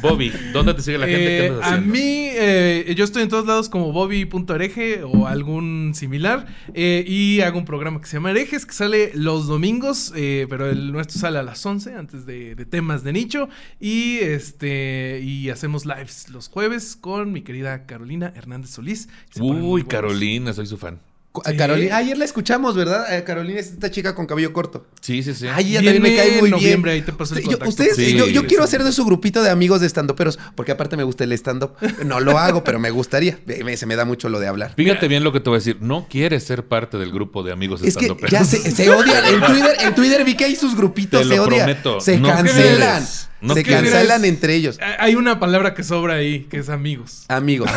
[0.01, 1.25] Bobby, ¿dónde te sigue la gente?
[1.25, 6.47] ¿Qué eh, a mí eh, yo estoy en todos lados como Bobby.hereje o algún similar.
[6.73, 10.69] eh, y hago un programa que se llama Herejes, que sale los domingos, eh, pero
[10.69, 13.49] el nuestro sale a las 11 antes de, de temas de nicho.
[13.79, 19.09] Y este y hacemos lives los jueves con mi querida Carolina Hernández Solís.
[19.39, 19.83] Uy.
[19.83, 20.99] Carolina, soy su fan.
[21.45, 21.57] A Sí.
[21.57, 23.11] Carolina, ayer la escuchamos, ¿verdad?
[23.17, 24.85] Eh, Carolina es esta chica con cabello corto.
[25.01, 25.47] Sí, sí, sí.
[25.51, 27.01] Ay, ella también me cae muy en noviembre, bien.
[27.03, 27.69] ahí te paso el contacto.
[27.69, 28.47] ustedes, Sí, yo, yo sí.
[28.47, 31.71] quiero ser de su grupito de amigos de estandoperos, porque aparte me gusta el stand-up.
[32.05, 33.39] No lo hago, pero me gustaría.
[33.47, 34.73] Me- Se me da mucho lo de hablar.
[34.75, 35.77] Fíjate bien lo que te voy a decir.
[35.81, 38.31] No quieres ser parte del grupo de amigos Es que estandoperos.
[38.31, 39.25] ya se, se odian.
[39.25, 41.65] En Twitter, en Twitter vi que hay sus grupitos, Te se lo odian.
[41.65, 42.99] prometo, Se no cancelan.
[43.01, 43.29] quieres.
[43.41, 44.79] No se cancelan entre ellos.
[44.99, 47.25] Hay una palabra que sobra ahí, que es amigos.
[47.27, 47.69] Amigos.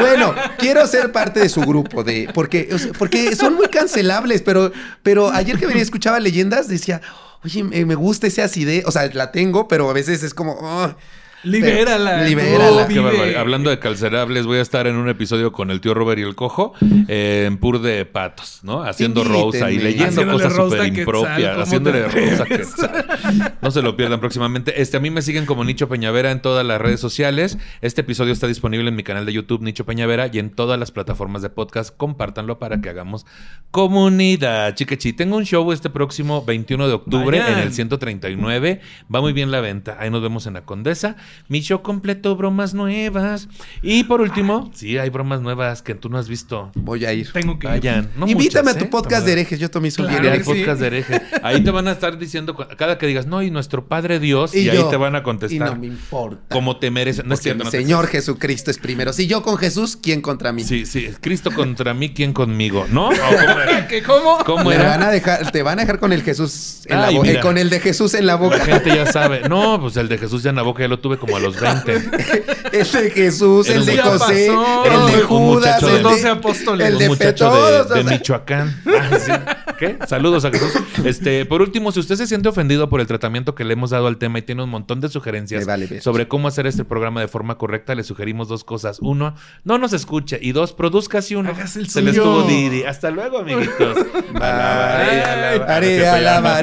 [0.00, 4.42] Bueno, quiero ser parte de su grupo, de, porque, o sea, porque son muy cancelables,
[4.42, 4.72] pero,
[5.02, 7.00] pero ayer que venía escuchaba leyendas, decía,
[7.42, 10.94] oye, me, gusta esa acidez, o sea, la tengo, pero a veces es como.
[11.42, 12.22] Libérala.
[12.24, 12.86] libérala.
[12.86, 13.36] Qué.
[13.36, 16.34] Hablando de calcerables, voy a estar en un episodio con el tío Robert y el
[16.34, 16.74] cojo
[17.08, 18.82] eh, en Pur de Patos, ¿no?
[18.82, 21.52] Haciendo rosa y leyendo Haciéndole cosas súper impropias.
[21.52, 22.44] ¿cómo Haciéndole rosa?
[22.44, 23.56] Quetzal.
[23.62, 24.80] No se lo pierdan próximamente.
[24.82, 27.58] Este, a mí me siguen como Nicho Peñavera en todas las redes sociales.
[27.80, 30.90] Este episodio está disponible en mi canal de YouTube, Nicho Peñavera, y en todas las
[30.90, 31.96] plataformas de podcast.
[31.96, 33.24] Compártanlo para que hagamos
[33.70, 34.74] comunidad.
[34.74, 37.58] Chiquechi, tengo un show este próximo 21 de octubre Vayan.
[37.58, 38.80] en el 139.
[39.14, 39.96] Va muy bien la venta.
[40.00, 41.16] Ahí nos vemos en la Condesa.
[41.48, 43.48] Mi show completo, bromas nuevas.
[43.82, 46.70] Y por último, sí, hay bromas nuevas que tú no has visto.
[46.74, 47.30] Voy a ir.
[47.32, 48.08] Tengo que ir.
[48.16, 48.88] No Invítame muchas, a tu ¿eh?
[48.88, 50.42] podcast de herejes, yo también soy Claro bien sí.
[50.44, 51.22] podcast de hereje.
[51.42, 54.60] Ahí te van a estar diciendo, cada que digas, no, y nuestro Padre Dios, y,
[54.60, 56.54] Y ahí te van a Y contestar no me importa.
[56.54, 57.26] como te merecen.
[57.28, 59.12] No es cierto, no te- Señor Jesucristo es primero.
[59.12, 60.62] Si yo con Jesús, ¿quién contra mí?
[60.64, 62.86] Sí, sí, Cristo contra mí, ¿quién conmigo?
[62.90, 63.08] ¿No?
[63.08, 63.86] ¿O cómo era?
[63.88, 64.38] ¿Qué, ¿Cómo?
[64.44, 64.88] ¿Cómo Me era?
[64.90, 67.28] van a dejar, te van a dejar con el Jesús en Ay, la boca.
[67.28, 67.40] mira.
[67.40, 68.58] con el de Jesús en la La boca.
[68.64, 69.48] gente ya sabe.
[69.48, 71.60] No, pues el de Jesús ya en la boca ya lo tuve como a los
[71.60, 71.92] 20.
[72.72, 74.84] El de Jesús, el un de José, pasó.
[74.84, 76.86] el de Judas, el de- Los doce apóstoles.
[76.86, 78.80] el Un de muchacho de, Michoacán.
[78.86, 79.32] Ah, sí.
[79.78, 79.98] ¿Qué?
[80.06, 80.72] Saludos a Jesús.
[81.04, 84.06] Este, por último, si usted se siente ofendido por el tratamiento que le hemos dado
[84.06, 87.28] al tema y tiene un montón de sugerencias vale sobre cómo hacer este programa de
[87.28, 88.98] forma correcta, le sugerimos dos cosas.
[89.00, 89.34] Uno,
[89.64, 90.38] no nos escuche.
[90.40, 91.50] Y dos, produzca así uno.
[91.50, 92.22] Hagas el Se le suyo.
[92.22, 92.84] estuvo Didi.
[92.84, 93.96] Hasta luego, amiguitos.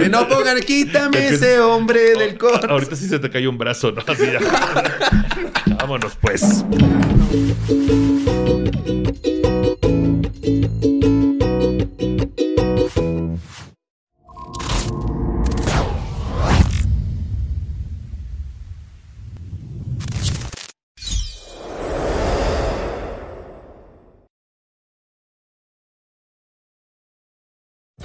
[0.10, 2.70] No pongan, quítame ese hombre del coro.
[2.70, 4.02] Ahorita sí se te cayó un brazo, ¿no?
[4.08, 4.40] Así ya.
[5.80, 6.64] Vámonos, pues.